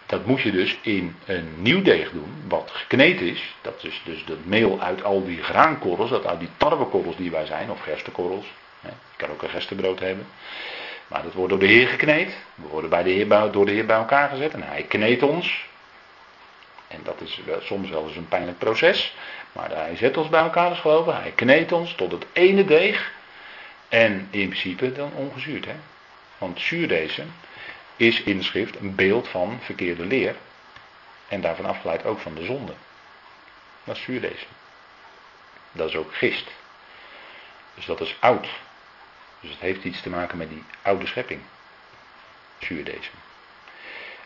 dat 0.09 0.27
moet 0.27 0.41
je 0.41 0.51
dus 0.51 0.79
in 0.83 1.17
een 1.27 1.55
nieuw 1.57 1.83
deeg 1.83 2.11
doen, 2.11 2.43
wat 2.49 2.71
gekneed 2.73 3.21
is. 3.21 3.55
Dat 3.61 3.85
is 3.85 4.03
dus 4.05 4.25
de 4.25 4.37
meel 4.45 4.81
uit 4.81 5.05
al 5.05 5.25
die 5.25 5.43
graankorrels, 5.43 6.11
dat 6.11 6.27
uit 6.27 6.39
die 6.39 6.49
tarwekorrels 6.57 7.17
die 7.17 7.31
wij 7.31 7.47
zijn, 7.47 7.71
of 7.71 7.81
gerstekorrels. 7.81 8.47
Je 8.81 8.89
kan 9.17 9.31
ook 9.31 9.43
een 9.43 9.49
gerstebrood 9.49 10.01
hebben. 10.01 10.27
Maar 11.07 11.23
dat 11.23 11.33
wordt 11.33 11.51
door 11.51 11.59
de 11.59 11.67
Heer 11.67 11.89
gekneed. 11.89 12.37
We 12.55 12.69
worden 12.69 12.91
bij 12.91 13.03
de 13.03 13.11
Heer, 13.11 13.53
door 13.53 13.67
de 13.67 13.73
Heer 13.73 13.87
bij 13.87 13.97
elkaar 13.97 14.29
gezet 14.29 14.53
en 14.53 14.63
Hij 14.63 14.83
kneedt 14.83 15.23
ons. 15.23 15.67
En 16.89 17.01
dat 17.03 17.21
is 17.21 17.41
soms 17.61 17.91
wel 17.91 18.07
eens 18.07 18.17
een 18.17 18.29
pijnlijk 18.29 18.59
proces. 18.59 19.15
Maar 19.53 19.71
hij 19.71 19.97
zet 19.97 20.17
ons 20.17 20.29
bij 20.29 20.41
elkaar 20.41 20.69
als 20.69 20.81
geloven. 20.81 21.21
Hij 21.21 21.33
kneedt 21.35 21.73
ons 21.73 21.95
tot 21.95 22.13
het 22.13 22.27
ene 22.33 22.65
deeg. 22.65 23.13
En 23.89 24.29
in 24.31 24.49
principe 24.49 24.93
dan 24.93 25.13
ongezuurd. 25.15 25.65
Hè? 25.65 25.75
Want 26.39 26.61
zuurdezen 26.61 27.33
is 27.99 28.23
in 28.23 28.45
schrift 28.45 28.77
een 28.77 28.95
beeld 28.95 29.29
van 29.29 29.59
verkeerde 29.63 30.05
leer. 30.05 30.37
En 31.29 31.41
daarvan 31.41 31.65
afgeleid 31.65 32.05
ook 32.05 32.19
van 32.19 32.35
de 32.35 32.45
zonde. 32.45 32.73
Dat 33.85 33.97
is 33.97 34.03
zuurdezen. 34.03 34.47
Dat 35.73 35.89
is 35.89 35.97
ook 35.97 36.15
gist. 36.15 36.51
Dus 37.75 37.87
dat 37.87 38.01
is 38.01 38.17
oud. 38.21 38.49
Dus 39.41 39.51
het 39.51 39.61
heeft 39.61 39.85
iets 39.85 40.01
te 40.01 40.11
maken 40.11 40.39
met 40.39 40.49
die 40.49 40.65
oude 40.83 41.07
schepping. 41.07 41.41
Zuurdezen. 42.59 43.13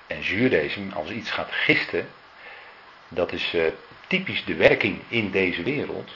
En 0.06 0.24
zuurdezen, 0.24 0.92
als 0.92 1.10
iets 1.10 1.30
gaat 1.30 1.50
gisten, 1.50 2.08
dat 3.08 3.32
is 3.32 3.54
uh, 3.54 3.66
typisch 4.06 4.44
de 4.44 4.54
werking 4.54 5.00
in 5.08 5.30
deze 5.30 5.62
wereld. 5.62 6.10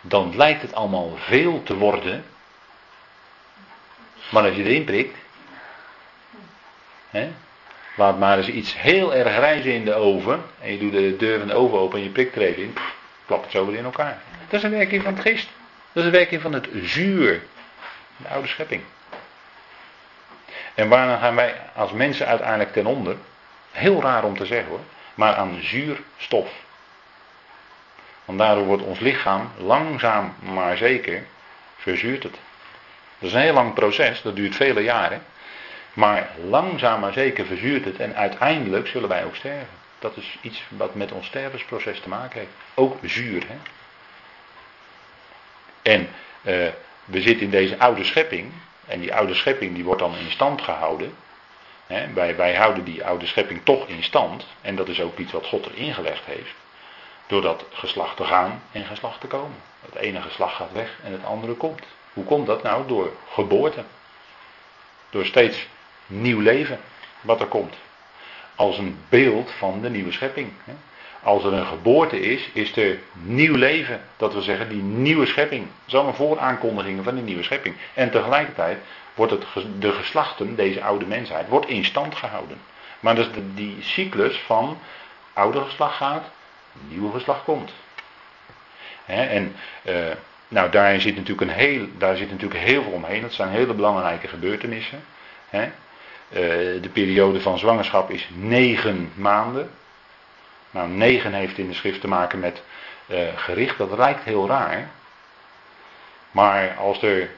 Dan 0.00 0.36
lijkt 0.36 0.62
het 0.62 0.74
allemaal 0.74 1.16
veel 1.16 1.62
te 1.62 1.76
worden. 1.76 2.24
Maar 4.30 4.44
als 4.44 4.56
je 4.56 4.64
erin 4.64 4.84
prikt. 4.84 5.21
Hè, 7.12 7.32
laat 7.96 8.18
maar 8.18 8.38
eens 8.38 8.48
iets 8.48 8.80
heel 8.80 9.14
erg 9.14 9.36
rijzen 9.38 9.72
in 9.72 9.84
de 9.84 9.94
oven. 9.94 10.42
En 10.60 10.72
je 10.72 10.78
doet 10.78 10.92
de 10.92 11.16
deur 11.16 11.38
van 11.38 11.48
de 11.48 11.54
oven 11.54 11.78
open 11.78 11.98
en 11.98 12.04
je 12.04 12.10
prikt 12.10 12.36
er 12.36 12.42
even 12.42 12.62
in. 12.62 12.74
Klapt 13.26 13.42
het 13.42 13.52
zo 13.52 13.66
weer 13.66 13.78
in 13.78 13.84
elkaar. 13.84 14.18
Dat 14.48 14.58
is 14.58 14.62
een 14.62 14.70
werking 14.70 15.02
van 15.02 15.14
het 15.14 15.22
geest. 15.22 15.48
Dat 15.92 16.02
is 16.02 16.04
een 16.04 16.16
werking 16.16 16.42
van 16.42 16.52
het 16.52 16.68
zuur. 16.82 17.42
De 18.16 18.28
oude 18.28 18.48
schepping. 18.48 18.82
En 20.74 20.88
waarna 20.88 21.16
gaan 21.16 21.34
wij 21.34 21.54
als 21.74 21.92
mensen 21.92 22.26
uiteindelijk 22.26 22.72
ten 22.72 22.86
onder? 22.86 23.16
Heel 23.70 24.02
raar 24.02 24.24
om 24.24 24.36
te 24.36 24.46
zeggen 24.46 24.68
hoor. 24.68 24.80
Maar 25.14 25.34
aan 25.34 25.58
zuurstof. 25.60 26.50
Want 28.24 28.38
daardoor 28.38 28.64
wordt 28.64 28.82
ons 28.82 28.98
lichaam 28.98 29.52
langzaam 29.56 30.34
maar 30.38 30.76
zeker 30.76 31.24
verzuurt 31.76 32.22
het. 32.22 32.38
Dat 33.18 33.28
is 33.28 33.32
een 33.32 33.40
heel 33.40 33.52
lang 33.52 33.74
proces, 33.74 34.22
dat 34.22 34.36
duurt 34.36 34.56
vele 34.56 34.80
jaren. 34.80 35.22
Maar 35.92 36.30
langzaam 36.48 37.00
maar 37.00 37.12
zeker 37.12 37.46
verzuurt 37.46 37.84
het 37.84 37.96
en 37.96 38.16
uiteindelijk 38.16 38.86
zullen 38.86 39.08
wij 39.08 39.24
ook 39.24 39.34
sterven. 39.34 39.80
Dat 39.98 40.16
is 40.16 40.38
iets 40.40 40.62
wat 40.68 40.94
met 40.94 41.12
ons 41.12 41.26
stervensproces 41.26 42.00
te 42.00 42.08
maken 42.08 42.38
heeft. 42.38 42.52
Ook 42.74 42.96
zuur. 43.02 43.42
Hè? 43.46 43.56
En 45.82 46.00
uh, 46.42 46.68
we 47.04 47.20
zitten 47.20 47.44
in 47.44 47.50
deze 47.50 47.78
oude 47.78 48.04
schepping. 48.04 48.52
En 48.86 49.00
die 49.00 49.14
oude 49.14 49.34
schepping 49.34 49.74
die 49.74 49.84
wordt 49.84 50.00
dan 50.00 50.16
in 50.16 50.30
stand 50.30 50.62
gehouden. 50.62 51.14
Hè? 51.86 52.12
Wij, 52.12 52.36
wij 52.36 52.54
houden 52.54 52.84
die 52.84 53.04
oude 53.04 53.26
schepping 53.26 53.60
toch 53.64 53.86
in 53.86 54.02
stand. 54.02 54.46
En 54.60 54.76
dat 54.76 54.88
is 54.88 55.00
ook 55.00 55.18
iets 55.18 55.32
wat 55.32 55.46
God 55.46 55.66
erin 55.66 55.94
gelegd 55.94 56.24
heeft. 56.24 56.54
Door 57.26 57.42
dat 57.42 57.64
geslacht 57.72 58.16
te 58.16 58.24
gaan 58.24 58.62
en 58.72 58.84
geslacht 58.84 59.20
te 59.20 59.26
komen. 59.26 59.56
Het 59.84 59.94
ene 59.94 60.22
geslacht 60.22 60.54
gaat 60.54 60.72
weg 60.72 60.98
en 61.04 61.12
het 61.12 61.24
andere 61.24 61.54
komt. 61.54 61.82
Hoe 62.12 62.24
komt 62.24 62.46
dat 62.46 62.62
nou? 62.62 62.86
Door 62.86 63.12
geboorte. 63.28 63.84
Door 65.10 65.26
steeds 65.26 65.66
nieuw 66.20 66.40
leven 66.40 66.78
wat 67.20 67.40
er 67.40 67.46
komt. 67.46 67.74
Als 68.54 68.78
een 68.78 68.98
beeld 69.08 69.50
van 69.50 69.80
de 69.80 69.90
nieuwe 69.90 70.12
schepping. 70.12 70.52
Als 71.22 71.44
er 71.44 71.52
een 71.52 71.66
geboorte 71.66 72.20
is, 72.20 72.50
is 72.52 72.76
er 72.76 72.98
nieuw 73.12 73.54
leven. 73.54 74.00
Dat 74.16 74.32
wil 74.32 74.42
zeggen, 74.42 74.68
die 74.68 74.82
nieuwe 74.82 75.26
schepping. 75.26 75.66
Allemaal 75.90 76.14
vooraankondigingen 76.14 77.04
van 77.04 77.14
die 77.14 77.24
nieuwe 77.24 77.42
schepping. 77.42 77.74
En 77.94 78.10
tegelijkertijd 78.10 78.78
wordt 79.14 79.32
het, 79.32 79.44
de 79.78 79.92
geslachten, 79.92 80.56
deze 80.56 80.82
oude 80.82 81.06
mensheid, 81.06 81.48
wordt 81.48 81.68
in 81.68 81.84
stand 81.84 82.14
gehouden. 82.14 82.60
Maar 83.00 83.14
dus 83.14 83.28
die 83.54 83.76
cyclus 83.80 84.36
van 84.36 84.78
oude 85.32 85.60
geslacht 85.60 85.96
gaat, 85.96 86.24
nieuwe 86.88 87.12
geslacht 87.12 87.44
komt. 87.44 87.72
en 89.06 89.54
uh, 89.82 89.94
nou, 90.48 90.70
daar 90.70 91.00
zit, 91.00 91.16
natuurlijk 91.16 91.50
een 91.50 91.56
heel, 91.56 91.86
daar 91.98 92.16
zit 92.16 92.30
natuurlijk 92.30 92.60
heel 92.60 92.82
veel 92.82 92.92
omheen. 92.92 93.22
Dat 93.22 93.32
zijn 93.32 93.48
hele 93.48 93.74
belangrijke 93.74 94.28
gebeurtenissen. 94.28 95.04
De 96.32 96.90
periode 96.92 97.40
van 97.40 97.58
zwangerschap 97.58 98.10
is 98.10 98.28
negen 98.34 99.12
maanden. 99.14 99.70
Nou, 100.70 100.88
negen 100.88 101.32
heeft 101.32 101.58
in 101.58 101.68
de 101.68 101.74
schrift 101.74 102.00
te 102.00 102.08
maken 102.08 102.38
met 102.38 102.62
uh, 103.06 103.18
gericht. 103.34 103.78
Dat 103.78 103.98
lijkt 103.98 104.24
heel 104.24 104.48
raar. 104.48 104.90
Maar 106.30 106.74
als 106.76 107.02
er 107.02 107.30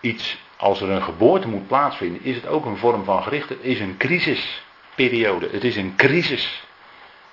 iets, 0.00 0.38
als 0.56 0.80
er 0.80 0.90
een 0.90 1.02
geboorte 1.02 1.48
moet 1.48 1.66
plaatsvinden, 1.66 2.22
is 2.22 2.34
het 2.34 2.46
ook 2.46 2.64
een 2.64 2.76
vorm 2.76 3.04
van 3.04 3.22
gericht. 3.22 3.48
Het 3.48 3.62
is 3.62 3.80
een 3.80 3.96
crisisperiode. 3.96 5.48
Het 5.50 5.64
is 5.64 5.76
een 5.76 5.94
crisis 5.96 6.62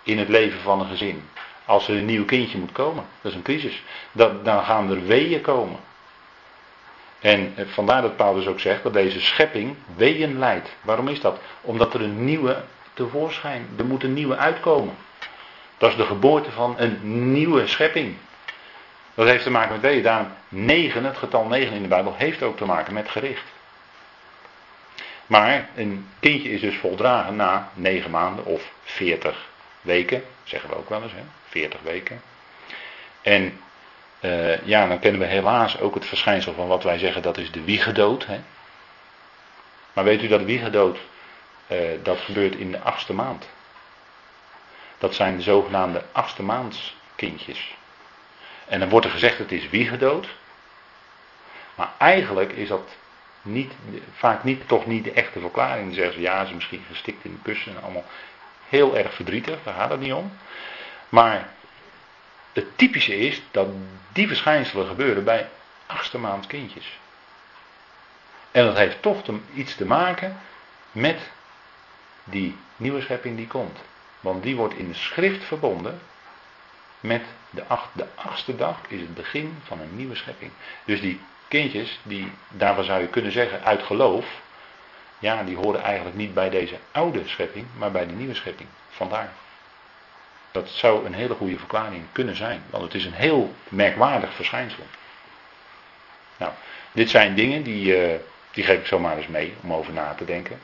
in 0.04 0.18
het 0.18 0.30
leven 0.30 0.60
van 0.60 0.80
een 0.80 0.90
gezin. 0.90 1.30
Als 1.66 1.88
er 1.88 1.98
een 1.98 2.06
nieuw 2.06 2.26
kindje 2.26 2.58
moet 2.58 2.72
komen, 2.72 3.06
dat 3.22 3.32
is 3.32 3.38
een 3.38 3.44
crisis. 3.44 3.84
Dat, 4.12 4.46
dan 4.46 4.64
gaan 4.64 4.92
er 4.92 5.06
weeën 5.06 5.42
komen. 5.42 5.80
En 7.20 7.54
eh, 7.56 7.66
vandaar 7.68 8.02
dat 8.02 8.16
Paulus 8.16 8.48
ook 8.48 8.60
zegt 8.60 8.84
dat 8.84 8.94
deze 8.94 9.22
schepping 9.22 9.76
weeën 9.96 10.40
leidt. 10.40 10.70
Waarom 10.82 11.08
is 11.08 11.22
dat? 11.22 11.40
Omdat 11.62 11.94
er 11.94 12.02
een 12.02 12.26
nieuwe 12.26 12.64
tevoorschijn, 12.94 13.68
er 13.78 13.86
moet 13.86 14.04
een 14.04 14.14
nieuwe 14.14 14.38
uitkomen. 14.38 14.96
Dat 15.78 15.90
is 15.90 15.96
de 15.96 16.06
geboorte 16.06 16.52
van 16.52 16.76
een 16.78 17.32
nieuwe 17.32 17.68
schepping. 17.68 18.16
Dat 19.14 19.28
heeft 19.28 19.44
te 19.44 19.52
maken 19.52 19.72
met 19.72 19.82
weeën. 19.82 20.04
Daarom 20.04 20.32
9, 20.50 21.04
het 21.04 21.18
getal 21.18 21.46
9 21.46 21.76
in 21.76 21.82
de 21.82 21.88
Bijbel, 21.88 22.14
heeft 22.18 22.44
ook 22.44 22.58
te 22.58 22.66
maken 22.66 22.94
met 22.94 23.10
gericht. 23.10 23.44
Maar 25.28 25.70
een 25.76 26.08
kindje 26.20 26.50
is 26.50 26.62
dus 26.62 26.76
voldragen 26.76 27.36
na 27.36 27.72
9 27.74 28.12
maanden 28.12 28.46
of 28.46 28.72
40 28.84 29.48
weken, 29.82 30.24
zeggen 30.44 30.70
we 30.70 30.76
ook 30.76 30.90
wel 30.90 31.04
eens, 31.04 31.12
hè? 31.12 31.24
40 31.48 31.80
weken. 31.82 32.22
En 33.22 33.60
uh, 34.22 34.66
ja, 34.66 34.88
dan 34.88 35.00
kennen 35.00 35.22
we 35.22 35.28
helaas 35.28 35.80
ook 35.80 35.94
het 35.94 36.06
verschijnsel 36.06 36.54
van 36.54 36.68
wat 36.68 36.84
wij 36.84 36.98
zeggen, 36.98 37.22
dat 37.22 37.38
is 37.38 37.52
de 37.52 37.64
wiegedood. 37.64 38.26
Hè? 38.26 38.40
Maar 39.94 40.04
weet 40.04 40.24
u 40.24 40.28
dat 40.28 40.44
wiegedood, 40.44 40.98
uh, 41.68 41.78
dat 42.04 42.20
gebeurt 42.20 42.56
in 42.56 42.72
de 42.72 42.80
achtste 42.80 43.14
maand. 43.14 43.50
Dat 44.98 45.16
zijn 45.16 45.36
de 45.36 45.42
zogenaamde 45.42 46.04
achtste 46.12 46.44
maandskindjes. 46.44 47.78
En 48.68 48.80
dan 48.80 48.90
wordt 48.90 49.06
er 49.06 49.12
gezegd 49.12 49.38
het 49.38 49.52
is 49.52 49.70
wiegedood. 49.70 50.28
Maar 51.76 51.90
eigenlijk 51.98 52.52
is 52.52 52.68
dat 52.68 52.90
niet, 53.42 53.74
vaak 54.14 54.44
niet, 54.44 54.68
toch 54.68 54.86
niet 54.86 55.04
de 55.04 55.12
echte 55.12 55.40
verklaring. 55.40 55.86
Dan 55.86 55.96
zeggen 55.96 56.14
ze 56.14 56.22
ja, 56.22 56.46
ze 56.46 56.54
misschien 56.54 56.84
gestikt 56.90 57.26
in 57.26 57.32
de 57.32 57.42
kussen 57.42 57.76
en 57.76 57.84
allemaal 57.84 58.06
heel 58.70 58.98
erg 58.98 59.14
verdrietig, 59.14 59.58
daar 59.64 59.74
gaat 59.74 59.90
het 59.90 60.00
niet 60.00 60.14
om. 60.14 60.32
Maar 61.10 61.50
het 62.60 62.78
typische 62.78 63.18
is 63.18 63.42
dat 63.52 63.68
die 64.14 64.28
verschijnselen 64.28 64.88
gebeuren 64.88 65.24
bij 65.24 65.50
achtste 65.86 66.18
maand 66.18 66.48
kindjes. 66.48 67.00
En 68.52 68.66
dat 68.66 68.78
heeft 68.78 69.02
toch 69.02 69.22
iets 69.54 69.76
te 69.76 69.86
maken 69.86 70.38
met 70.92 71.30
die 72.24 72.56
nieuwe 72.78 73.02
schepping 73.02 73.38
die 73.38 73.48
komt. 73.48 73.78
Want 74.20 74.44
die 74.44 74.56
wordt 74.56 74.74
in 74.74 74.88
de 74.88 74.94
schrift 74.94 75.44
verbonden 75.44 76.02
met 77.00 77.24
de, 77.50 77.64
acht, 77.68 77.90
achtste 78.16 78.56
dag 78.56 78.78
is 78.88 79.00
het 79.00 79.16
begin 79.16 79.58
van 79.64 79.80
een 79.80 79.96
nieuwe 79.96 80.16
schepping. 80.16 80.52
Dus 80.86 81.02
die 81.02 81.20
kindjes, 81.48 82.00
die, 82.04 82.32
daarvan 82.48 82.84
zou 82.84 83.02
je 83.02 83.08
kunnen 83.08 83.32
zeggen, 83.32 83.64
uit 83.64 83.84
geloof, 83.84 84.26
ja, 85.20 85.44
die 85.44 85.56
horen 85.56 85.82
eigenlijk 85.82 86.16
niet 86.16 86.34
bij 86.34 86.50
deze 86.50 86.78
oude 86.92 87.22
schepping, 87.26 87.66
maar 87.78 87.92
bij 87.92 88.08
de 88.08 88.14
nieuwe 88.14 88.36
schepping. 88.36 88.70
Vandaar. 88.90 89.34
Dat 90.52 90.70
zou 90.70 91.06
een 91.06 91.14
hele 91.14 91.34
goede 91.34 91.58
verklaring 91.58 92.04
kunnen 92.12 92.36
zijn, 92.36 92.64
want 92.70 92.84
het 92.84 92.94
is 92.94 93.06
een 93.06 93.14
heel 93.14 93.54
merkwaardig 93.70 94.34
verschijnsel. 94.34 94.84
Nou, 96.38 96.52
dit 96.92 97.10
zijn 97.10 97.36
dingen 97.36 97.64
die, 97.64 98.12
uh, 98.12 98.16
die 98.52 98.64
geef 98.64 98.80
ik 98.80 98.86
zomaar 98.86 99.18
eens 99.18 99.28
mee 99.28 99.54
om 99.62 99.74
over 99.74 99.94
na 99.94 100.14
te 100.14 100.26
denken. 100.26 100.60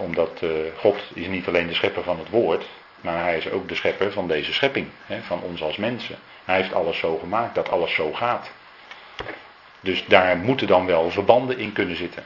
omdat 0.00 0.40
uh, 0.42 0.50
God 0.76 0.96
is 1.14 1.26
niet 1.26 1.46
alleen 1.46 1.66
de 1.66 1.74
schepper 1.74 2.02
van 2.02 2.18
het 2.18 2.30
woord, 2.30 2.66
maar 3.00 3.22
hij 3.22 3.36
is 3.36 3.50
ook 3.50 3.68
de 3.68 3.74
schepper 3.74 4.12
van 4.12 4.28
deze 4.28 4.52
schepping, 4.52 4.88
van 5.22 5.40
ons 5.40 5.62
als 5.62 5.76
mensen. 5.76 6.16
Hij 6.44 6.56
heeft 6.56 6.74
alles 6.74 6.98
zo 6.98 7.18
gemaakt 7.18 7.54
dat 7.54 7.70
alles 7.70 7.94
zo 7.94 8.12
gaat. 8.12 8.50
Dus 9.80 10.04
daar 10.06 10.36
moeten 10.36 10.66
dan 10.66 10.86
wel 10.86 11.10
verbanden 11.10 11.58
in 11.58 11.72
kunnen 11.72 11.96
zitten. 11.96 12.24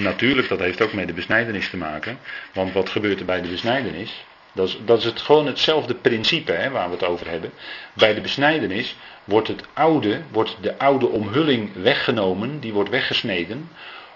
Natuurlijk, 0.00 0.48
dat 0.48 0.58
heeft 0.58 0.80
ook 0.82 0.92
met 0.92 1.06
de 1.06 1.12
besnijdenis 1.12 1.70
te 1.70 1.76
maken. 1.76 2.18
Want 2.52 2.72
wat 2.72 2.88
gebeurt 2.88 3.20
er 3.20 3.24
bij 3.24 3.40
de 3.40 3.48
besnijdenis? 3.48 4.24
Dat 4.52 4.68
is, 4.68 4.78
dat 4.84 4.98
is 4.98 5.04
het, 5.04 5.20
gewoon 5.20 5.46
hetzelfde 5.46 5.94
principe 5.94 6.52
hè, 6.52 6.70
waar 6.70 6.86
we 6.86 6.94
het 6.94 7.04
over 7.04 7.28
hebben. 7.28 7.52
Bij 7.92 8.14
de 8.14 8.20
besnijdenis 8.20 8.96
wordt 9.24 9.48
het 9.48 9.62
oude, 9.72 10.20
wordt 10.30 10.56
de 10.60 10.78
oude 10.78 11.06
omhulling 11.06 11.70
weggenomen, 11.74 12.60
die 12.60 12.72
wordt 12.72 12.90
weggesneden, 12.90 13.70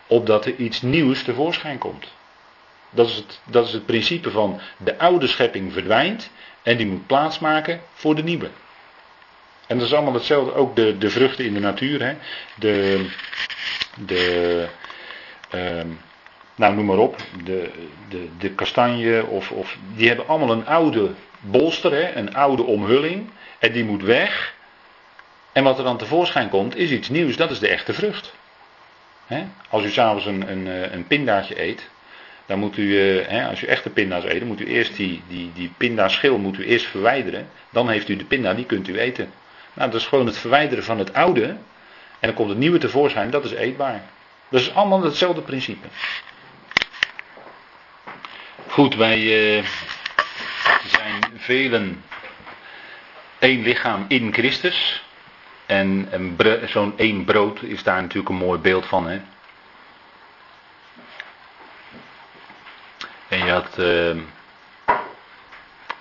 opdat 0.07 0.47
er 0.47 0.55
iets 0.57 0.82
nieuws 0.82 1.22
tevoorschijn 1.22 1.78
komt. 1.78 2.12
Dat 2.91 3.09
is, 3.09 3.16
het, 3.16 3.41
dat 3.45 3.66
is 3.66 3.72
het 3.72 3.87
principe 3.87 4.30
van 4.30 4.61
de 4.76 4.99
oude 4.99 5.26
schepping 5.26 5.72
verdwijnt 5.72 6.30
en 6.62 6.76
die 6.76 6.87
moet 6.87 7.07
plaatsmaken 7.07 7.80
voor 7.95 8.14
de 8.14 8.22
nieuwe. 8.22 8.49
En 9.66 9.78
dat 9.78 9.87
is 9.87 9.95
allemaal 9.95 10.14
hetzelfde, 10.14 10.55
ook 10.55 10.76
de, 10.76 10.99
de 10.99 11.11
vruchten 11.11 11.45
in 11.45 11.55
de 11.55 11.61
natuur. 11.61 12.03
Hè? 12.03 12.14
De, 12.55 13.07
de 14.07 14.68
nou 16.55 16.74
noem 16.74 16.84
maar 16.84 16.98
op, 16.98 17.16
de, 17.44 17.70
de, 18.09 18.28
de 18.38 18.50
kastanje, 18.50 19.26
of, 19.26 19.50
of, 19.50 19.76
die 19.96 20.09
hebben 20.09 20.28
allemaal 20.28 20.50
een 20.50 20.66
oude 20.66 21.11
bolster, 21.40 21.92
hè? 21.92 22.14
een 22.14 22.34
oude 22.34 22.62
omhulling. 22.62 23.30
En 23.59 23.72
die 23.72 23.84
moet 23.84 24.02
weg. 24.02 24.55
En 25.52 25.64
wat 25.64 25.78
er 25.78 25.84
dan 25.84 25.96
tevoorschijn 25.96 26.48
komt, 26.48 26.76
is 26.76 26.90
iets 26.90 27.09
nieuws, 27.09 27.36
dat 27.36 27.50
is 27.50 27.59
de 27.59 27.68
echte 27.68 27.92
vrucht. 27.92 28.34
Hè? 29.26 29.44
Als 29.68 29.84
u 29.84 29.90
s'avonds 29.90 30.26
een, 30.26 30.50
een, 30.50 30.66
eh, 30.66 30.92
een 30.92 31.07
pindaatje 31.07 31.62
eet, 31.62 31.88
dan 32.46 32.59
moet 32.59 32.76
u, 32.76 33.00
eh, 33.00 33.28
hè, 33.28 33.48
als 33.48 33.62
u 33.62 33.66
echte 33.66 33.90
pinda's 33.90 34.24
eet, 34.24 34.38
dan 34.38 34.48
moet 34.48 34.61
u 34.61 34.66
eerst 34.66 34.96
die, 34.96 35.22
die, 35.28 35.52
die 35.55 36.30
moet 36.30 36.59
u 36.59 36.64
eerst 36.64 36.86
verwijderen. 36.86 37.48
Dan 37.70 37.88
heeft 37.88 38.09
u 38.09 38.16
de 38.16 38.24
pinda, 38.24 38.55
die 38.55 38.66
kunt 38.66 38.88
u 38.88 38.98
eten. 38.98 39.30
Nou, 39.74 39.90
dat 39.90 40.00
is 40.00 40.07
gewoon 40.07 40.26
het 40.26 40.38
verwijderen 40.38 40.84
van 40.84 40.98
het 40.98 41.14
oude. 41.14 41.44
En 41.44 42.30
dan 42.30 42.34
komt 42.34 42.48
het 42.48 42.59
nieuwe 42.59 42.78
tevoorschijn, 42.78 43.30
dat 43.30 43.44
is 43.44 43.52
eetbaar. 43.52 44.02
Dat 44.49 44.61
is 44.61 44.74
allemaal 44.74 45.03
hetzelfde 45.03 45.40
principe. 45.40 45.86
Goed, 48.68 48.95
wij 48.95 49.18
uh, 49.57 49.64
zijn 50.86 51.24
velen 51.36 52.05
één 53.38 53.62
lichaam 53.62 54.05
in 54.09 54.32
Christus. 54.32 55.03
En 55.66 56.09
zo'n 56.66 56.99
één 56.99 57.24
brood 57.24 57.62
is 57.62 57.82
daar 57.82 58.01
natuurlijk 58.03 58.28
een 58.28 58.34
mooi 58.36 58.59
beeld 58.59 58.86
van. 58.86 59.07
Hè? 59.09 59.20
En 63.28 63.45
je 63.45 63.51
had 63.51 63.78
uh, 63.78 64.16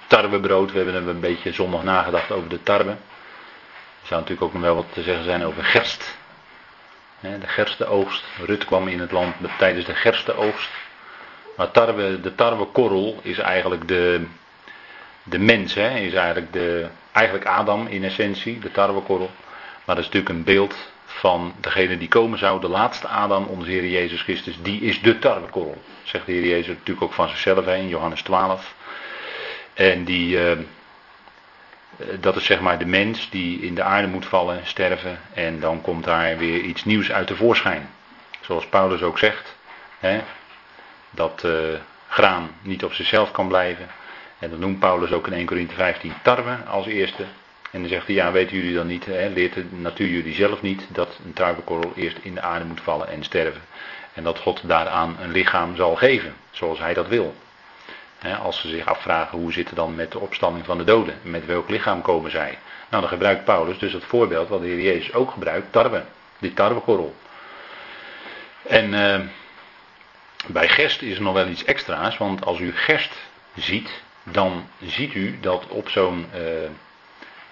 tarwebrood. 0.07 0.71
We 0.71 0.77
hebben 0.77 1.07
een 1.07 1.19
beetje 1.19 1.53
zondag 1.53 1.83
nagedacht 1.83 2.31
over 2.31 2.49
de 2.49 2.63
tarwe. 2.63 2.91
Er 2.91 4.09
zou 4.09 4.21
natuurlijk 4.21 4.47
ook 4.47 4.53
nog 4.53 4.61
wel 4.61 4.75
wat 4.75 4.93
te 4.93 5.01
zeggen 5.01 5.23
zijn 5.23 5.45
over 5.45 5.63
gerst. 5.63 6.17
De 7.23 7.47
gerstenoogst. 7.47 8.23
Rut 8.45 8.65
kwam 8.65 8.87
in 8.87 8.99
het 8.99 9.11
land 9.11 9.35
tijdens 9.57 9.85
de 9.85 9.95
gerstenoogst. 9.95 10.69
Maar 11.57 11.71
tarwe, 11.71 12.21
de 12.21 12.35
tarwekorrel 12.35 13.19
is 13.21 13.37
eigenlijk 13.37 13.87
de, 13.87 14.25
de 15.23 15.39
mens. 15.39 15.73
Hè? 15.73 15.97
Is 15.97 16.13
eigenlijk, 16.13 16.53
de, 16.53 16.87
eigenlijk 17.11 17.45
Adam 17.45 17.87
in 17.87 18.03
essentie, 18.03 18.59
de 18.59 18.71
tarwekorrel. 18.71 19.29
Maar 19.85 19.95
dat 19.95 20.05
is 20.05 20.11
natuurlijk 20.11 20.29
een 20.29 20.43
beeld 20.43 20.75
van 21.05 21.53
degene 21.59 21.97
die 21.97 22.07
komen 22.07 22.39
zou. 22.39 22.61
De 22.61 22.67
laatste 22.67 23.07
Adam, 23.07 23.45
onze 23.45 23.69
Heer 23.69 23.87
Jezus 23.87 24.21
Christus. 24.21 24.61
Die 24.61 24.81
is 24.81 25.01
de 25.01 25.19
tarwekorrel. 25.19 25.81
Zegt 26.03 26.25
de 26.25 26.31
Heer 26.31 26.45
Jezus 26.47 26.67
natuurlijk 26.75 27.01
ook 27.01 27.13
van 27.13 27.29
zichzelf 27.29 27.67
in 27.67 27.87
Johannes 27.87 28.21
12. 28.21 28.75
En 29.73 30.03
die... 30.03 30.39
Eh, 32.09 32.15
dat 32.19 32.35
is 32.35 32.45
zeg 32.45 32.59
maar 32.59 32.79
de 32.79 32.85
mens 32.85 33.29
die 33.29 33.59
in 33.59 33.75
de 33.75 33.83
aarde 33.83 34.07
moet 34.07 34.25
vallen, 34.25 34.59
sterven 34.63 35.19
en 35.33 35.59
dan 35.59 35.81
komt 35.81 36.03
daar 36.03 36.37
weer 36.37 36.59
iets 36.61 36.85
nieuws 36.85 37.11
uit 37.11 37.27
de 37.27 37.35
voorschijn. 37.35 37.89
Zoals 38.41 38.67
Paulus 38.67 39.01
ook 39.01 39.19
zegt, 39.19 39.55
hè, 39.99 40.21
dat 41.09 41.43
uh, 41.45 41.53
graan 42.07 42.49
niet 42.61 42.83
op 42.83 42.93
zichzelf 42.93 43.31
kan 43.31 43.47
blijven. 43.47 43.87
En 44.39 44.49
dat 44.49 44.59
noemt 44.59 44.79
Paulus 44.79 45.11
ook 45.11 45.27
in 45.27 45.33
1 45.33 45.45
Corinthië 45.45 45.75
15 45.75 46.13
tarwe 46.21 46.55
als 46.67 46.85
eerste. 46.85 47.23
En 47.71 47.79
dan 47.79 47.89
zegt 47.89 48.05
hij, 48.05 48.15
ja 48.15 48.31
weten 48.31 48.57
jullie 48.57 48.73
dan 48.73 48.87
niet, 48.87 49.05
hè, 49.05 49.27
leert 49.27 49.53
de 49.53 49.65
natuur 49.69 50.07
jullie 50.07 50.33
zelf 50.33 50.61
niet, 50.61 50.87
dat 50.89 51.19
een 51.25 51.33
tarwekorrel 51.33 51.91
eerst 51.95 52.17
in 52.21 52.33
de 52.33 52.41
aarde 52.41 52.65
moet 52.65 52.81
vallen 52.81 53.07
en 53.07 53.23
sterven. 53.23 53.61
En 54.13 54.23
dat 54.23 54.39
God 54.39 54.61
daaraan 54.67 55.17
een 55.21 55.31
lichaam 55.31 55.75
zal 55.75 55.95
geven, 55.95 56.33
zoals 56.51 56.79
hij 56.79 56.93
dat 56.93 57.07
wil 57.07 57.35
als 58.31 58.59
ze 58.59 58.67
zich 58.67 58.85
afvragen 58.85 59.37
hoe 59.37 59.51
zit 59.51 59.67
het 59.67 59.75
dan 59.75 59.95
met 59.95 60.11
de 60.11 60.19
opstanding 60.19 60.65
van 60.65 60.77
de 60.77 60.83
doden. 60.83 61.19
Met 61.21 61.45
welk 61.45 61.69
lichaam 61.69 62.01
komen 62.01 62.31
zij? 62.31 62.57
Nou, 62.89 63.01
dan 63.01 63.11
gebruikt 63.11 63.43
Paulus 63.43 63.77
dus 63.77 63.93
het 63.93 64.03
voorbeeld 64.03 64.49
wat 64.49 64.61
de 64.61 64.67
Heer 64.67 64.81
Jezus 64.81 65.13
ook 65.13 65.31
gebruikt, 65.31 65.71
tarwe. 65.71 66.03
Die 66.39 66.53
tarwekorrel. 66.53 67.15
En 68.67 68.93
uh, 68.93 69.19
bij 70.47 70.69
gerst 70.69 71.01
is 71.01 71.15
er 71.15 71.21
nog 71.21 71.33
wel 71.33 71.47
iets 71.47 71.63
extra's, 71.63 72.17
want 72.17 72.45
als 72.45 72.59
u 72.59 72.71
gerst 72.75 73.13
ziet, 73.55 74.01
dan 74.23 74.67
ziet 74.81 75.13
u 75.13 75.39
dat 75.39 75.67
op 75.67 75.89
zo'n 75.89 76.25
uh, 76.35 76.41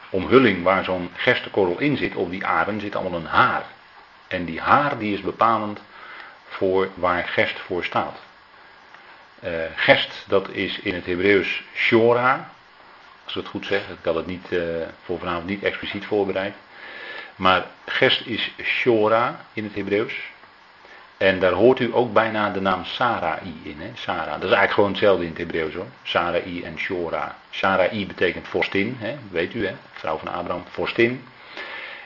omhulling 0.10 0.64
waar 0.64 0.84
zo'n 0.84 1.10
gerstekorrel 1.14 1.80
in 1.80 1.98
zit, 1.98 2.16
op 2.16 2.30
die 2.30 2.46
aren 2.46 2.80
zit 2.80 2.96
allemaal 2.96 3.20
een 3.20 3.26
haar. 3.26 3.66
En 4.28 4.46
die 4.46 4.62
haar 4.62 4.98
die 4.98 5.14
is 5.14 5.22
bepalend 5.22 5.82
voor 6.48 6.90
waar 6.94 7.28
gerst 7.28 7.60
voor 7.60 7.84
staat. 7.84 8.20
Uh, 9.44 9.50
gerst, 9.76 10.26
dat 10.28 10.50
is 10.50 10.80
in 10.80 10.94
het 10.94 11.06
Hebreeuws 11.06 11.64
shora. 11.76 12.52
Als 13.24 13.36
ik 13.36 13.42
het 13.42 13.52
goed 13.52 13.66
zeg, 13.66 13.82
ik 13.90 13.98
had 14.04 14.16
het 14.16 14.26
niet, 14.26 14.48
uh, 14.50 14.64
voor 15.04 15.20
vanavond 15.20 15.46
niet 15.46 15.64
expliciet 15.64 16.06
voorbereid. 16.06 16.54
Maar 17.36 17.66
gerst 17.86 18.26
is 18.26 18.52
shora 18.64 19.46
in 19.54 19.64
het 19.64 19.76
Hebreeuws. 19.76 20.14
En 21.18 21.40
daar 21.40 21.52
hoort 21.52 21.80
u 21.80 21.90
ook 21.94 22.14
bijna 22.14 22.50
de 22.50 22.62
naam 22.62 22.86
Sarai 22.86 23.60
in. 23.64 23.76
Hè? 23.80 23.92
Sarah. 23.94 24.26
Dat 24.26 24.36
is 24.36 24.42
eigenlijk 24.42 24.72
gewoon 24.72 24.90
hetzelfde 24.90 25.24
in 25.24 25.30
het 25.30 25.38
Hebreeuws 25.38 25.74
hoor. 25.74 25.88
Sarai 26.04 26.64
en 26.64 26.78
Shora. 26.78 27.36
Sarai 27.50 28.08
betekent 28.08 28.48
vorstin, 28.48 28.96
hè? 29.00 29.18
weet 29.32 29.54
u 29.54 29.66
hè, 29.66 29.74
vrouw 29.92 30.18
van 30.18 30.28
Abraham, 30.28 30.64
vorstin. 30.70 31.24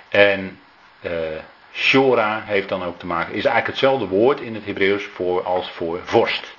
En 0.09 0.59
uh, 1.01 1.11
Shora 1.73 2.41
heeft 2.45 2.69
dan 2.69 2.83
ook 2.83 2.99
te 2.99 3.05
maken, 3.05 3.33
is 3.33 3.45
eigenlijk 3.45 3.67
hetzelfde 3.67 4.07
woord 4.07 4.39
in 4.39 4.53
het 4.55 4.65
Hebreeuws 4.65 5.03
voor, 5.03 5.43
als 5.43 5.71
voor 5.71 5.99
vorst. 6.03 6.54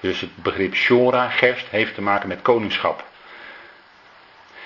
Dus 0.00 0.20
het 0.20 0.36
begrip 0.36 0.74
Shora, 0.74 1.28
gerst, 1.28 1.66
heeft 1.70 1.94
te 1.94 2.02
maken 2.02 2.28
met 2.28 2.42
koningschap. 2.42 3.04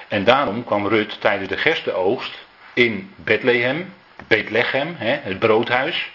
En 0.08 0.24
daarom 0.24 0.64
kwam 0.64 0.86
Rut 0.86 1.20
tijdens 1.20 1.48
de 1.48 1.56
gerstenoogst 1.56 2.38
in 2.72 3.14
Bethlehem, 3.16 3.94
Bethlehem, 4.26 4.94
het 4.98 5.38
broodhuis. 5.38 6.10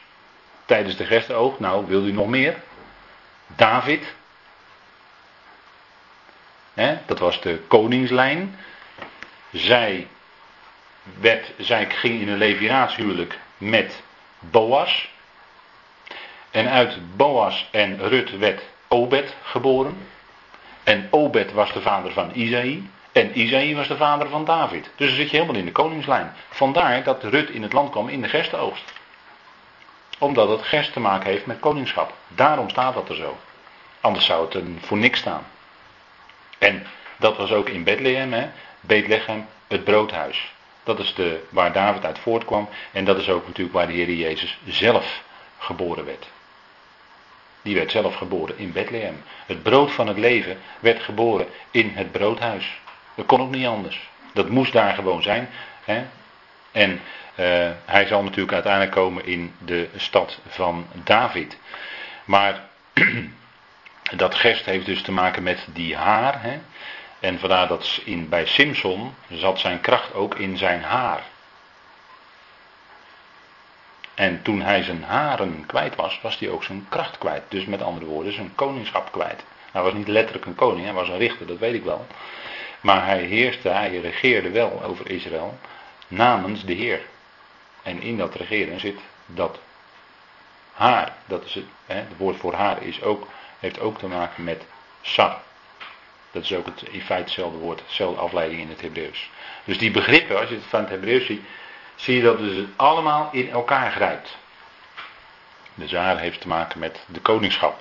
Tijdens 0.65 0.95
de 0.95 1.05
gerstenoogst, 1.05 1.59
nou 1.59 1.85
wil 1.87 2.05
u 2.05 2.11
nog 2.11 2.27
meer? 2.27 2.55
David. 3.47 4.15
Hè, 6.73 6.97
dat 7.05 7.19
was 7.19 7.41
de 7.41 7.59
koningslijn. 7.67 8.59
Zij, 9.51 10.07
werd, 11.19 11.51
zij 11.57 11.89
ging 11.89 12.21
in 12.21 12.27
een 12.27 12.37
leviraatshuwelijk 12.37 13.39
met 13.57 14.01
Boas. 14.39 15.09
En 16.51 16.69
uit 16.69 17.15
Boas 17.15 17.67
en 17.71 18.07
Rut 18.07 18.37
werd 18.37 18.61
Obed 18.87 19.35
geboren. 19.43 20.07
En 20.83 21.07
Obed 21.11 21.51
was 21.51 21.73
de 21.73 21.81
vader 21.81 22.11
van 22.11 22.31
Isaïe. 22.33 22.89
En 23.11 23.39
Isaïe 23.39 23.75
was 23.75 23.87
de 23.87 23.97
vader 23.97 24.29
van 24.29 24.45
David. 24.45 24.89
Dus 24.95 25.07
dan 25.07 25.17
zit 25.17 25.29
je 25.29 25.37
helemaal 25.37 25.59
in 25.59 25.65
de 25.65 25.71
koningslijn. 25.71 26.33
Vandaar 26.49 27.03
dat 27.03 27.23
Rut 27.23 27.49
in 27.49 27.63
het 27.63 27.73
land 27.73 27.89
kwam 27.89 28.09
in 28.09 28.21
de 28.21 28.29
gerstenoogst. 28.29 28.93
Omdat 30.19 30.49
het 30.49 30.61
gerst 30.61 30.93
te 30.93 30.99
maken 30.99 31.29
heeft 31.29 31.45
met 31.45 31.59
koningschap. 31.59 32.13
Daarom 32.27 32.69
staat 32.69 32.93
dat 32.93 33.09
er 33.09 33.15
zo. 33.15 33.37
Anders 34.01 34.25
zou 34.25 34.45
het 34.45 34.53
er 34.53 34.63
voor 34.79 34.97
niks 34.97 35.19
staan. 35.19 35.45
En 36.57 36.85
dat 37.17 37.37
was 37.37 37.51
ook 37.51 37.69
in 37.69 37.83
Bethlehem, 37.83 38.33
hè? 38.33 38.49
Bethlehem, 38.81 39.47
het 39.67 39.83
broodhuis. 39.83 40.53
Dat 40.83 40.99
is 40.99 41.13
de, 41.13 41.43
waar 41.49 41.71
David 41.71 42.05
uit 42.05 42.19
voortkwam. 42.19 42.69
En 42.91 43.05
dat 43.05 43.17
is 43.17 43.29
ook 43.29 43.47
natuurlijk 43.47 43.75
waar 43.75 43.87
de 43.87 43.93
Heer 43.93 44.13
Jezus 44.13 44.57
zelf 44.65 45.23
geboren 45.57 46.05
werd. 46.05 46.27
Die 47.61 47.75
werd 47.75 47.91
zelf 47.91 48.15
geboren 48.15 48.57
in 48.57 48.71
Bethlehem. 48.71 49.23
Het 49.45 49.63
brood 49.63 49.91
van 49.91 50.07
het 50.07 50.17
leven 50.17 50.57
werd 50.79 51.03
geboren 51.03 51.47
in 51.71 51.91
het 51.95 52.11
broodhuis. 52.11 52.79
Dat 53.15 53.25
kon 53.25 53.41
ook 53.41 53.51
niet 53.51 53.65
anders. 53.65 54.09
Dat 54.33 54.49
moest 54.49 54.73
daar 54.73 54.93
gewoon 54.93 55.21
zijn. 55.21 55.49
Hè? 55.83 56.05
En 56.71 56.91
uh, 56.91 57.69
hij 57.85 58.05
zal 58.05 58.23
natuurlijk 58.23 58.53
uiteindelijk 58.53 58.91
komen 58.93 59.25
in 59.25 59.53
de 59.65 59.89
stad 59.95 60.39
van 60.47 60.87
David. 61.03 61.57
Maar 62.25 62.63
dat 64.15 64.35
gest 64.35 64.65
heeft 64.65 64.85
dus 64.85 65.01
te 65.01 65.11
maken 65.11 65.43
met 65.43 65.67
die 65.73 65.95
haar. 65.95 66.41
Hè? 66.41 66.59
En 67.19 67.39
vandaar 67.39 67.67
dat 67.67 68.01
in, 68.03 68.29
bij 68.29 68.45
Simpson 68.45 69.15
zat 69.29 69.59
zijn 69.59 69.81
kracht 69.81 70.13
ook 70.13 70.35
in 70.35 70.57
zijn 70.57 70.83
haar. 70.83 71.23
En 74.17 74.41
toen 74.41 74.61
hij 74.61 74.83
zijn 74.83 75.03
haren 75.03 75.65
kwijt 75.65 75.95
was, 75.95 76.19
was 76.21 76.39
hij 76.39 76.49
ook 76.49 76.63
zijn 76.63 76.85
kracht 76.89 77.17
kwijt. 77.17 77.43
Dus 77.47 77.65
met 77.65 77.81
andere 77.81 78.05
woorden, 78.05 78.33
zijn 78.33 78.55
koningschap 78.55 79.11
kwijt. 79.11 79.43
Hij 79.71 79.81
was 79.81 79.93
niet 79.93 80.07
letterlijk 80.07 80.45
een 80.45 80.55
koning, 80.55 80.85
hij 80.85 80.93
was 80.93 81.09
een 81.09 81.17
richter, 81.17 81.47
dat 81.47 81.57
weet 81.57 81.73
ik 81.73 81.83
wel. 81.83 82.07
Maar 82.81 83.05
hij 83.05 83.19
heerste, 83.19 83.69
hij 83.69 83.99
regeerde 83.99 84.49
wel 84.49 84.83
over 84.83 85.09
Israël 85.09 85.57
namens 86.07 86.65
de 86.65 86.73
Heer. 86.73 87.01
En 87.83 88.01
in 88.01 88.17
dat 88.17 88.35
regeren 88.35 88.79
zit 88.79 88.99
dat 89.25 89.59
haar. 90.73 91.13
Dat 91.25 91.45
is 91.45 91.53
het, 91.53 91.65
hè, 91.85 91.95
het 91.95 92.17
woord 92.17 92.37
voor 92.37 92.53
haar 92.53 92.83
is 92.83 93.01
ook, 93.01 93.27
heeft 93.59 93.79
ook 93.79 93.97
te 93.97 94.07
maken 94.07 94.43
met 94.43 94.65
sar. 95.01 95.41
Dat 96.31 96.43
is 96.43 96.53
ook 96.53 96.65
het, 96.65 96.81
in 96.81 97.01
feite 97.01 97.23
hetzelfde 97.23 97.57
woord, 97.57 97.81
dezelfde 97.87 98.21
afleiding 98.21 98.61
in 98.61 98.69
het 98.69 98.81
Hebreeuws. 98.81 99.29
Dus 99.63 99.77
die 99.77 99.91
begrippen, 99.91 100.39
als 100.39 100.49
je 100.49 100.55
het 100.55 100.63
van 100.63 100.79
het 100.79 100.89
Hebreeuws 100.89 101.25
ziet, 101.25 101.41
zie 101.97 102.15
je 102.15 102.21
dat 102.21 102.37
dus 102.37 102.55
het 102.55 102.67
allemaal 102.75 103.29
in 103.31 103.49
elkaar 103.49 103.91
grijpt. 103.91 104.37
De 105.73 105.87
zaar 105.87 106.19
heeft 106.19 106.41
te 106.41 106.47
maken 106.47 106.79
met 106.79 107.05
de 107.07 107.19
koningschap. 107.19 107.79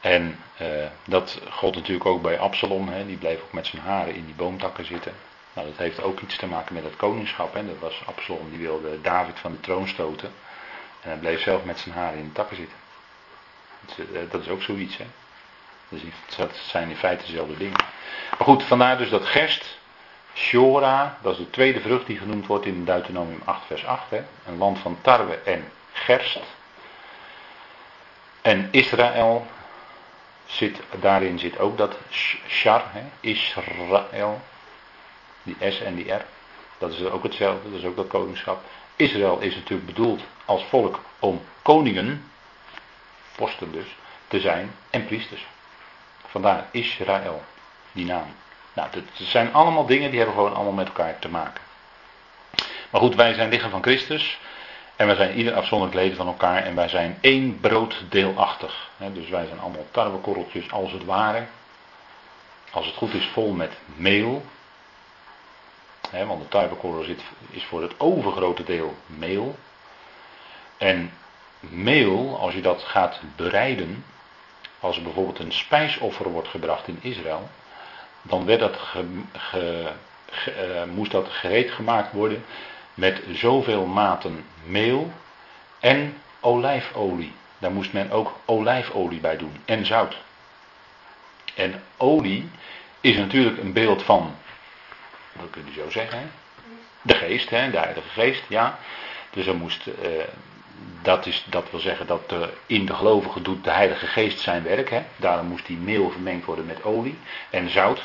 En 0.00 0.38
uh, 0.62 0.68
dat 1.04 1.40
gold 1.50 1.74
natuurlijk 1.74 2.06
ook 2.06 2.22
bij 2.22 2.38
Absalom, 2.38 2.88
hè, 2.88 3.06
die 3.06 3.16
bleef 3.16 3.42
ook 3.42 3.52
met 3.52 3.66
zijn 3.66 3.82
haren 3.82 4.14
in 4.14 4.24
die 4.24 4.34
boomtakken 4.34 4.84
zitten. 4.84 5.12
Nou, 5.52 5.66
dat 5.66 5.76
heeft 5.76 6.02
ook 6.02 6.20
iets 6.20 6.36
te 6.36 6.46
maken 6.46 6.74
met 6.74 6.84
het 6.84 6.96
koningschap. 6.96 7.54
Hè. 7.54 7.66
Dat 7.66 7.78
was 7.78 8.02
Absalom, 8.06 8.50
die 8.50 8.58
wilde 8.58 9.00
David 9.00 9.38
van 9.38 9.52
de 9.52 9.60
troon 9.60 9.88
stoten. 9.88 10.32
En 11.00 11.10
hij 11.10 11.18
bleef 11.18 11.40
zelf 11.40 11.64
met 11.64 11.78
zijn 11.78 11.94
haren 11.94 12.18
in 12.18 12.24
de 12.24 12.32
takken 12.32 12.56
zitten. 12.56 12.76
Dat 14.30 14.40
is, 14.40 14.46
is 14.46 14.52
ook 14.52 14.62
zoiets. 14.62 14.96
Hè. 14.96 15.06
Dus 15.88 16.02
dat 16.36 16.56
zijn 16.56 16.90
in 16.90 16.96
feite 16.96 17.24
dezelfde 17.24 17.56
dingen. 17.56 17.78
Maar 18.30 18.46
goed, 18.46 18.62
vandaar 18.62 18.98
dus 18.98 19.10
dat 19.10 19.26
gerst, 19.26 19.78
Shora, 20.40 21.18
dat 21.22 21.32
is 21.32 21.38
de 21.38 21.50
tweede 21.50 21.80
vrucht 21.80 22.06
die 22.06 22.18
genoemd 22.18 22.46
wordt 22.46 22.66
in 22.66 22.84
Deuteronomium 22.84 23.42
8 23.44 23.66
vers 23.66 23.86
8. 23.86 24.10
Hè. 24.10 24.22
Een 24.46 24.58
land 24.58 24.78
van 24.78 24.98
tarwe 25.00 25.34
en 25.34 25.72
gerst. 25.92 26.40
En 28.42 28.68
Israël, 28.70 29.46
zit, 30.46 30.80
daarin 31.00 31.38
zit 31.38 31.58
ook 31.58 31.78
dat 31.78 31.96
shar, 32.46 32.82
hè, 32.92 33.02
Israël. 33.20 34.40
Die 35.42 35.56
S 35.70 35.80
en 35.80 35.94
die 35.94 36.12
R. 36.12 36.24
Dat 36.78 36.92
is 36.92 37.04
ook 37.04 37.22
hetzelfde, 37.22 37.70
dat 37.70 37.78
is 37.78 37.86
ook 37.86 37.96
dat 37.96 38.08
koningschap. 38.08 38.62
Israël 38.96 39.38
is 39.40 39.54
natuurlijk 39.54 39.86
bedoeld 39.86 40.22
als 40.44 40.64
volk 40.64 41.00
om 41.18 41.42
koningen, 41.62 42.30
vorsten 43.32 43.72
dus, 43.72 43.96
te 44.28 44.40
zijn 44.40 44.74
en 44.90 45.06
priesters. 45.06 45.46
Vandaar 46.26 46.66
Israël, 46.70 47.42
die 47.92 48.04
naam. 48.04 48.34
Nou, 48.72 48.88
dat 48.90 49.02
zijn 49.14 49.52
allemaal 49.52 49.86
dingen 49.86 50.08
die 50.10 50.18
hebben 50.18 50.36
gewoon 50.36 50.54
allemaal 50.54 50.72
met 50.72 50.86
elkaar 50.86 51.18
te 51.18 51.28
maken. 51.28 51.62
Maar 52.90 53.00
goed, 53.00 53.14
wij 53.14 53.34
zijn 53.34 53.48
lichaam 53.48 53.70
van 53.70 53.82
Christus. 53.82 54.38
En 54.96 55.06
wij 55.06 55.16
zijn 55.16 55.36
ieder 55.36 55.54
afzonderlijk 55.54 56.00
leden 56.00 56.16
van 56.16 56.26
elkaar. 56.26 56.62
En 56.62 56.74
wij 56.74 56.88
zijn 56.88 57.18
één 57.20 57.60
brood 57.60 58.04
deelachtig. 58.08 58.90
Dus 59.12 59.28
wij 59.28 59.46
zijn 59.46 59.60
allemaal 59.60 59.86
tarwekorreltjes 59.90 60.72
als 60.72 60.92
het 60.92 61.04
ware. 61.04 61.46
Als 62.70 62.86
het 62.86 62.94
goed 62.94 63.14
is 63.14 63.26
vol 63.26 63.52
met 63.52 63.72
meel. 63.94 64.44
want 66.10 66.40
de 66.42 66.48
tarwekorrel 66.48 67.04
is 67.50 67.64
voor 67.64 67.82
het 67.82 68.00
overgrote 68.00 68.64
deel 68.64 68.96
meel. 69.06 69.58
En 70.76 71.12
meel, 71.60 72.38
als 72.40 72.54
je 72.54 72.60
dat 72.60 72.82
gaat 72.82 73.20
bereiden, 73.36 74.04
als 74.80 74.96
er 74.96 75.02
bijvoorbeeld 75.02 75.38
een 75.38 75.52
spijsoffer 75.52 76.28
wordt 76.28 76.48
gebracht 76.48 76.88
in 76.88 76.98
Israël, 77.00 77.48
dan 78.22 78.44
werd 78.46 78.60
dat 78.60 78.76
ge, 78.76 79.90
uh, 80.48 80.84
moest 80.94 81.10
dat 81.10 81.28
gereed 81.28 81.70
gemaakt 81.70 82.12
worden 82.12 82.44
met 82.94 83.22
zoveel 83.32 83.86
maten 83.86 84.44
meel 84.64 85.12
en 85.80 86.16
olijfolie. 86.40 87.32
Daar 87.58 87.72
moest 87.72 87.92
men 87.92 88.10
ook 88.10 88.38
olijfolie 88.44 89.20
bij 89.20 89.36
doen 89.36 89.56
en 89.64 89.86
zout. 89.86 90.16
En 91.54 91.82
olie 91.96 92.50
is 93.00 93.16
natuurlijk 93.16 93.58
een 93.58 93.72
beeld 93.72 94.02
van, 94.02 94.34
wat 95.32 95.50
kun 95.50 95.64
je 95.66 95.80
zo 95.80 95.90
zeggen, 95.90 96.18
hè? 96.18 96.24
de 97.02 97.14
geest, 97.14 97.50
hè? 97.50 97.70
de 97.70 97.78
heilige 97.78 98.08
geest, 98.08 98.42
ja. 98.48 98.78
Dus 99.30 99.46
er 99.46 99.56
moest 99.56 99.86
uh, 99.86 99.94
dat, 101.02 101.26
is, 101.26 101.44
dat 101.48 101.70
wil 101.70 101.80
zeggen 101.80 102.06
dat 102.06 102.34
in 102.66 102.86
de 102.86 102.94
gelovigen 102.94 103.42
doet 103.42 103.64
de 103.64 103.70
Heilige 103.70 104.06
Geest 104.06 104.40
zijn 104.40 104.62
werk. 104.62 104.90
Hè? 104.90 105.02
Daarom 105.16 105.46
moest 105.46 105.66
die 105.66 105.76
meel 105.76 106.10
vermengd 106.10 106.44
worden 106.44 106.66
met 106.66 106.84
olie 106.84 107.18
en 107.50 107.70
zout. 107.70 108.02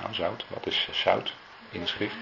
Nou, 0.00 0.14
zout, 0.14 0.44
wat 0.48 0.66
is 0.66 0.88
zout 0.92 1.32
in 1.70 1.80
de 1.80 1.86
schrift? 1.86 2.16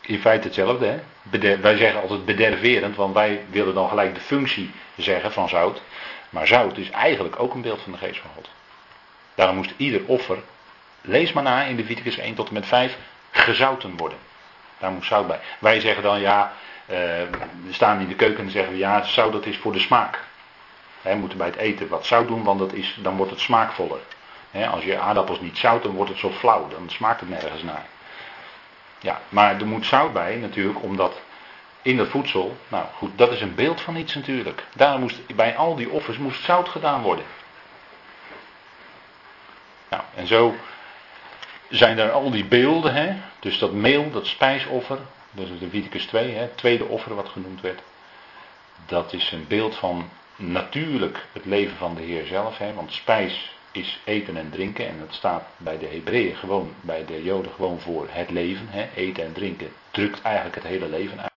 In 0.00 0.20
feite 0.20 0.46
hetzelfde. 0.46 0.86
Hè? 0.86 1.58
Wij 1.60 1.76
zeggen 1.76 2.00
altijd 2.00 2.24
bederverend, 2.24 2.96
want 2.96 3.14
wij 3.14 3.44
willen 3.50 3.74
dan 3.74 3.88
gelijk 3.88 4.14
de 4.14 4.20
functie 4.20 4.70
zeggen 4.96 5.32
van 5.32 5.48
zout. 5.48 5.82
Maar 6.30 6.46
zout 6.46 6.76
is 6.76 6.90
eigenlijk 6.90 7.40
ook 7.40 7.54
een 7.54 7.60
beeld 7.60 7.80
van 7.82 7.92
de 7.92 7.98
geest 7.98 8.20
van 8.20 8.30
God. 8.34 8.50
Daarom 9.34 9.56
moest 9.56 9.72
ieder 9.76 10.00
offer, 10.06 10.38
lees 11.00 11.32
maar 11.32 11.42
na 11.42 11.62
in 11.62 11.76
Leviticus 11.76 12.18
1 12.18 12.34
tot 12.34 12.48
en 12.48 12.54
met 12.54 12.66
5, 12.66 12.96
gezouten 13.30 13.96
worden. 13.96 14.18
Daar 14.78 14.90
moest 14.90 15.08
zout 15.08 15.26
bij. 15.26 15.40
Wij 15.58 15.80
zeggen 15.80 16.02
dan 16.02 16.20
ja, 16.20 16.52
uh, 16.86 16.96
we 17.64 17.72
staan 17.72 18.00
in 18.00 18.08
de 18.08 18.14
keuken 18.14 18.44
en 18.44 18.50
zeggen 18.50 18.72
we 18.72 18.78
ja, 18.78 19.02
zout 19.02 19.32
dat 19.32 19.46
is 19.46 19.58
voor 19.58 19.72
de 19.72 19.78
smaak. 19.78 20.24
we 21.00 21.14
moeten 21.14 21.38
bij 21.38 21.46
het 21.46 21.56
eten 21.56 21.88
wat 21.88 22.06
zout 22.06 22.28
doen, 22.28 22.44
want 22.44 22.58
dat 22.58 22.72
is, 22.72 22.98
dan 23.02 23.16
wordt 23.16 23.30
het 23.30 23.40
smaakvoller. 23.40 24.00
als 24.70 24.84
je 24.84 24.98
aardappels 24.98 25.40
niet 25.40 25.58
zout, 25.58 25.82
dan 25.82 25.94
wordt 25.94 26.10
het 26.10 26.18
zo 26.18 26.30
flauw, 26.30 26.68
dan 26.68 26.90
smaakt 26.90 27.20
het 27.20 27.28
nergens 27.28 27.62
naar. 27.62 27.86
Ja, 29.00 29.20
maar 29.28 29.60
er 29.60 29.66
moet 29.66 29.86
zout 29.86 30.12
bij 30.12 30.36
natuurlijk, 30.36 30.82
omdat 30.82 31.20
in 31.82 31.96
dat 31.96 32.08
voedsel, 32.08 32.56
nou 32.68 32.84
goed, 32.96 33.10
dat 33.18 33.32
is 33.32 33.40
een 33.40 33.54
beeld 33.54 33.80
van 33.80 33.96
iets 33.96 34.14
natuurlijk. 34.14 34.64
Daar 34.74 34.98
moest, 34.98 35.34
bij 35.36 35.56
al 35.56 35.76
die 35.76 35.90
offers 35.90 36.18
moest 36.18 36.44
zout 36.44 36.68
gedaan 36.68 37.02
worden. 37.02 37.24
Nou, 39.88 40.02
en 40.14 40.26
zo 40.26 40.54
zijn 41.68 41.98
er 41.98 42.10
al 42.10 42.30
die 42.30 42.44
beelden, 42.44 42.94
hè? 42.94 43.14
dus 43.40 43.58
dat 43.58 43.72
meel, 43.72 44.10
dat 44.10 44.26
spijsoffer, 44.26 44.98
dat 45.32 45.48
is 45.48 45.60
Leviticus 45.60 46.04
2, 46.04 46.32
hè, 46.32 46.40
het 46.40 46.56
tweede 46.56 46.84
offer 46.84 47.14
wat 47.14 47.28
genoemd 47.28 47.60
werd. 47.60 47.82
Dat 48.86 49.12
is 49.12 49.32
een 49.32 49.44
beeld 49.48 49.74
van 49.76 50.08
natuurlijk 50.36 51.26
het 51.32 51.44
leven 51.44 51.76
van 51.76 51.94
de 51.94 52.02
Heer 52.02 52.26
zelf. 52.26 52.58
Hè, 52.58 52.74
want 52.74 52.92
spijs 52.92 53.56
is 53.72 54.00
eten 54.04 54.36
en 54.36 54.50
drinken. 54.50 54.88
En 54.88 54.98
dat 54.98 55.14
staat 55.14 55.44
bij 55.56 55.78
de 55.78 55.86
Hebreeën 55.86 56.36
gewoon, 56.36 56.74
bij 56.80 57.04
de 57.04 57.22
Joden 57.22 57.52
gewoon 57.52 57.80
voor 57.80 58.06
het 58.10 58.30
leven. 58.30 58.66
Hè, 58.68 58.88
eten 58.94 59.24
en 59.24 59.32
drinken 59.32 59.72
drukt 59.90 60.22
eigenlijk 60.22 60.54
het 60.54 60.64
hele 60.64 60.88
leven 60.88 61.20
uit. 61.20 61.30